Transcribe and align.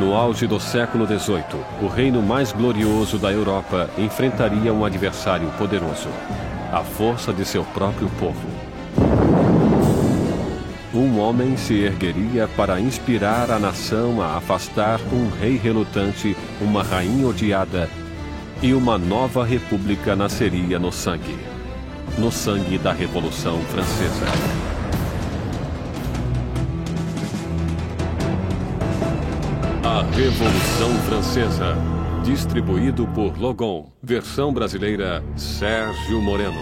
No 0.00 0.14
auge 0.14 0.46
do 0.46 0.58
século 0.58 1.06
XVIII, 1.06 1.60
o 1.82 1.86
reino 1.86 2.22
mais 2.22 2.52
glorioso 2.52 3.18
da 3.18 3.30
Europa 3.30 3.90
enfrentaria 3.98 4.72
um 4.72 4.82
adversário 4.82 5.46
poderoso, 5.58 6.08
a 6.72 6.82
força 6.82 7.34
de 7.34 7.44
seu 7.44 7.62
próprio 7.64 8.08
povo. 8.18 8.48
Um 10.94 11.20
homem 11.20 11.54
se 11.58 11.74
ergueria 11.74 12.48
para 12.56 12.80
inspirar 12.80 13.50
a 13.50 13.58
nação 13.58 14.22
a 14.22 14.38
afastar 14.38 14.98
um 15.12 15.28
rei 15.38 15.58
relutante, 15.58 16.34
uma 16.62 16.82
rainha 16.82 17.28
odiada, 17.28 17.86
e 18.62 18.72
uma 18.72 18.96
nova 18.96 19.44
república 19.44 20.16
nasceria 20.16 20.78
no 20.78 20.90
sangue 20.90 21.38
no 22.18 22.30
sangue 22.30 22.78
da 22.78 22.92
Revolução 22.92 23.58
Francesa. 23.64 24.79
A 29.90 30.02
Revolução 30.02 30.94
Francesa. 31.04 31.76
Distribuído 32.22 33.08
por 33.08 33.36
Logon. 33.36 33.90
Versão 34.00 34.54
brasileira 34.54 35.20
Sérgio 35.34 36.22
Moreno. 36.22 36.60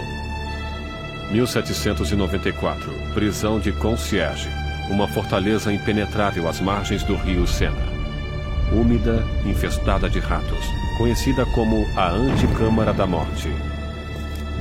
1794. 1.30 2.90
Prisão 3.12 3.60
de 3.60 3.70
Concierge. 3.72 4.48
Uma 4.88 5.06
fortaleza 5.06 5.70
impenetrável 5.70 6.48
às 6.48 6.58
margens 6.58 7.02
do 7.02 7.16
rio 7.16 7.46
Sena. 7.46 7.76
Úmida, 8.72 9.22
infestada 9.44 10.08
de 10.08 10.20
ratos. 10.20 10.64
Conhecida 10.96 11.44
como 11.54 11.86
a 11.98 12.08
Anticâmara 12.08 12.94
da 12.94 13.06
Morte. 13.06 13.52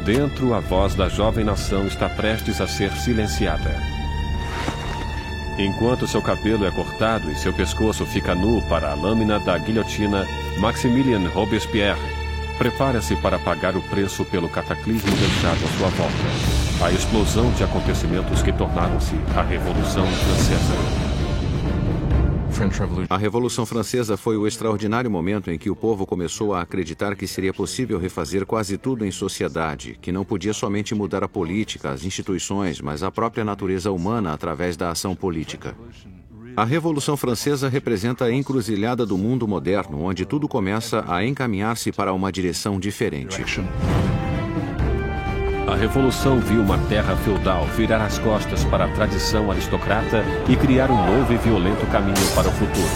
Dentro, 0.04 0.54
a 0.54 0.60
voz 0.60 0.94
da 0.94 1.08
jovem 1.08 1.46
nação 1.46 1.88
está 1.88 2.10
prestes 2.10 2.60
a 2.60 2.68
ser 2.68 2.92
silenciada. 2.92 3.97
Enquanto 5.58 6.06
seu 6.06 6.22
cabelo 6.22 6.66
é 6.66 6.72
cortado 6.72 7.32
e 7.32 7.36
seu 7.36 7.52
pescoço 7.52 8.06
fica 8.06 8.36
nu 8.36 8.62
para 8.70 8.92
a 8.92 8.94
lâmina 8.94 9.40
da 9.40 9.58
guilhotina, 9.58 10.28
Maximilien 10.60 11.26
Robespierre 11.28 12.00
prepara-se 12.58 13.16
para 13.16 13.40
pagar 13.40 13.76
o 13.76 13.82
preço 13.82 14.26
pelo 14.26 14.50
cataclismo 14.50 15.16
deixado 15.16 15.64
à 15.64 15.78
sua 15.78 15.90
volta. 15.90 16.86
A 16.86 16.92
explosão 16.92 17.52
de 17.52 17.64
acontecimentos 17.64 18.42
que 18.42 18.52
tornaram-se 18.52 19.16
a 19.36 19.42
Revolução 19.42 20.06
Francesa. 20.06 21.07
A 23.10 23.18
Revolução 23.18 23.66
Francesa 23.66 24.18
foi 24.18 24.36
o 24.36 24.48
extraordinário 24.48 25.12
momento 25.12 25.52
em 25.52 25.58
que 25.58 25.70
o 25.70 25.76
povo 25.76 26.08
começou 26.08 26.54
a 26.54 26.62
acreditar 26.62 27.16
que 27.16 27.28
seria 27.28 27.54
possível 27.54 28.00
refazer 28.00 28.46
quase 28.46 28.78
tudo 28.78 29.06
em 29.06 29.12
sociedade, 29.12 29.98
que 30.02 30.12
não 30.12 30.26
podia 30.26 30.54
somente 30.54 30.96
mudar 30.96 31.24
a 31.24 31.28
política, 31.28 31.92
as 31.92 32.04
instituições, 32.04 32.82
mas 32.82 33.04
a 33.04 33.12
própria 33.12 33.46
natureza 33.46 33.92
humana 33.92 34.34
através 34.34 34.76
da 34.76 34.90
ação 34.90 35.16
política. 35.16 35.76
A 36.56 36.66
Revolução 36.66 37.16
Francesa 37.16 37.70
representa 37.70 38.26
a 38.26 38.34
encruzilhada 38.34 39.06
do 39.06 39.16
mundo 39.16 39.48
moderno, 39.48 40.02
onde 40.02 40.26
tudo 40.26 40.48
começa 40.48 41.06
a 41.08 41.24
encaminhar-se 41.24 41.92
para 41.92 42.12
uma 42.12 42.32
direção 42.32 42.80
diferente. 42.80 43.44
A 45.68 45.76
Revolução 45.76 46.40
viu 46.40 46.62
uma 46.62 46.78
terra 46.88 47.14
feudal 47.18 47.66
virar 47.76 48.02
as 48.02 48.18
costas 48.18 48.64
para 48.64 48.86
a 48.86 48.88
tradição 48.88 49.52
aristocrata 49.52 50.24
e 50.48 50.56
criar 50.56 50.90
um 50.90 50.96
novo 50.96 51.34
e 51.34 51.36
violento 51.36 51.86
caminho 51.88 52.16
para 52.34 52.48
o 52.48 52.52
futuro. 52.54 52.88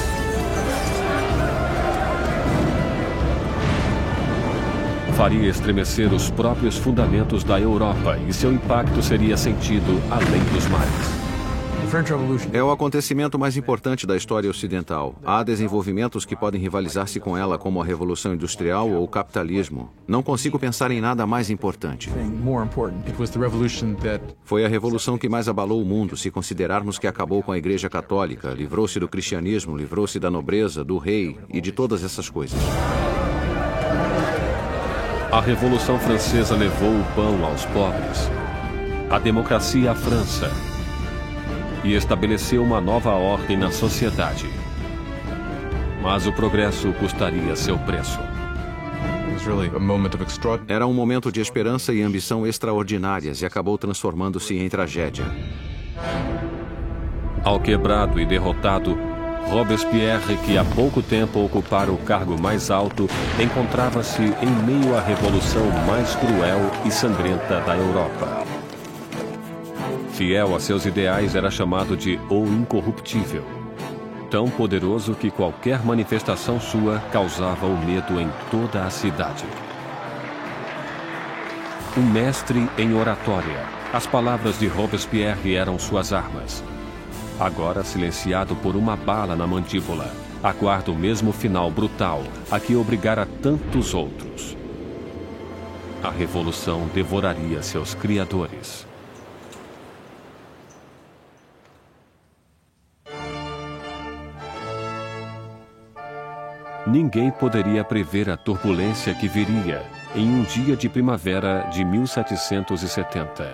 Faria 5.18 5.50
estremecer 5.50 6.14
os 6.14 6.32
próprios 6.32 6.78
fundamentos 6.78 7.44
da 7.44 7.60
Europa 7.60 8.18
e 8.26 8.32
seu 8.32 8.54
impacto 8.54 9.04
seria 9.04 9.36
sentido 9.36 10.02
além 10.10 10.42
dos 10.54 10.66
mares. 10.70 11.31
É 12.54 12.64
o 12.64 12.72
acontecimento 12.72 13.38
mais 13.38 13.58
importante 13.58 14.08
da 14.08 14.16
história 14.16 14.50
ocidental. 14.50 15.16
Há 15.26 15.44
desenvolvimentos 15.44 16.24
que 16.24 16.36
podem 16.36 16.62
rivalizar-se 16.62 17.20
com 17.20 17.38
ela, 17.38 17.58
como 17.58 17.82
a 17.82 17.86
Revolução 17.86 18.34
Industrial 18.34 18.90
ou 18.90 19.04
o 19.04 19.08
capitalismo. 19.08 19.90
Não 20.08 20.24
consigo 20.24 20.58
pensar 20.58 20.92
em 20.92 21.02
nada 21.02 21.26
mais 21.26 21.50
importante. 21.50 22.10
Foi 24.44 24.64
a 24.64 24.70
revolução 24.70 25.18
que 25.18 25.28
mais 25.28 25.50
abalou 25.50 25.82
o 25.82 25.86
mundo, 25.86 26.16
se 26.16 26.32
considerarmos 26.32 26.98
que 26.98 27.08
acabou 27.08 27.44
com 27.44 27.52
a 27.52 27.58
Igreja 27.58 27.90
Católica, 27.90 28.52
livrou-se 28.52 29.00
do 29.00 29.08
cristianismo, 29.08 29.76
livrou-se 29.76 30.20
da 30.20 30.32
nobreza, 30.32 30.84
do 30.84 30.98
rei 30.98 31.38
e 31.50 31.60
de 31.60 31.72
todas 31.72 32.04
essas 32.04 32.30
coisas. 32.30 32.60
A 35.32 35.42
Revolução 35.42 36.00
Francesa 36.00 36.56
levou 36.56 36.90
o 36.90 37.06
pão 37.16 37.46
aos 37.46 37.66
pobres, 37.66 38.30
a 39.10 39.18
democracia 39.20 39.92
à 39.92 39.96
França 39.96 40.50
e 41.84 41.94
estabeleceu 41.94 42.64
uma 42.64 42.80
nova 42.80 43.12
ordem 43.12 43.58
na 43.58 43.72
sociedade. 43.72 44.50
Mas 46.02 46.26
o 46.26 46.34
progresso 46.34 46.92
custaria 46.94 47.56
seu 47.56 47.78
preço. 47.78 48.20
Era 50.68 50.86
um 50.86 50.94
momento 50.94 51.32
de 51.32 51.42
esperança 51.42 51.94
e 51.94 52.02
ambição 52.02 52.46
extraordinárias 52.46 53.42
e 53.42 53.46
acabou 53.46 53.78
transformando-se 53.78 54.56
em 54.56 54.70
tragédia. 54.70 55.26
Ao 57.44 57.60
quebrado 57.60 58.20
e 58.20 58.26
derrotado, 58.26 58.98
Robespierre, 59.50 60.38
que 60.46 60.58
há 60.58 60.64
pouco 60.64 61.02
tempo 61.02 61.44
ocupara 61.44 61.92
o 61.92 61.98
cargo 61.98 62.40
mais 62.40 62.70
alto, 62.70 63.10
encontrava-se 63.40 64.22
em 64.22 64.66
meio 64.66 64.96
à 64.96 65.02
revolução 65.02 65.68
mais 65.88 66.16
cruel 66.16 66.72
e 66.86 66.92
sangrenta 66.92 67.60
da 67.62 67.76
Europa. 67.76 68.41
Fiel 70.22 70.56
a 70.56 70.60
seus 70.60 70.86
ideais, 70.86 71.34
era 71.34 71.50
chamado 71.50 71.98
de 71.98 72.20
O 72.30 72.46
Incorruptível. 72.46 73.44
Tão 74.30 74.48
poderoso 74.48 75.16
que 75.16 75.32
qualquer 75.32 75.84
manifestação 75.84 76.60
sua 76.60 77.00
causava 77.12 77.66
o 77.66 77.76
medo 77.76 78.22
em 78.22 78.30
toda 78.52 78.86
a 78.86 78.90
cidade. 78.92 79.44
Um 81.98 82.04
mestre 82.04 82.70
em 82.78 82.94
oratória. 82.94 83.66
As 83.92 84.06
palavras 84.06 84.60
de 84.60 84.68
Robespierre 84.68 85.56
eram 85.56 85.80
suas 85.80 86.14
armas. 86.14 86.64
Agora 87.40 87.84
silenciado 87.84 88.56
por 88.58 88.76
uma 88.76 88.96
bala 88.96 89.36
na 89.36 89.48
mandíbula, 89.48 90.14
aguarda 90.44 90.92
o 90.92 90.96
mesmo 90.96 91.32
final 91.32 91.72
brutal 91.72 92.22
a 92.52 92.60
que 92.60 92.76
obrigara 92.76 93.28
tantos 93.42 93.96
outros. 93.96 94.56
A 96.04 96.12
revolução 96.12 96.88
devoraria 96.94 97.64
seus 97.64 97.96
criadores. 97.96 98.91
Ninguém 106.88 107.30
poderia 107.30 107.84
prever 107.84 108.28
a 108.28 108.36
turbulência 108.36 109.14
que 109.14 109.28
viria 109.28 109.86
em 110.16 110.28
um 110.28 110.42
dia 110.42 110.76
de 110.76 110.90
primavera 110.90 111.70
de 111.72 111.86
1770. 111.86 113.54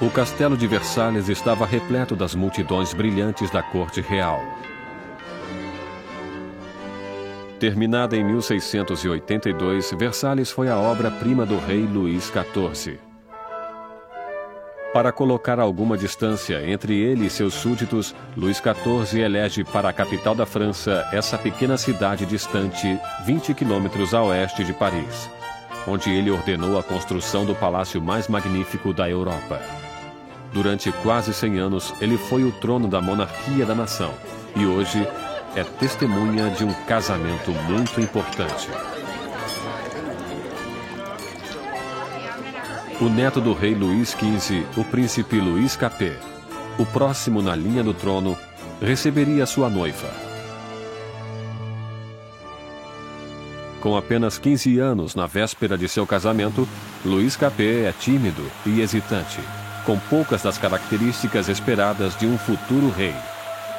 O 0.00 0.10
castelo 0.10 0.56
de 0.56 0.66
Versalhes 0.66 1.28
estava 1.28 1.66
repleto 1.66 2.16
das 2.16 2.34
multidões 2.34 2.94
brilhantes 2.94 3.50
da 3.50 3.62
corte 3.62 4.00
real. 4.00 4.40
Terminada 7.60 8.16
em 8.16 8.24
1682, 8.24 9.92
Versalhes 9.92 10.50
foi 10.50 10.70
a 10.70 10.78
obra-prima 10.78 11.44
do 11.44 11.58
rei 11.58 11.86
Luís 11.86 12.32
XIV. 12.32 13.03
Para 14.94 15.10
colocar 15.10 15.58
alguma 15.58 15.98
distância 15.98 16.70
entre 16.70 16.96
ele 16.96 17.26
e 17.26 17.30
seus 17.30 17.54
súditos, 17.54 18.14
Luís 18.36 18.58
XIV 18.58 19.22
elege 19.22 19.64
para 19.64 19.88
a 19.88 19.92
capital 19.92 20.36
da 20.36 20.46
França 20.46 21.04
essa 21.10 21.36
pequena 21.36 21.76
cidade 21.76 22.24
distante 22.24 22.96
20 23.26 23.54
quilômetros 23.54 24.14
a 24.14 24.22
oeste 24.22 24.62
de 24.62 24.72
Paris, 24.72 25.28
onde 25.88 26.12
ele 26.12 26.30
ordenou 26.30 26.78
a 26.78 26.82
construção 26.84 27.44
do 27.44 27.56
palácio 27.56 28.00
mais 28.00 28.28
magnífico 28.28 28.94
da 28.94 29.10
Europa. 29.10 29.60
Durante 30.52 30.92
quase 31.02 31.34
100 31.34 31.58
anos, 31.58 31.92
ele 32.00 32.16
foi 32.16 32.44
o 32.44 32.52
trono 32.52 32.86
da 32.86 33.00
monarquia 33.00 33.66
da 33.66 33.74
nação 33.74 34.14
e 34.54 34.64
hoje 34.64 35.04
é 35.56 35.64
testemunha 35.64 36.50
de 36.50 36.64
um 36.64 36.72
casamento 36.86 37.50
muito 37.68 38.00
importante. 38.00 38.68
O 43.00 43.08
neto 43.08 43.40
do 43.40 43.52
rei 43.52 43.74
Luís 43.74 44.10
XV, 44.10 44.64
o 44.76 44.84
príncipe 44.84 45.40
Luís 45.40 45.74
Capet, 45.74 46.16
o 46.78 46.86
próximo 46.86 47.42
na 47.42 47.54
linha 47.54 47.82
do 47.82 47.92
trono, 47.92 48.36
receberia 48.80 49.46
sua 49.46 49.68
noiva. 49.68 50.08
Com 53.80 53.96
apenas 53.96 54.38
15 54.38 54.78
anos 54.78 55.14
na 55.14 55.26
véspera 55.26 55.76
de 55.76 55.88
seu 55.88 56.06
casamento, 56.06 56.68
Luís 57.04 57.36
Capet 57.36 57.84
é 57.84 57.92
tímido 57.92 58.42
e 58.64 58.80
hesitante, 58.80 59.40
com 59.84 59.98
poucas 59.98 60.42
das 60.42 60.56
características 60.56 61.48
esperadas 61.48 62.16
de 62.16 62.26
um 62.26 62.38
futuro 62.38 62.90
rei, 62.90 63.14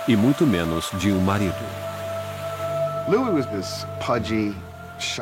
e 0.08 0.16
muito 0.16 0.46
menos 0.46 0.92
de 1.00 1.12
um 1.12 1.22
marido. 1.22 1.56
Louis 3.08 3.34
was 3.34 3.46
this 3.48 3.88
pudgy, 4.06 4.54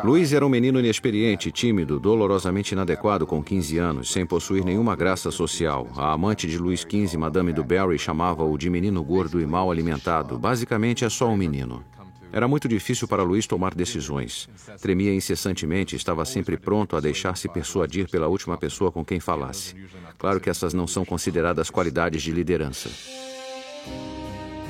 Luiz 0.04 0.34
era 0.34 0.46
um 0.46 0.50
menino 0.50 0.80
inexperiente, 0.80 1.52
tímido, 1.52 2.00
dolorosamente 2.00 2.74
inadequado 2.74 3.26
com 3.26 3.44
15 3.44 3.78
anos, 3.78 4.12
sem 4.12 4.26
possuir 4.26 4.64
nenhuma 4.64 4.96
graça 4.96 5.32
social. 5.32 5.88
A 5.96 6.12
amante 6.12 6.48
de 6.48 6.58
Luiz 6.58 6.82
XV, 6.82 7.18
Madame 7.18 7.54
du 7.54 7.64
Barry, 7.64 7.98
chamava-o 7.98 8.58
de 8.58 8.70
menino 8.70 9.04
gordo 9.04 9.42
e 9.42 9.46
mal 9.46 9.72
alimentado. 9.72 10.38
Basicamente, 10.38 11.06
é 11.06 11.10
só 11.10 11.30
um 11.30 11.38
menino. 11.38 11.84
Era 12.32 12.48
muito 12.48 12.68
difícil 12.68 13.08
para 13.08 13.22
Luís 13.22 13.46
tomar 13.46 13.76
decisões. 13.76 14.50
Tremia 14.82 15.14
incessantemente 15.14 15.96
estava 15.96 16.26
sempre 16.26 16.58
pronto 16.58 16.96
a 16.96 17.00
deixar-se 17.00 17.48
persuadir 17.48 18.10
pela 18.10 18.28
última 18.28 18.58
pessoa 18.58 18.92
com 18.92 19.06
quem 19.06 19.20
falasse. 19.20 19.76
Claro 20.18 20.40
que 20.40 20.50
essas 20.50 20.74
não 20.74 20.88
são 20.88 21.06
consideradas 21.06 21.70
qualidades 21.70 22.24
de 22.24 22.32
liderança. 22.32 22.90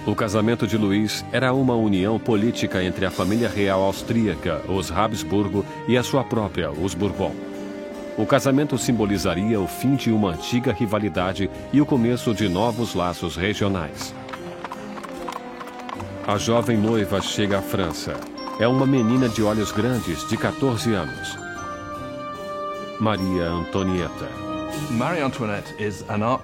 O 0.06 0.14
casamento 0.14 0.68
de 0.68 0.78
Luís 0.78 1.24
era 1.32 1.54
uma 1.54 1.76
união 1.76 2.20
política 2.20 2.84
entre 2.84 3.06
a 3.06 3.12
família 3.12 3.48
real 3.48 3.82
austríaca, 3.84 4.62
os 4.68 4.92
Habsburgo, 4.92 5.66
e 5.88 5.98
a 5.98 6.04
sua 6.04 6.26
própria, 6.26 6.70
os 6.72 6.94
Bourbon. 6.94 7.34
O 8.18 8.26
casamento 8.26 8.78
simbolizaria 8.78 9.60
o 9.62 9.68
fim 9.68 9.96
de 9.96 10.12
uma 10.12 10.32
antiga 10.32 10.74
rivalidade 10.74 11.50
e 11.72 11.80
o 11.80 11.86
começo 11.86 12.34
de 12.34 12.50
novos 12.50 12.94
laços 12.94 13.38
regionais. 13.38 14.14
A 16.28 16.38
jovem 16.38 16.78
noiva 16.78 17.22
chega 17.22 17.60
à 17.60 17.62
França. 17.62 18.14
É 18.60 18.68
uma 18.68 18.86
menina 18.86 19.30
de 19.30 19.42
olhos 19.42 19.72
grandes, 19.72 20.28
de 20.28 20.36
14 20.36 20.94
anos. 20.94 21.38
Maria 23.00 23.46
Antonieta. 23.50 24.28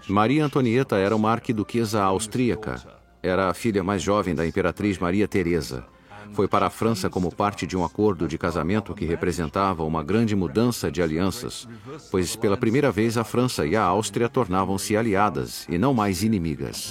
Maria 0.08 0.46
Antonieta 0.46 0.96
era 0.96 1.16
uma 1.16 1.32
arquiduquesa 1.32 2.02
austríaca. 2.02 2.99
Era 3.22 3.50
a 3.50 3.54
filha 3.54 3.84
mais 3.84 4.02
jovem 4.02 4.34
da 4.34 4.48
imperatriz 4.48 4.98
Maria 4.98 5.28
Teresa. 5.28 5.86
Foi 6.34 6.48
para 6.48 6.68
a 6.68 6.70
França 6.70 7.10
como 7.10 7.34
parte 7.34 7.66
de 7.66 7.76
um 7.76 7.84
acordo 7.84 8.28
de 8.28 8.38
casamento 8.38 8.94
que 8.94 9.06
representava 9.06 9.84
uma 9.84 10.04
grande 10.04 10.36
mudança 10.36 10.92
de 10.92 11.02
alianças, 11.02 11.68
pois 12.12 12.36
pela 12.36 12.56
primeira 12.56 12.92
vez 12.92 13.18
a 13.18 13.24
França 13.24 13.66
e 13.66 13.76
a 13.76 13.84
Áustria 13.84 14.30
tornavam-se 14.30 14.96
aliadas 14.96 15.66
e 15.68 15.78
não 15.78 15.94
mais 15.94 16.24
inimigas. 16.24 16.90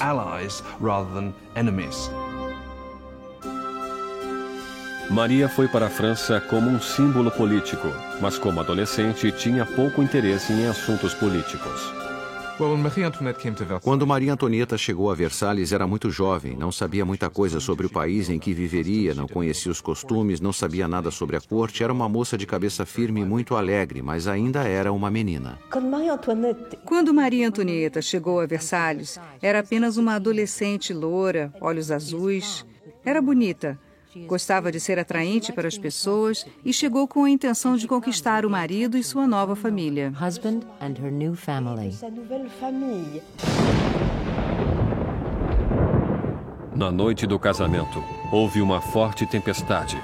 Maria 5.11 5.49
foi 5.49 5.69
para 5.69 5.87
a 5.87 5.91
França 5.91 6.39
como 6.39 6.69
um 6.69 6.81
símbolo 6.81 7.31
político, 7.31 7.89
mas 8.21 8.37
como 8.37 8.61
adolescente 8.61 9.33
tinha 9.33 9.65
pouco 9.65 10.03
interesse 10.03 10.53
em 10.53 10.67
assuntos 10.67 11.15
políticos. 11.15 12.08
Quando 13.81 14.05
Maria 14.05 14.33
Antonieta 14.33 14.77
chegou 14.77 15.13
a 15.13 15.15
Versalhes, 15.15 15.71
era 15.71 15.87
muito 15.87 16.11
jovem, 16.11 16.57
não 16.57 16.73
sabia 16.73 17.05
muita 17.05 17.31
coisa 17.31 17.61
sobre 17.61 17.87
o 17.87 17.91
país 17.91 18.29
em 18.29 18.41
que 18.41 18.53
viveria, 18.53 19.15
não 19.15 19.29
conhecia 19.29 19.71
os 19.71 19.81
costumes, 19.81 20.41
não 20.41 20.53
sabia 20.53 20.89
nada 20.89 21.13
sobre 21.13 21.37
a 21.37 21.41
corte. 21.41 21.85
Era 21.85 21.93
uma 21.93 22.09
moça 22.09 22.37
de 22.37 22.47
cabeça 22.47 22.85
firme 22.85 23.21
e 23.21 23.25
muito 23.25 23.55
alegre, 23.55 24.03
mas 24.03 24.27
ainda 24.27 24.65
era 24.65 24.93
uma 24.93 25.09
menina. 25.09 25.57
Quando 26.85 27.15
Maria 27.15 27.47
Antonieta 27.47 28.03
chegou 28.03 28.41
a 28.41 28.47
Versalhes, 28.47 29.21
era 29.41 29.61
apenas 29.61 29.97
uma 29.97 30.17
adolescente 30.17 30.93
loura, 30.93 31.53
olhos 31.61 31.93
azuis. 31.93 32.67
Era 33.05 33.23
bonita, 33.23 33.79
Gostava 34.27 34.73
de 34.73 34.81
ser 34.81 34.99
atraente 34.99 35.53
para 35.53 35.69
as 35.69 35.79
pessoas 35.79 36.47
e 36.65 36.73
chegou 36.73 37.07
com 37.07 37.25
a 37.25 37.31
intenção 37.31 37.77
de 37.77 37.87
conquistar 37.87 38.45
o 38.45 38.51
marido 38.51 38.97
e 38.97 39.05
sua 39.05 39.27
nova 39.27 39.55
família. 39.55 40.13
Na 46.75 46.93
noite 46.93 47.27
do 47.27 47.39
casamento, 47.39 48.05
houve 48.31 48.61
uma 48.61 48.81
forte 48.81 49.27
tempestade. 49.27 50.01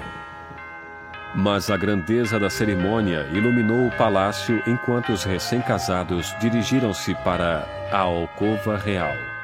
Mas 1.33 1.69
a 1.69 1.77
grandeza 1.77 2.39
da 2.39 2.49
cerimônia 2.49 3.29
iluminou 3.33 3.87
o 3.87 3.91
palácio 3.97 4.61
enquanto 4.65 5.11
os 5.11 5.23
recém-casados 5.23 6.33
dirigiram-se 6.39 7.13
para 7.15 7.67
a 7.91 7.99
alcova 7.99 8.77
real. 8.77 9.34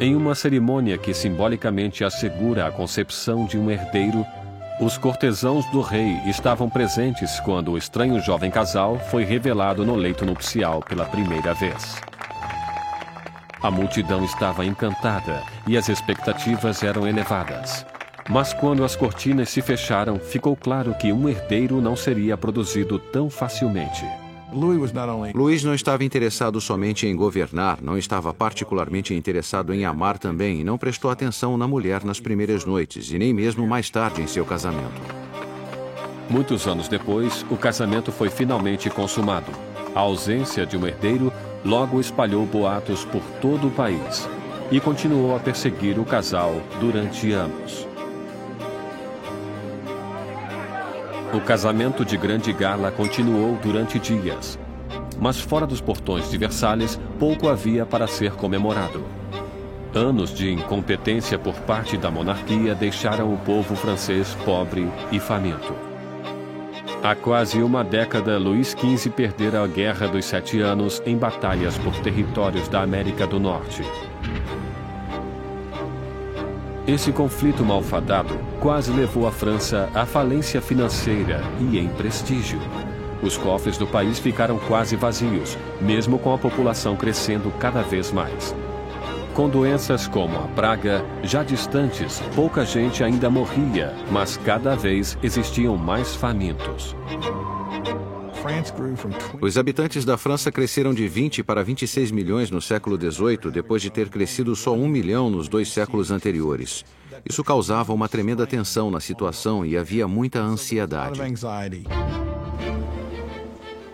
Em 0.00 0.16
uma 0.16 0.34
cerimônia 0.34 0.96
que 0.96 1.12
simbolicamente 1.12 2.02
assegura 2.02 2.66
a 2.66 2.72
concepção 2.72 3.44
de 3.44 3.58
um 3.58 3.70
herdeiro, 3.70 4.24
os 4.80 4.96
cortesãos 4.96 5.66
do 5.66 5.82
rei 5.82 6.16
estavam 6.24 6.70
presentes 6.70 7.38
quando 7.40 7.72
o 7.72 7.76
estranho 7.76 8.18
jovem 8.18 8.50
casal 8.50 8.98
foi 8.98 9.24
revelado 9.24 9.84
no 9.84 9.94
leito 9.94 10.24
nupcial 10.24 10.80
pela 10.80 11.04
primeira 11.04 11.52
vez. 11.52 12.00
A 13.62 13.70
multidão 13.70 14.24
estava 14.24 14.64
encantada 14.64 15.42
e 15.66 15.76
as 15.76 15.90
expectativas 15.90 16.82
eram 16.82 17.06
elevadas. 17.06 17.84
Mas 18.26 18.54
quando 18.54 18.84
as 18.84 18.96
cortinas 18.96 19.50
se 19.50 19.60
fecharam, 19.60 20.18
ficou 20.18 20.56
claro 20.56 20.94
que 20.94 21.12
um 21.12 21.28
herdeiro 21.28 21.78
não 21.78 21.94
seria 21.94 22.38
produzido 22.38 22.98
tão 22.98 23.28
facilmente. 23.28 24.06
Luís 25.34 25.62
não 25.62 25.74
estava 25.74 26.02
interessado 26.02 26.60
somente 26.60 27.06
em 27.06 27.14
governar, 27.14 27.80
não 27.80 27.96
estava 27.96 28.34
particularmente 28.34 29.14
interessado 29.14 29.72
em 29.72 29.84
amar 29.84 30.18
também 30.18 30.60
e 30.60 30.64
não 30.64 30.76
prestou 30.76 31.10
atenção 31.10 31.56
na 31.56 31.68
mulher 31.68 32.04
nas 32.04 32.18
primeiras 32.18 32.64
noites 32.64 33.12
e 33.12 33.18
nem 33.18 33.32
mesmo 33.32 33.66
mais 33.66 33.88
tarde 33.90 34.22
em 34.22 34.26
seu 34.26 34.44
casamento. 34.44 35.00
Muitos 36.28 36.66
anos 36.66 36.88
depois, 36.88 37.44
o 37.50 37.56
casamento 37.56 38.10
foi 38.12 38.28
finalmente 38.28 38.88
consumado. 38.90 39.50
A 39.94 40.00
ausência 40.00 40.64
de 40.64 40.76
um 40.76 40.86
herdeiro 40.86 41.32
logo 41.64 42.00
espalhou 42.00 42.46
boatos 42.46 43.04
por 43.04 43.22
todo 43.40 43.68
o 43.68 43.70
país 43.70 44.28
e 44.70 44.80
continuou 44.80 45.34
a 45.34 45.40
perseguir 45.40 45.98
o 45.98 46.04
casal 46.04 46.54
durante 46.80 47.32
anos. 47.32 47.89
O 51.32 51.40
casamento 51.40 52.04
de 52.04 52.16
grande 52.16 52.52
gala 52.52 52.90
continuou 52.90 53.56
durante 53.62 54.00
dias. 54.00 54.58
Mas 55.20 55.38
fora 55.38 55.64
dos 55.64 55.80
portões 55.80 56.28
de 56.28 56.36
Versalhes, 56.36 56.98
pouco 57.20 57.48
havia 57.48 57.86
para 57.86 58.08
ser 58.08 58.32
comemorado. 58.32 59.04
Anos 59.94 60.34
de 60.34 60.50
incompetência 60.50 61.38
por 61.38 61.54
parte 61.60 61.96
da 61.96 62.10
monarquia 62.10 62.74
deixaram 62.74 63.32
o 63.32 63.38
povo 63.38 63.76
francês 63.76 64.36
pobre 64.44 64.90
e 65.12 65.20
faminto. 65.20 65.72
Há 67.00 67.14
quase 67.14 67.62
uma 67.62 67.84
década, 67.84 68.36
Luís 68.36 68.76
XV 68.78 69.10
perdera 69.10 69.62
a 69.62 69.66
Guerra 69.68 70.08
dos 70.08 70.24
Sete 70.24 70.60
Anos 70.60 71.00
em 71.06 71.16
batalhas 71.16 71.78
por 71.78 71.94
territórios 72.00 72.68
da 72.68 72.82
América 72.82 73.24
do 73.24 73.38
Norte. 73.38 73.84
Esse 76.86 77.12
conflito 77.12 77.64
malfadado 77.64 78.38
quase 78.58 78.90
levou 78.90 79.26
a 79.26 79.30
França 79.30 79.88
à 79.94 80.06
falência 80.06 80.60
financeira 80.60 81.42
e 81.60 81.78
em 81.78 81.88
prestígio. 81.88 82.58
Os 83.22 83.36
cofres 83.36 83.76
do 83.76 83.86
país 83.86 84.18
ficaram 84.18 84.58
quase 84.58 84.96
vazios, 84.96 85.58
mesmo 85.80 86.18
com 86.18 86.32
a 86.32 86.38
população 86.38 86.96
crescendo 86.96 87.52
cada 87.58 87.82
vez 87.82 88.10
mais. 88.10 88.54
Com 89.34 89.48
doenças 89.48 90.08
como 90.08 90.36
a 90.38 90.48
praga, 90.48 91.04
já 91.22 91.42
distantes, 91.42 92.20
pouca 92.34 92.64
gente 92.64 93.04
ainda 93.04 93.30
morria, 93.30 93.94
mas 94.10 94.36
cada 94.38 94.74
vez 94.74 95.18
existiam 95.22 95.76
mais 95.76 96.14
famintos. 96.14 96.96
Os 99.40 99.58
habitantes 99.58 100.04
da 100.04 100.16
França 100.16 100.50
cresceram 100.50 100.94
de 100.94 101.06
20 101.06 101.42
para 101.42 101.62
26 101.62 102.10
milhões 102.10 102.50
no 102.50 102.60
século 102.60 102.96
XVIII, 102.96 103.50
depois 103.52 103.82
de 103.82 103.90
ter 103.90 104.08
crescido 104.08 104.54
só 104.56 104.72
um 104.74 104.88
milhão 104.88 105.28
nos 105.30 105.48
dois 105.48 105.70
séculos 105.70 106.10
anteriores. 106.10 106.84
Isso 107.28 107.44
causava 107.44 107.92
uma 107.92 108.08
tremenda 108.08 108.46
tensão 108.46 108.90
na 108.90 109.00
situação 109.00 109.64
e 109.64 109.76
havia 109.76 110.08
muita 110.08 110.40
ansiedade. 110.40 111.20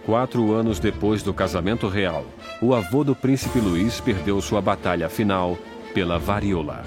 Quatro 0.05 0.53
anos 0.53 0.79
depois 0.79 1.23
do 1.23 1.35
casamento 1.35 1.88
real, 1.88 2.25
o 2.62 2.75
avô 2.75 3.03
do 3.03 3.17
príncipe 3.17 3.59
Luís 3.59 4.00
perdeu 4.00 4.41
sua 4.41 4.61
batalha 4.61 5.09
final 5.09 5.59
pela 5.93 6.19
varíola. 6.19 6.85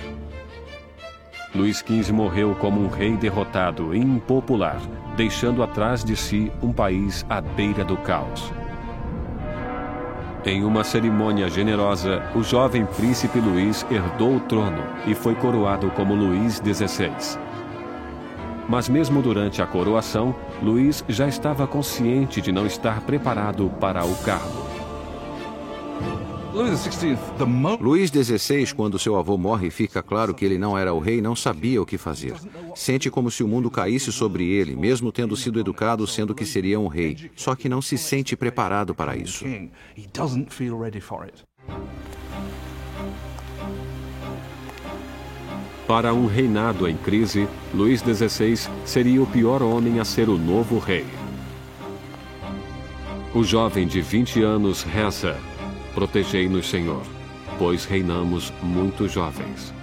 Luís 1.54 1.80
XV 1.80 2.12
morreu 2.14 2.56
como 2.56 2.80
um 2.80 2.88
rei 2.88 3.18
derrotado 3.18 3.96
e 3.96 4.00
impopular, 4.00 4.80
deixando 5.16 5.64
atrás 5.64 6.04
de 6.04 6.16
si 6.16 6.52
um 6.62 6.72
país 6.72 7.26
à 7.28 7.42
beira 7.42 7.84
do 7.84 7.98
caos. 7.98 8.54
Em 10.46 10.64
uma 10.64 10.84
cerimônia 10.84 11.50
generosa, 11.50 12.24
o 12.36 12.44
jovem 12.44 12.86
príncipe 12.86 13.40
Luís 13.40 13.86
herdou 13.90 14.36
o 14.36 14.40
trono 14.40 14.84
e 15.06 15.14
foi 15.14 15.36
coroado 15.36 15.90
como 15.92 16.14
Luís 16.14 16.62
XVI. 16.64 17.40
Mas 18.68 18.88
mesmo 18.88 19.22
durante 19.22 19.62
a 19.62 19.66
coroação, 19.66 20.36
Luís 20.62 21.04
já 21.10 21.28
estava 21.28 21.66
consciente 21.66 22.40
de 22.40 22.52
não 22.52 22.68
estar 22.68 23.02
preparado 23.02 23.70
para 23.80 24.06
o 24.06 24.16
cargo. 24.18 24.69
Luís 27.80 28.10
XVI, 28.10 28.74
quando 28.74 28.98
seu 28.98 29.16
avô 29.16 29.38
morre, 29.38 29.70
fica 29.70 30.02
claro 30.02 30.34
que 30.34 30.44
ele 30.44 30.58
não 30.58 30.76
era 30.76 30.94
o 30.94 31.00
rei, 31.00 31.22
não 31.22 31.36
sabia 31.36 31.82
o 31.82 31.86
que 31.86 31.98
fazer. 31.98 32.34
Sente 32.76 33.10
como 33.10 33.30
se 33.30 33.44
o 33.44 33.48
mundo 33.48 33.70
caísse 33.70 34.12
sobre 34.12 34.50
ele, 34.50 34.76
mesmo 34.76 35.12
tendo 35.12 35.38
sido 35.38 35.60
educado 35.60 36.08
sendo 36.08 36.34
que 36.34 36.46
seria 36.46 36.80
um 36.80 36.88
rei. 36.88 37.30
Só 37.36 37.56
que 37.56 37.70
não 37.70 37.82
se 37.82 37.98
sente 37.98 38.36
preparado 38.36 38.96
para 38.96 39.16
isso. 39.16 39.46
Para 45.88 46.14
um 46.14 46.26
reinado 46.26 46.88
em 46.88 46.98
crise, 46.98 47.48
Luís 47.74 48.02
XVI 48.02 48.70
seria 48.86 49.22
o 49.22 49.28
pior 49.28 49.62
homem 49.62 50.00
a 50.00 50.06
ser 50.06 50.30
o 50.30 50.38
novo 50.38 50.80
rei. 50.80 51.06
O 53.36 53.44
jovem 53.44 53.86
de 53.86 54.02
20 54.02 54.42
anos 54.42 54.82
reza 54.82 55.38
Protegei-nos, 55.94 56.70
Senhor, 56.70 57.04
pois 57.58 57.86
reinamos 57.86 58.54
muito 58.62 59.08
jovens. 59.08 59.74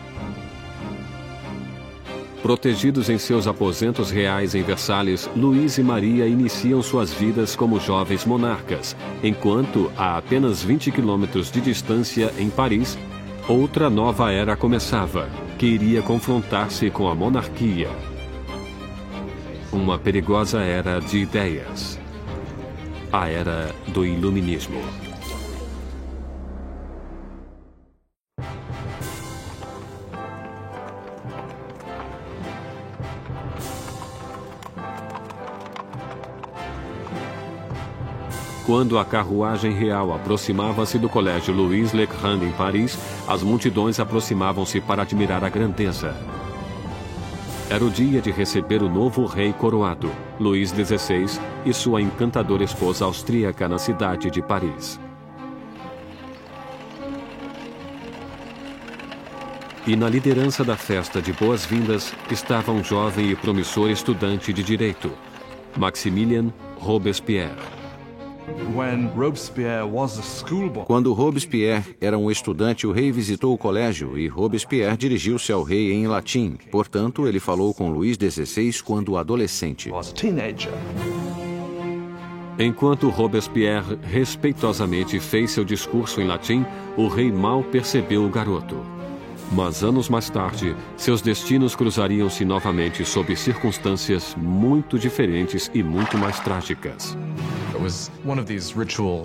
Protegidos 2.43 3.11
em 3.11 3.19
seus 3.19 3.49
aposentos 3.49 4.11
reais 4.11 4.55
em 4.55 4.63
Versalhes, 4.63 5.29
Luís 5.35 5.79
e 5.79 5.83
Maria 5.83 6.29
iniciam 6.29 6.81
suas 6.81 7.13
vidas 7.13 7.57
como 7.57 7.81
jovens 7.81 8.25
monarcas, 8.25 8.95
enquanto, 9.21 9.91
a 9.97 10.17
apenas 10.17 10.63
20 10.63 10.93
quilômetros 10.93 11.51
de 11.51 11.61
distância, 11.61 12.33
em 12.39 12.49
Paris, 12.49 12.97
outra 13.49 13.91
nova 13.91 14.31
era 14.31 14.57
começava, 14.57 15.29
que 15.59 15.67
iria 15.67 16.03
confrontar-se 16.03 16.89
com 16.89 17.09
a 17.09 17.17
monarquia. 17.17 17.91
Uma 19.73 19.99
perigosa 19.99 20.61
era 20.61 21.01
de 21.01 21.19
ideias. 21.19 21.99
A 23.13 23.29
era 23.29 23.75
do 23.89 24.07
Iluminismo. 24.07 25.06
Quando 38.67 38.99
a 38.99 39.05
carruagem 39.05 39.71
real 39.71 40.13
aproximava-se 40.13 40.99
do 40.99 41.09
colégio 41.09 41.55
Louis 41.55 41.93
Le 41.93 42.05
Grand 42.05 42.43
em 42.43 42.51
Paris, 42.51 42.99
as 43.29 43.41
multidões 43.41 44.01
aproximavam-se 44.01 44.81
para 44.81 45.03
admirar 45.03 45.45
a 45.45 45.49
grandeza. 45.49 46.17
Era 47.71 47.85
o 47.85 47.89
dia 47.89 48.21
de 48.21 48.33
receber 48.33 48.83
o 48.83 48.89
novo 48.89 49.25
rei 49.25 49.53
coroado, 49.53 50.11
Luís 50.41 50.71
XVI, 50.71 51.41
e 51.65 51.73
sua 51.73 52.03
encantadora 52.03 52.65
esposa 52.65 53.05
austríaca 53.05 53.69
na 53.69 53.79
cidade 53.79 54.33
de 54.33 54.43
Paris. 54.43 54.99
E 59.87 59.95
na 59.95 60.09
liderança 60.09 60.65
da 60.65 60.77
festa 60.77 61.23
de 61.23 61.33
boas-vindas 61.33 62.13
estava 62.33 62.73
um 62.73 62.83
jovem 62.83 63.31
e 63.31 63.37
promissor 63.37 63.91
estudante 63.91 64.53
de 64.53 64.65
direito, 64.65 65.13
Maximilien 65.77 66.53
Robespierre. 66.81 67.76
Quando 70.87 71.13
Robespierre 71.13 71.97
era 72.01 72.17
um 72.17 72.31
estudante, 72.31 72.87
o 72.87 72.93
rei 72.93 73.11
visitou 73.11 73.55
o 73.55 73.59
colégio 73.59 74.19
e 74.19 74.29
Robespierre 74.29 74.97
dirigiu-se 74.97 75.53
ao 75.53 75.63
rei 75.63 75.93
em 75.93 76.07
latim. 76.07 76.57
Portanto, 76.71 77.27
ele 77.27 77.41
falou 77.41 77.75
com 77.75 77.91
Luís 77.91 78.17
XVI 78.17 78.83
quando 78.83 79.17
adolescente. 79.17 79.91
Enquanto 82.59 83.11
Robespierre 83.11 83.99
respeitosamente 84.03 85.21
fez 85.21 85.51
seu 85.51 85.65
discurso 85.65 86.21
em 86.21 86.27
latim, 86.27 86.65
o 86.97 87.07
rei 87.07 87.31
mal 87.31 87.63
percebeu 87.63 88.25
o 88.25 88.31
garoto. 88.31 88.96
Mas 89.53 89.83
anos 89.85 90.09
mais 90.09 90.29
tarde, 90.29 90.75
seus 90.97 91.23
destinos 91.23 91.77
cruzariam-se 91.77 92.45
novamente 92.45 93.05
sob 93.05 93.35
circunstâncias 93.37 94.35
muito 94.37 94.99
diferentes 94.99 95.71
e 95.73 95.83
muito 95.83 96.19
mais 96.19 96.41
trágicas. 96.41 97.17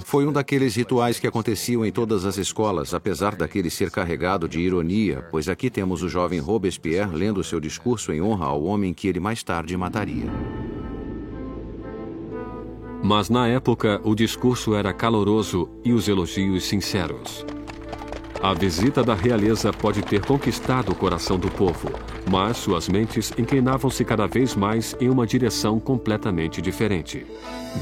Foi 0.03 0.27
um 0.27 0.31
daqueles 0.31 0.75
rituais 0.75 1.19
que 1.19 1.25
aconteciam 1.25 1.85
em 1.85 1.91
todas 1.91 2.25
as 2.25 2.37
escolas, 2.37 2.93
apesar 2.93 3.35
daquele 3.35 3.69
ser 3.69 3.89
carregado 3.89 4.47
de 4.47 4.59
ironia, 4.59 5.25
pois 5.31 5.49
aqui 5.49 5.69
temos 5.69 6.03
o 6.03 6.09
jovem 6.09 6.39
Robespierre 6.39 7.15
lendo 7.15 7.43
seu 7.43 7.59
discurso 7.59 8.11
em 8.11 8.21
honra 8.21 8.45
ao 8.45 8.63
homem 8.63 8.93
que 8.93 9.07
ele 9.07 9.19
mais 9.19 9.41
tarde 9.41 9.75
mataria. 9.75 10.29
Mas 13.03 13.29
na 13.29 13.47
época, 13.47 13.99
o 14.03 14.13
discurso 14.13 14.75
era 14.75 14.93
caloroso 14.93 15.67
e 15.83 15.91
os 15.91 16.07
elogios 16.07 16.65
sinceros. 16.65 17.43
A 18.43 18.55
visita 18.55 19.03
da 19.03 19.13
realeza 19.13 19.71
pode 19.71 20.01
ter 20.01 20.25
conquistado 20.25 20.91
o 20.91 20.95
coração 20.95 21.37
do 21.37 21.47
povo, 21.47 21.91
mas 22.27 22.57
suas 22.57 22.89
mentes 22.89 23.31
inclinavam-se 23.37 24.03
cada 24.03 24.25
vez 24.25 24.55
mais 24.55 24.95
em 24.99 25.09
uma 25.09 25.27
direção 25.27 25.79
completamente 25.79 26.59
diferente. 26.59 27.23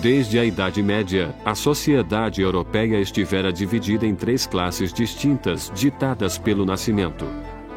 Desde 0.02 0.38
a 0.38 0.44
Idade 0.44 0.84
Média, 0.84 1.34
a 1.46 1.56
sociedade 1.56 2.42
europeia 2.42 3.00
estivera 3.00 3.54
dividida 3.54 4.06
em 4.06 4.14
três 4.14 4.46
classes 4.46 4.92
distintas, 4.92 5.72
ditadas 5.74 6.38
pelo 6.38 6.66
nascimento. 6.66 7.26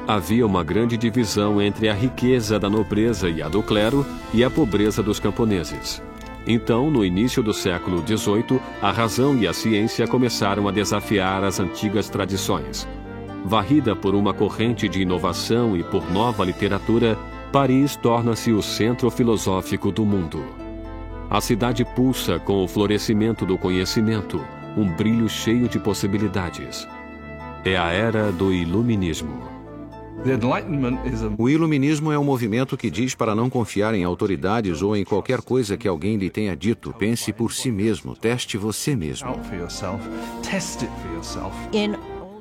Havia 0.09 0.45
uma 0.45 0.65
grande 0.65 0.97
divisão 0.97 1.63
entre 1.63 1.89
a 1.89 1.95
riqueza 1.95 2.59
da 2.59 2.69
nobreza 2.69 3.31
e 3.31 3.41
a 3.41 3.49
do 3.49 3.63
clero 3.63 4.05
e 4.35 4.43
a 4.43 4.51
pobreza 4.51 5.01
dos 5.05 5.21
camponeses. 5.21 6.03
Então, 6.47 6.91
no 6.91 7.05
início 7.05 7.43
do 7.43 7.55
século 7.55 8.03
XVIII, 8.07 8.61
a 8.81 8.91
razão 8.91 9.37
e 9.37 9.47
a 9.47 9.53
ciência 9.53 10.07
começaram 10.07 10.67
a 10.67 10.73
desafiar 10.73 11.45
as 11.45 11.61
antigas 11.61 12.09
tradições. 12.09 12.89
Varrida 13.45 13.95
por 13.95 14.15
uma 14.15 14.35
corrente 14.35 14.89
de 14.89 15.03
inovação 15.03 15.77
e 15.77 15.85
por 15.85 16.11
nova 16.11 16.45
literatura, 16.45 17.17
Paris 17.53 17.97
torna-se 17.97 18.53
o 18.53 18.63
centro 18.63 19.11
filosófico 19.11 19.93
do 19.93 20.05
mundo. 20.05 20.43
A 21.31 21.41
cidade 21.41 21.85
pulsa 21.85 22.39
com 22.39 22.65
o 22.65 22.69
florescimento 22.69 23.47
do 23.47 23.57
conhecimento, 23.57 24.45
um 24.77 24.87
brilho 24.87 25.29
cheio 25.29 25.69
de 25.69 25.79
possibilidades. 25.79 26.89
É 27.65 27.77
a 27.77 27.91
era 27.91 28.33
do 28.33 28.53
Iluminismo. 28.53 29.52
O 31.37 31.49
iluminismo 31.49 32.13
é 32.13 32.19
um 32.19 32.25
movimento 32.25 32.77
que 32.77 32.91
diz 32.91 33.15
para 33.15 33.35
não 33.35 33.51
confiar 33.51 33.95
em 33.95 34.05
autoridades 34.05 34.81
ou 34.81 34.97
em 34.97 35.05
qualquer 35.05 35.43
coisa 35.43 35.77
que 35.77 35.89
alguém 35.89 36.17
lhe 36.17 36.31
tenha 36.31 36.57
dito. 36.57 36.93
Pense 36.93 37.33
por 37.33 37.53
si 37.53 37.73
mesmo, 37.73 38.15
teste 38.15 38.57
você 38.57 38.95
mesmo. 38.95 39.31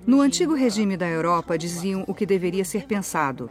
No 0.05 0.21
antigo 0.21 0.53
regime 0.53 0.97
da 0.97 1.07
Europa, 1.07 1.57
diziam 1.57 2.03
o 2.07 2.13
que 2.13 2.25
deveria 2.25 2.65
ser 2.65 2.85
pensado. 2.85 3.49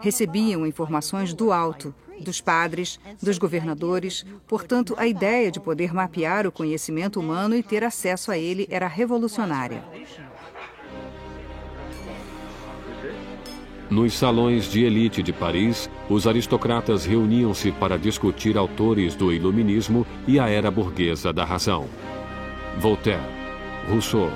Recebiam 0.00 0.66
informações 0.66 1.34
do 1.34 1.52
alto, 1.52 1.94
dos 2.20 2.40
padres, 2.40 2.98
dos 3.22 3.38
governadores, 3.38 4.24
portanto, 4.46 4.94
a 4.96 5.06
ideia 5.06 5.50
de 5.50 5.60
poder 5.60 5.92
mapear 5.92 6.46
o 6.46 6.52
conhecimento 6.52 7.20
humano 7.20 7.54
e 7.54 7.62
ter 7.62 7.84
acesso 7.84 8.30
a 8.30 8.38
ele 8.38 8.66
era 8.70 8.86
revolucionária. 8.86 9.84
Nos 13.90 14.12
salões 14.12 14.70
de 14.70 14.84
elite 14.84 15.22
de 15.22 15.32
Paris, 15.32 15.88
os 16.10 16.26
aristocratas 16.26 17.06
reuniam-se 17.06 17.72
para 17.72 17.98
discutir 17.98 18.58
autores 18.58 19.14
do 19.14 19.32
iluminismo 19.32 20.06
e 20.26 20.38
a 20.38 20.46
era 20.46 20.70
burguesa 20.70 21.32
da 21.32 21.42
razão. 21.42 21.86
Voltaire, 22.78 23.22
Rousseau, 23.88 24.30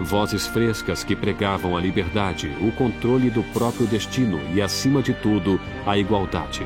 vozes 0.00 0.46
frescas 0.46 1.02
que 1.02 1.16
pregavam 1.16 1.76
a 1.76 1.80
liberdade, 1.80 2.48
o 2.60 2.70
controle 2.72 3.28
do 3.28 3.42
próprio 3.52 3.88
destino 3.88 4.38
e, 4.54 4.62
acima 4.62 5.02
de 5.02 5.12
tudo, 5.14 5.60
a 5.84 5.98
igualdade. 5.98 6.64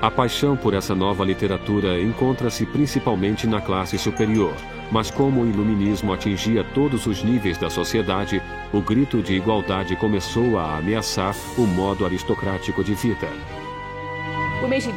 A 0.00 0.10
paixão 0.10 0.56
por 0.56 0.72
essa 0.72 0.94
nova 0.94 1.24
literatura 1.24 2.00
encontra-se 2.00 2.64
principalmente 2.64 3.46
na 3.46 3.60
classe 3.60 3.98
superior, 3.98 4.54
mas 4.90 5.10
como 5.10 5.42
o 5.42 5.48
iluminismo 5.48 6.12
atingia 6.12 6.64
todos 6.64 7.06
os 7.06 7.22
níveis 7.22 7.58
da 7.58 7.70
sociedade, 7.70 8.42
o 8.72 8.80
grito 8.80 9.22
de 9.22 9.34
igualdade 9.34 9.96
começou 9.96 10.58
a 10.58 10.78
ameaçar 10.78 11.34
o 11.56 11.62
modo 11.62 12.04
aristocrático 12.04 12.82
de 12.82 12.94
vida. 12.94 13.28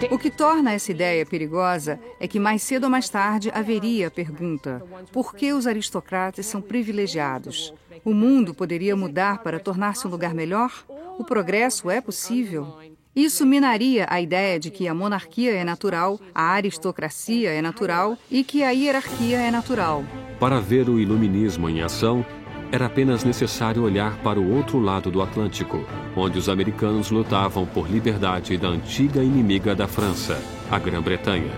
O 0.10 0.18
que 0.18 0.32
torna 0.32 0.72
essa 0.72 0.92
ideia 0.92 1.26
perigosa 1.26 2.00
é 2.20 2.28
que 2.28 2.40
mais 2.40 2.64
cedo 2.64 2.86
ou 2.86 2.90
mais 2.90 3.10
tarde 3.10 3.52
haveria 3.54 4.08
a 4.08 4.12
pergunta: 4.12 4.82
por 5.12 5.36
que 5.36 5.52
os 5.52 5.68
aristocratas 5.68 6.46
são 6.46 6.62
privilegiados? 6.62 7.74
O 8.06 8.14
mundo 8.14 8.54
poderia 8.54 8.96
mudar 8.96 9.40
para 9.40 9.60
tornar-se 9.60 10.08
um 10.08 10.10
lugar 10.10 10.34
melhor? 10.34 10.72
O 11.20 11.24
progresso 11.24 11.90
é 11.90 12.00
possível? 12.00 12.78
Isso 13.18 13.48
minaria 13.48 14.06
a 14.12 14.22
ideia 14.22 14.60
de 14.60 14.70
que 14.70 14.88
a 14.88 14.94
monarquia 14.94 15.52
é 15.52 15.64
natural, 15.64 16.20
a 16.36 16.52
aristocracia 16.52 17.50
é 17.50 17.64
natural 17.64 18.16
e 18.30 18.44
que 18.44 18.62
a 18.62 18.70
hierarquia 18.70 19.40
é 19.40 19.50
natural. 19.50 20.06
Para 20.40 20.60
ver 20.62 20.88
o 20.88 21.00
iluminismo 21.00 21.68
em 21.68 21.82
ação, 21.82 22.24
era 22.72 22.86
apenas 22.86 23.24
necessário 23.24 23.82
olhar 23.82 24.20
para 24.20 24.40
o 24.40 24.56
outro 24.56 24.80
lado 24.80 25.10
do 25.10 25.20
Atlântico, 25.24 25.84
onde 26.16 26.38
os 26.38 26.48
americanos 26.48 27.10
lutavam 27.10 27.66
por 27.66 27.90
liberdade 27.90 28.56
da 28.56 28.68
antiga 28.68 29.24
inimiga 29.24 29.74
da 29.74 29.88
França, 29.88 30.40
a 30.70 30.78
Grã-Bretanha. 30.78 31.54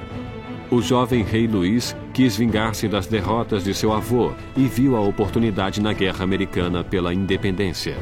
O 0.71 0.81
jovem 0.81 1.23
rei 1.23 1.45
Luís 1.45 1.93
quis 2.13 2.37
vingar-se 2.37 2.87
das 2.87 3.05
derrotas 3.05 3.65
de 3.65 3.73
seu 3.73 3.91
avô 3.91 4.31
e 4.55 4.65
viu 4.65 4.95
a 4.95 5.01
oportunidade 5.01 5.81
na 5.81 5.91
guerra 5.91 6.23
americana 6.23 6.85
pela 6.85 7.13
independência. 7.13 7.97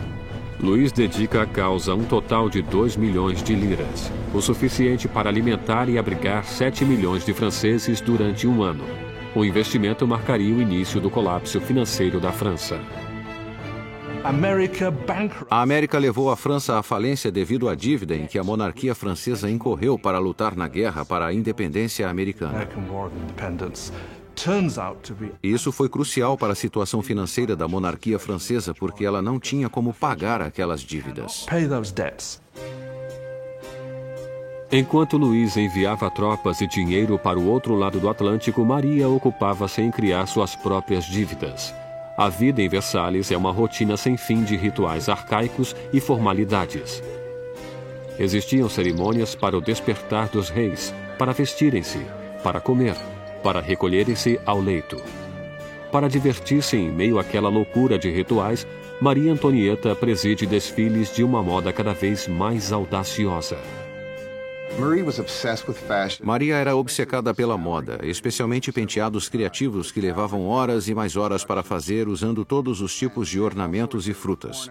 Luiz 0.59 0.91
dedica 0.91 1.43
à 1.43 1.45
causa 1.45 1.93
um 1.93 2.03
total 2.03 2.49
de 2.49 2.63
2 2.63 2.97
milhões 2.97 3.43
de 3.43 3.53
liras, 3.53 4.11
o 4.33 4.41
suficiente 4.41 5.07
para 5.07 5.29
alimentar 5.29 5.87
e 5.87 5.99
abrigar 5.99 6.43
7 6.45 6.83
milhões 6.83 7.23
de 7.23 7.31
franceses 7.31 8.01
durante 8.01 8.47
um 8.47 8.63
ano. 8.63 8.83
O 9.35 9.45
investimento 9.45 10.07
marcaria 10.07 10.55
o 10.55 10.59
início 10.59 10.99
do 10.99 11.11
colapso 11.11 11.61
financeiro 11.61 12.19
da 12.19 12.31
França. 12.31 12.79
A 15.47 15.61
América 15.61 15.99
levou 15.99 16.31
a 16.31 16.35
França 16.35 16.79
à 16.79 16.81
falência 16.81 17.31
devido 17.31 17.69
à 17.69 17.75
dívida 17.75 18.15
em 18.15 18.25
que 18.25 18.39
a 18.39 18.43
monarquia 18.43 18.95
francesa 18.95 19.49
incorreu 19.49 19.97
para 19.99 20.17
lutar 20.17 20.55
na 20.55 20.67
guerra 20.67 21.05
para 21.05 21.27
a 21.27 21.33
independência 21.33 22.09
americana. 22.09 22.67
Isso 25.41 25.71
foi 25.71 25.89
crucial 25.89 26.37
para 26.37 26.53
a 26.53 26.55
situação 26.55 27.01
financeira 27.01 27.55
da 27.55 27.67
monarquia 27.67 28.19
francesa 28.19 28.73
porque 28.73 29.03
ela 29.03 29.21
não 29.21 29.39
tinha 29.39 29.67
como 29.67 29.93
pagar 29.93 30.41
aquelas 30.41 30.81
dívidas. 30.81 31.45
Enquanto 34.71 35.17
Luís 35.17 35.55
enviava 35.55 36.11
tropas 36.11 36.61
e 36.61 36.67
dinheiro 36.67 37.17
para 37.17 37.39
o 37.39 37.47
outro 37.47 37.73
lado 37.73 37.99
do 37.99 38.09
Atlântico, 38.09 38.65
Maria 38.65 39.07
ocupava-se 39.07 39.81
em 39.81 39.89
criar 39.89 40.25
suas 40.27 40.55
próprias 40.55 41.05
dívidas. 41.05 41.73
A 42.17 42.29
vida 42.29 42.61
em 42.61 42.67
Versalhes 42.67 43.31
é 43.31 43.37
uma 43.37 43.51
rotina 43.51 43.95
sem 43.95 44.17
fim 44.17 44.43
de 44.43 44.57
rituais 44.57 45.07
arcaicos 45.07 45.75
e 45.93 45.99
formalidades. 45.99 47.01
Existiam 48.19 48.67
cerimônias 48.67 49.35
para 49.35 49.57
o 49.57 49.61
despertar 49.61 50.27
dos 50.27 50.49
reis, 50.49 50.93
para 51.17 51.31
vestirem-se, 51.31 52.05
para 52.43 52.59
comer, 52.59 52.95
para 53.43 53.61
recolherem-se 53.61 54.39
ao 54.45 54.59
leito. 54.59 55.01
Para 55.91 56.07
divertir-se 56.07 56.75
em 56.75 56.91
meio 56.91 57.17
àquela 57.17 57.49
loucura 57.49 57.97
de 57.97 58.09
rituais, 58.09 58.67
Maria 58.99 59.31
Antonieta 59.31 59.95
preside 59.95 60.45
desfiles 60.45 61.13
de 61.13 61.23
uma 61.23 61.41
moda 61.41 61.71
cada 61.71 61.93
vez 61.93 62.27
mais 62.27 62.71
audaciosa. 62.71 63.57
Maria 66.23 66.55
era 66.55 66.75
obcecada 66.75 67.33
pela 67.33 67.57
moda, 67.57 67.99
especialmente 68.03 68.71
penteados 68.71 69.29
criativos 69.29 69.91
que 69.91 70.01
levavam 70.01 70.47
horas 70.47 70.87
e 70.87 70.93
mais 70.93 71.15
horas 71.15 71.43
para 71.43 71.63
fazer 71.63 72.07
usando 72.07 72.45
todos 72.45 72.81
os 72.81 72.95
tipos 72.95 73.27
de 73.27 73.39
ornamentos 73.39 74.07
e 74.07 74.13
frutas. 74.13 74.69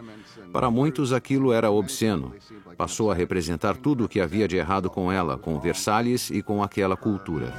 Para 0.52 0.70
muitos 0.70 1.12
aquilo 1.12 1.52
era 1.52 1.70
obsceno. 1.70 2.32
Passou 2.76 3.10
a 3.10 3.14
representar 3.14 3.76
tudo 3.76 4.04
o 4.04 4.08
que 4.08 4.20
havia 4.20 4.46
de 4.46 4.56
errado 4.56 4.90
com 4.90 5.10
ela, 5.10 5.38
com 5.38 5.58
Versalhes 5.58 6.30
e 6.30 6.42
com 6.42 6.62
aquela 6.62 6.96
cultura. 6.96 7.54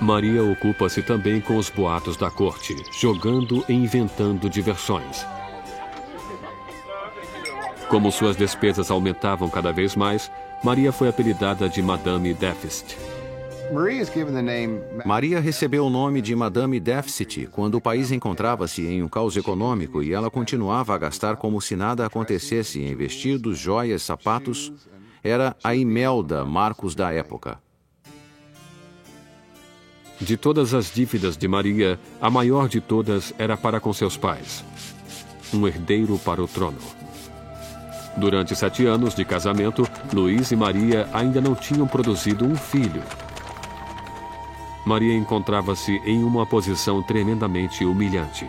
Maria 0.00 0.42
ocupa-se 0.42 1.02
também 1.02 1.40
com 1.40 1.56
os 1.56 1.68
boatos 1.68 2.16
da 2.16 2.30
corte, 2.30 2.74
jogando 2.98 3.64
e 3.68 3.72
inventando 3.72 4.48
diversões. 4.48 5.26
Como 7.88 8.10
suas 8.10 8.36
despesas 8.36 8.90
aumentavam 8.90 9.50
cada 9.50 9.72
vez 9.72 9.94
mais, 9.94 10.30
Maria 10.62 10.92
foi 10.92 11.08
apelidada 11.08 11.68
de 11.68 11.82
Madame 11.82 12.32
Deficit. 12.34 12.96
Maria 15.04 15.40
recebeu 15.40 15.86
o 15.86 15.90
nome 15.90 16.20
de 16.20 16.34
Madame 16.34 16.80
Deficit 16.80 17.46
quando 17.50 17.76
o 17.76 17.80
país 17.80 18.10
encontrava-se 18.10 18.86
em 18.86 19.02
um 19.02 19.08
caos 19.08 19.36
econômico 19.36 20.02
e 20.02 20.12
ela 20.12 20.30
continuava 20.30 20.94
a 20.94 20.98
gastar 20.98 21.36
como 21.36 21.60
se 21.60 21.76
nada 21.76 22.04
acontecesse 22.04 22.80
em 22.80 22.94
vestidos, 22.94 23.58
joias, 23.58 24.02
sapatos. 24.02 24.72
Era 25.22 25.56
a 25.62 25.74
Imelda 25.74 26.44
Marcos 26.44 26.94
da 26.94 27.12
época. 27.12 27.58
De 30.20 30.36
todas 30.36 30.74
as 30.74 30.92
dívidas 30.92 31.36
de 31.36 31.48
Maria, 31.48 31.98
a 32.20 32.30
maior 32.30 32.68
de 32.68 32.80
todas 32.80 33.32
era 33.38 33.56
para 33.56 33.80
com 33.80 33.92
seus 33.92 34.16
pais 34.16 34.64
um 35.54 35.66
herdeiro 35.66 36.18
para 36.18 36.42
o 36.42 36.48
trono. 36.48 36.78
Durante 38.16 38.54
sete 38.54 38.86
anos 38.86 39.14
de 39.14 39.24
casamento, 39.24 39.88
Luiz 40.12 40.50
e 40.50 40.56
Maria 40.56 41.08
ainda 41.12 41.40
não 41.40 41.54
tinham 41.54 41.86
produzido 41.86 42.44
um 42.44 42.54
filho. 42.54 43.02
Maria 44.84 45.14
encontrava-se 45.14 45.92
em 46.04 46.24
uma 46.24 46.44
posição 46.44 47.02
tremendamente 47.02 47.84
humilhante. 47.84 48.48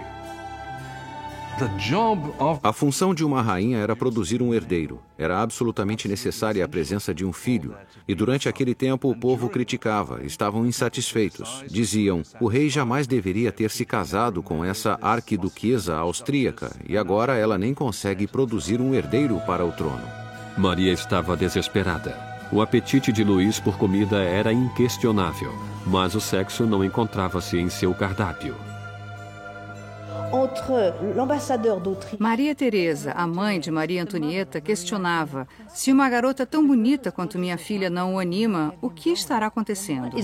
A 2.63 2.73
função 2.73 3.13
de 3.13 3.23
uma 3.23 3.41
rainha 3.41 3.77
era 3.77 3.95
produzir 3.95 4.41
um 4.41 4.53
herdeiro. 4.53 4.99
Era 5.17 5.39
absolutamente 5.39 6.07
necessária 6.07 6.65
a 6.65 6.67
presença 6.67 7.13
de 7.13 7.23
um 7.23 7.31
filho. 7.31 7.75
E 8.07 8.15
durante 8.15 8.49
aquele 8.49 8.73
tempo 8.73 9.09
o 9.09 9.15
povo 9.15 9.47
criticava, 9.49 10.23
estavam 10.23 10.65
insatisfeitos. 10.65 11.63
Diziam: 11.69 12.23
o 12.39 12.47
rei 12.47 12.69
jamais 12.69 13.05
deveria 13.05 13.51
ter 13.51 13.69
se 13.69 13.85
casado 13.85 14.41
com 14.41 14.65
essa 14.65 14.97
arquiduquesa 14.99 15.95
austríaca 15.95 16.75
e 16.87 16.97
agora 16.97 17.35
ela 17.35 17.57
nem 17.57 17.73
consegue 17.73 18.25
produzir 18.25 18.81
um 18.81 18.95
herdeiro 18.95 19.39
para 19.45 19.63
o 19.63 19.71
trono. 19.71 20.07
Maria 20.57 20.91
estava 20.91 21.37
desesperada. 21.37 22.32
O 22.53 22.61
apetite 22.61 23.11
de 23.11 23.23
Luís 23.23 23.59
por 23.59 23.79
comida 23.79 24.17
era 24.17 24.53
inquestionável, 24.53 25.51
mas 25.87 26.13
o 26.13 26.21
sexo 26.21 26.67
não 26.67 26.85
encontrava-se 26.85 27.57
em 27.57 27.67
seu 27.67 27.95
cardápio. 27.95 28.55
Maria 32.19 32.53
Teresa, 32.53 33.11
a 33.13 33.25
mãe 33.25 33.59
de 33.59 33.71
Maria 33.71 34.03
Antonieta, 34.03 34.61
questionava: 34.61 35.47
se 35.67 35.91
uma 35.91 36.07
garota 36.07 36.45
tão 36.45 36.67
bonita 36.67 37.11
quanto 37.11 37.39
minha 37.39 37.57
filha 37.57 37.89
não 37.89 38.13
o 38.13 38.19
anima, 38.19 38.75
o 38.79 38.87
que 38.87 39.09
estará 39.09 39.47
acontecendo? 39.47 40.15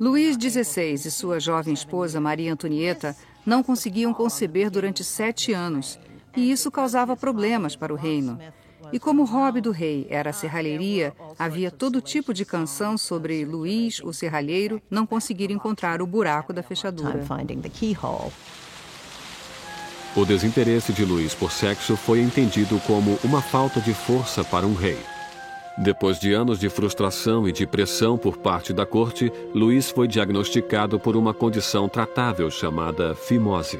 Luís 0.00 0.36
XVI 0.36 0.94
e 0.94 1.10
sua 1.10 1.38
jovem 1.38 1.72
esposa 1.72 2.20
Maria 2.20 2.52
Antonieta 2.52 3.14
não 3.46 3.62
conseguiam 3.62 4.12
conceber 4.12 4.70
durante 4.70 5.04
sete 5.04 5.52
anos, 5.52 5.98
e 6.38 6.52
isso 6.52 6.70
causava 6.70 7.16
problemas 7.16 7.74
para 7.74 7.92
o 7.92 7.96
reino. 7.96 8.38
E 8.92 8.98
como 8.98 9.22
o 9.22 9.26
hobby 9.26 9.60
do 9.60 9.72
rei 9.72 10.06
era 10.08 10.30
a 10.30 10.32
serralheria, 10.32 11.12
havia 11.36 11.70
todo 11.70 12.00
tipo 12.00 12.32
de 12.32 12.44
canção 12.44 12.96
sobre 12.96 13.44
Luís, 13.44 14.00
o 14.02 14.12
serralheiro, 14.12 14.80
não 14.88 15.04
conseguir 15.04 15.50
encontrar 15.50 16.00
o 16.00 16.06
buraco 16.06 16.52
da 16.52 16.62
fechadura. 16.62 17.18
O 20.16 20.24
desinteresse 20.24 20.92
de 20.92 21.04
Luís 21.04 21.34
por 21.34 21.50
sexo 21.50 21.96
foi 21.96 22.20
entendido 22.20 22.80
como 22.86 23.18
uma 23.22 23.42
falta 23.42 23.80
de 23.80 23.92
força 23.92 24.42
para 24.44 24.66
um 24.66 24.74
rei. 24.74 24.98
Depois 25.76 26.18
de 26.18 26.32
anos 26.32 26.58
de 26.58 26.68
frustração 26.68 27.48
e 27.48 27.52
de 27.52 27.66
pressão 27.66 28.16
por 28.16 28.38
parte 28.38 28.72
da 28.72 28.86
corte, 28.86 29.30
Luís 29.54 29.90
foi 29.90 30.08
diagnosticado 30.08 30.98
por 30.98 31.16
uma 31.16 31.34
condição 31.34 31.88
tratável 31.88 32.50
chamada 32.50 33.14
fimose. 33.14 33.78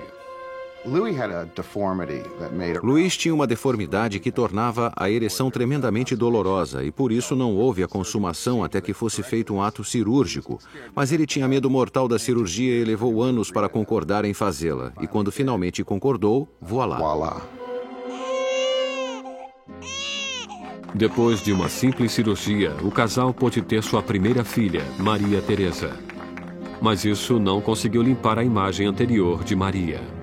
Luís 2.82 3.16
tinha 3.16 3.34
uma 3.34 3.46
deformidade 3.46 4.20
que 4.20 4.30
tornava 4.30 4.92
a 4.96 5.10
ereção 5.10 5.50
tremendamente 5.50 6.14
dolorosa 6.14 6.84
e 6.84 6.92
por 6.92 7.10
isso 7.10 7.34
não 7.34 7.54
houve 7.54 7.82
a 7.82 7.88
consumação 7.88 8.62
até 8.62 8.80
que 8.80 8.94
fosse 8.94 9.22
feito 9.22 9.52
um 9.52 9.60
ato 9.60 9.82
cirúrgico. 9.82 10.58
Mas 10.94 11.10
ele 11.12 11.26
tinha 11.26 11.48
medo 11.48 11.68
mortal 11.68 12.06
da 12.06 12.18
cirurgia 12.18 12.80
e 12.80 12.84
levou 12.84 13.22
anos 13.22 13.50
para 13.50 13.68
concordar 13.68 14.24
em 14.24 14.32
fazê-la. 14.32 14.92
E 15.00 15.06
quando 15.06 15.32
finalmente 15.32 15.82
concordou, 15.82 16.48
voilá. 16.60 16.98
voilá. 16.98 17.42
Depois 20.94 21.42
de 21.42 21.52
uma 21.52 21.68
simples 21.68 22.12
cirurgia, 22.12 22.74
o 22.82 22.90
casal 22.90 23.34
pôde 23.34 23.60
ter 23.60 23.82
sua 23.82 24.02
primeira 24.02 24.42
filha, 24.42 24.82
Maria 24.98 25.42
Teresa. 25.42 25.96
Mas 26.80 27.04
isso 27.04 27.38
não 27.38 27.60
conseguiu 27.60 28.02
limpar 28.02 28.38
a 28.38 28.44
imagem 28.44 28.86
anterior 28.86 29.44
de 29.44 29.54
Maria. 29.54 30.17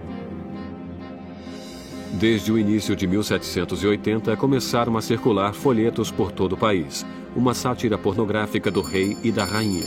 Desde 2.19 2.49
o 2.49 2.57
início 2.57 2.95
de 2.95 3.05
1780, 3.05 4.37
começaram 4.37 4.95
a 4.95 5.01
circular 5.01 5.53
folhetos 5.53 6.11
por 6.11 6.31
todo 6.31 6.53
o 6.53 6.57
país, 6.57 7.05
uma 7.35 7.53
sátira 7.53 7.97
pornográfica 7.97 8.71
do 8.71 8.81
rei 8.81 9.17
e 9.21 9.33
da 9.33 9.43
rainha. 9.43 9.85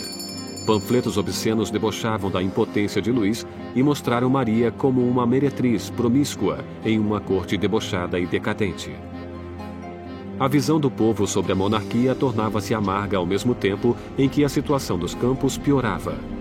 Panfletos 0.67 1.17
obscenos 1.17 1.71
debochavam 1.71 2.31
da 2.31 2.43
impotência 2.43 3.01
de 3.01 3.11
Luís 3.11 3.47
e 3.75 3.83
mostraram 3.83 4.29
Maria 4.29 4.71
como 4.71 5.09
uma 5.09 5.27
meretriz 5.27 5.88
promíscua 5.88 6.59
em 6.85 6.99
uma 6.99 7.19
corte 7.19 7.57
debochada 7.57 8.21
e 8.21 8.27
decadente. 8.27 8.95
A 10.38 10.47
visão 10.47 10.79
do 10.79 10.91
povo 10.91 11.27
sobre 11.27 11.53
a 11.53 11.55
monarquia 11.55 12.14
tornava-se 12.14 12.75
amarga 12.75 13.17
ao 13.17 13.25
mesmo 13.25 13.55
tempo 13.55 13.97
em 14.19 14.29
que 14.29 14.45
a 14.45 14.51
situação 14.51 14.99
dos 14.99 15.14
campos 15.14 15.57
piorava. 15.57 16.38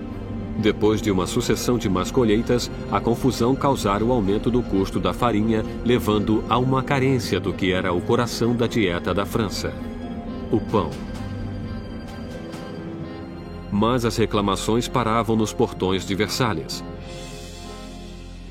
Depois 0.58 1.02
de 1.02 1.12
uma 1.12 1.28
sucessão 1.28 1.78
de 1.78 1.88
más 1.88 2.10
colheitas, 2.10 2.72
a 2.91 3.00
confusão 3.00 3.56
causara 3.56 4.04
o 4.04 4.12
aumento 4.12 4.50
do 4.50 4.63
custo 4.63 5.00
da 5.00 5.13
farinha, 5.13 5.63
levando 5.86 6.43
a 6.50 6.58
uma 6.58 6.82
carência 6.82 7.39
do 7.39 7.54
que 7.54 7.72
era 7.72 7.93
o 7.93 8.02
coração 8.02 8.56
da 8.56 8.65
dieta 8.65 9.13
da 9.13 9.26
França: 9.26 9.72
o 10.52 10.60
pão. 10.60 10.89
Mas 13.72 14.04
as 14.04 14.17
reclamações 14.17 14.88
paravam 14.88 15.36
nos 15.36 15.54
portões 15.54 16.08
de 16.08 16.15
Versalhes. 16.15 16.84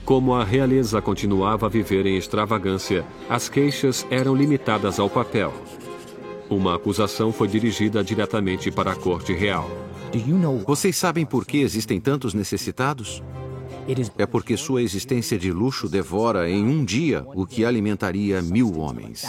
Como 0.05 0.35
a 0.35 0.45
realeza 0.45 1.03
continuava 1.03 1.66
a 1.66 1.69
viver 1.69 2.07
em 2.07 2.16
extravagância, 2.16 3.05
as 3.29 3.49
queixas 3.49 4.07
eram 4.09 4.37
limitadas 4.37 5.01
ao 5.01 5.11
papel. 5.11 5.53
Uma 6.48 6.76
acusação 6.76 7.32
foi 7.32 7.48
dirigida 7.48 8.04
diretamente 8.04 8.70
para 8.70 8.92
a 8.92 8.94
corte 8.94 9.32
real. 9.32 9.68
Vocês 10.66 10.96
sabem 10.96 11.26
por 11.26 11.44
que 11.44 11.59
existem 11.59 12.00
tantos 12.00 12.35
necessitados? 12.35 13.22
É 14.16 14.26
porque 14.26 14.56
sua 14.56 14.82
existência 14.82 15.38
de 15.38 15.52
luxo 15.52 15.88
devora 15.88 16.48
em 16.48 16.64
um 16.64 16.85
dia 16.85 17.24
o 17.35 17.46
que 17.46 17.64
alimentaria 17.64 18.40
mil 18.42 18.78
homens. 18.78 19.24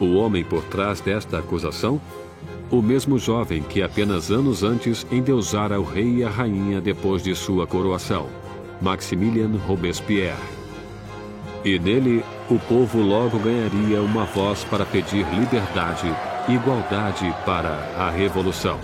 O 0.00 0.14
homem 0.14 0.44
por 0.44 0.62
trás 0.64 1.00
desta 1.00 1.38
acusação? 1.38 2.00
O 2.70 2.80
mesmo 2.80 3.18
jovem 3.18 3.62
que 3.62 3.82
apenas 3.82 4.30
anos 4.30 4.62
antes 4.62 5.04
endeusara 5.10 5.80
o 5.80 5.84
rei 5.84 6.18
e 6.18 6.24
a 6.24 6.30
rainha 6.30 6.80
depois 6.80 7.22
de 7.22 7.34
sua 7.34 7.66
coroação, 7.66 8.28
Maximilien 8.80 9.56
Robespierre. 9.66 10.59
E 11.62 11.78
nele, 11.78 12.24
o 12.48 12.58
povo 12.58 13.00
logo 13.00 13.38
ganharia 13.38 14.00
uma 14.00 14.24
voz 14.24 14.64
para 14.64 14.86
pedir 14.86 15.26
liberdade, 15.34 16.06
igualdade 16.48 17.34
para 17.44 17.70
a 17.98 18.10
revolução. 18.10 18.80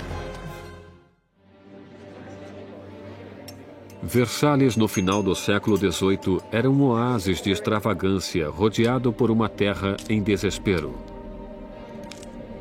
Versalhes, 4.02 4.76
no 4.76 4.86
final 4.86 5.22
do 5.22 5.34
século 5.34 5.76
XVIII, 5.76 6.38
era 6.52 6.70
um 6.70 6.82
oásis 6.82 7.40
de 7.40 7.50
extravagância 7.50 8.48
rodeado 8.50 9.10
por 9.10 9.30
uma 9.30 9.48
terra 9.48 9.96
em 10.08 10.22
desespero. 10.22 10.94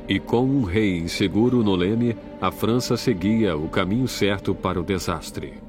E 0.07 0.17
com 0.17 0.45
um 0.45 0.63
rei 0.63 0.97
inseguro 0.97 1.61
no 1.61 1.75
leme, 1.75 2.15
a 2.39 2.51
França 2.51 2.95
seguia 2.95 3.57
o 3.57 3.67
caminho 3.67 4.07
certo 4.07 4.55
para 4.55 4.79
o 4.79 4.83
desastre. 4.83 5.64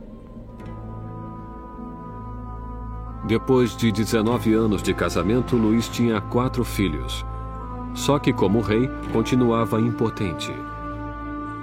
Depois 3.27 3.77
de 3.77 3.91
19 3.91 4.55
anos 4.55 4.81
de 4.81 4.95
casamento, 4.95 5.57
Luís 5.57 5.89
tinha 5.89 6.21
quatro 6.21 6.65
filhos. 6.65 7.27
Só 7.93 8.21
que, 8.21 8.33
como 8.33 8.61
rei, 8.61 8.89
continuava 9.13 9.81
impotente. 9.81 10.55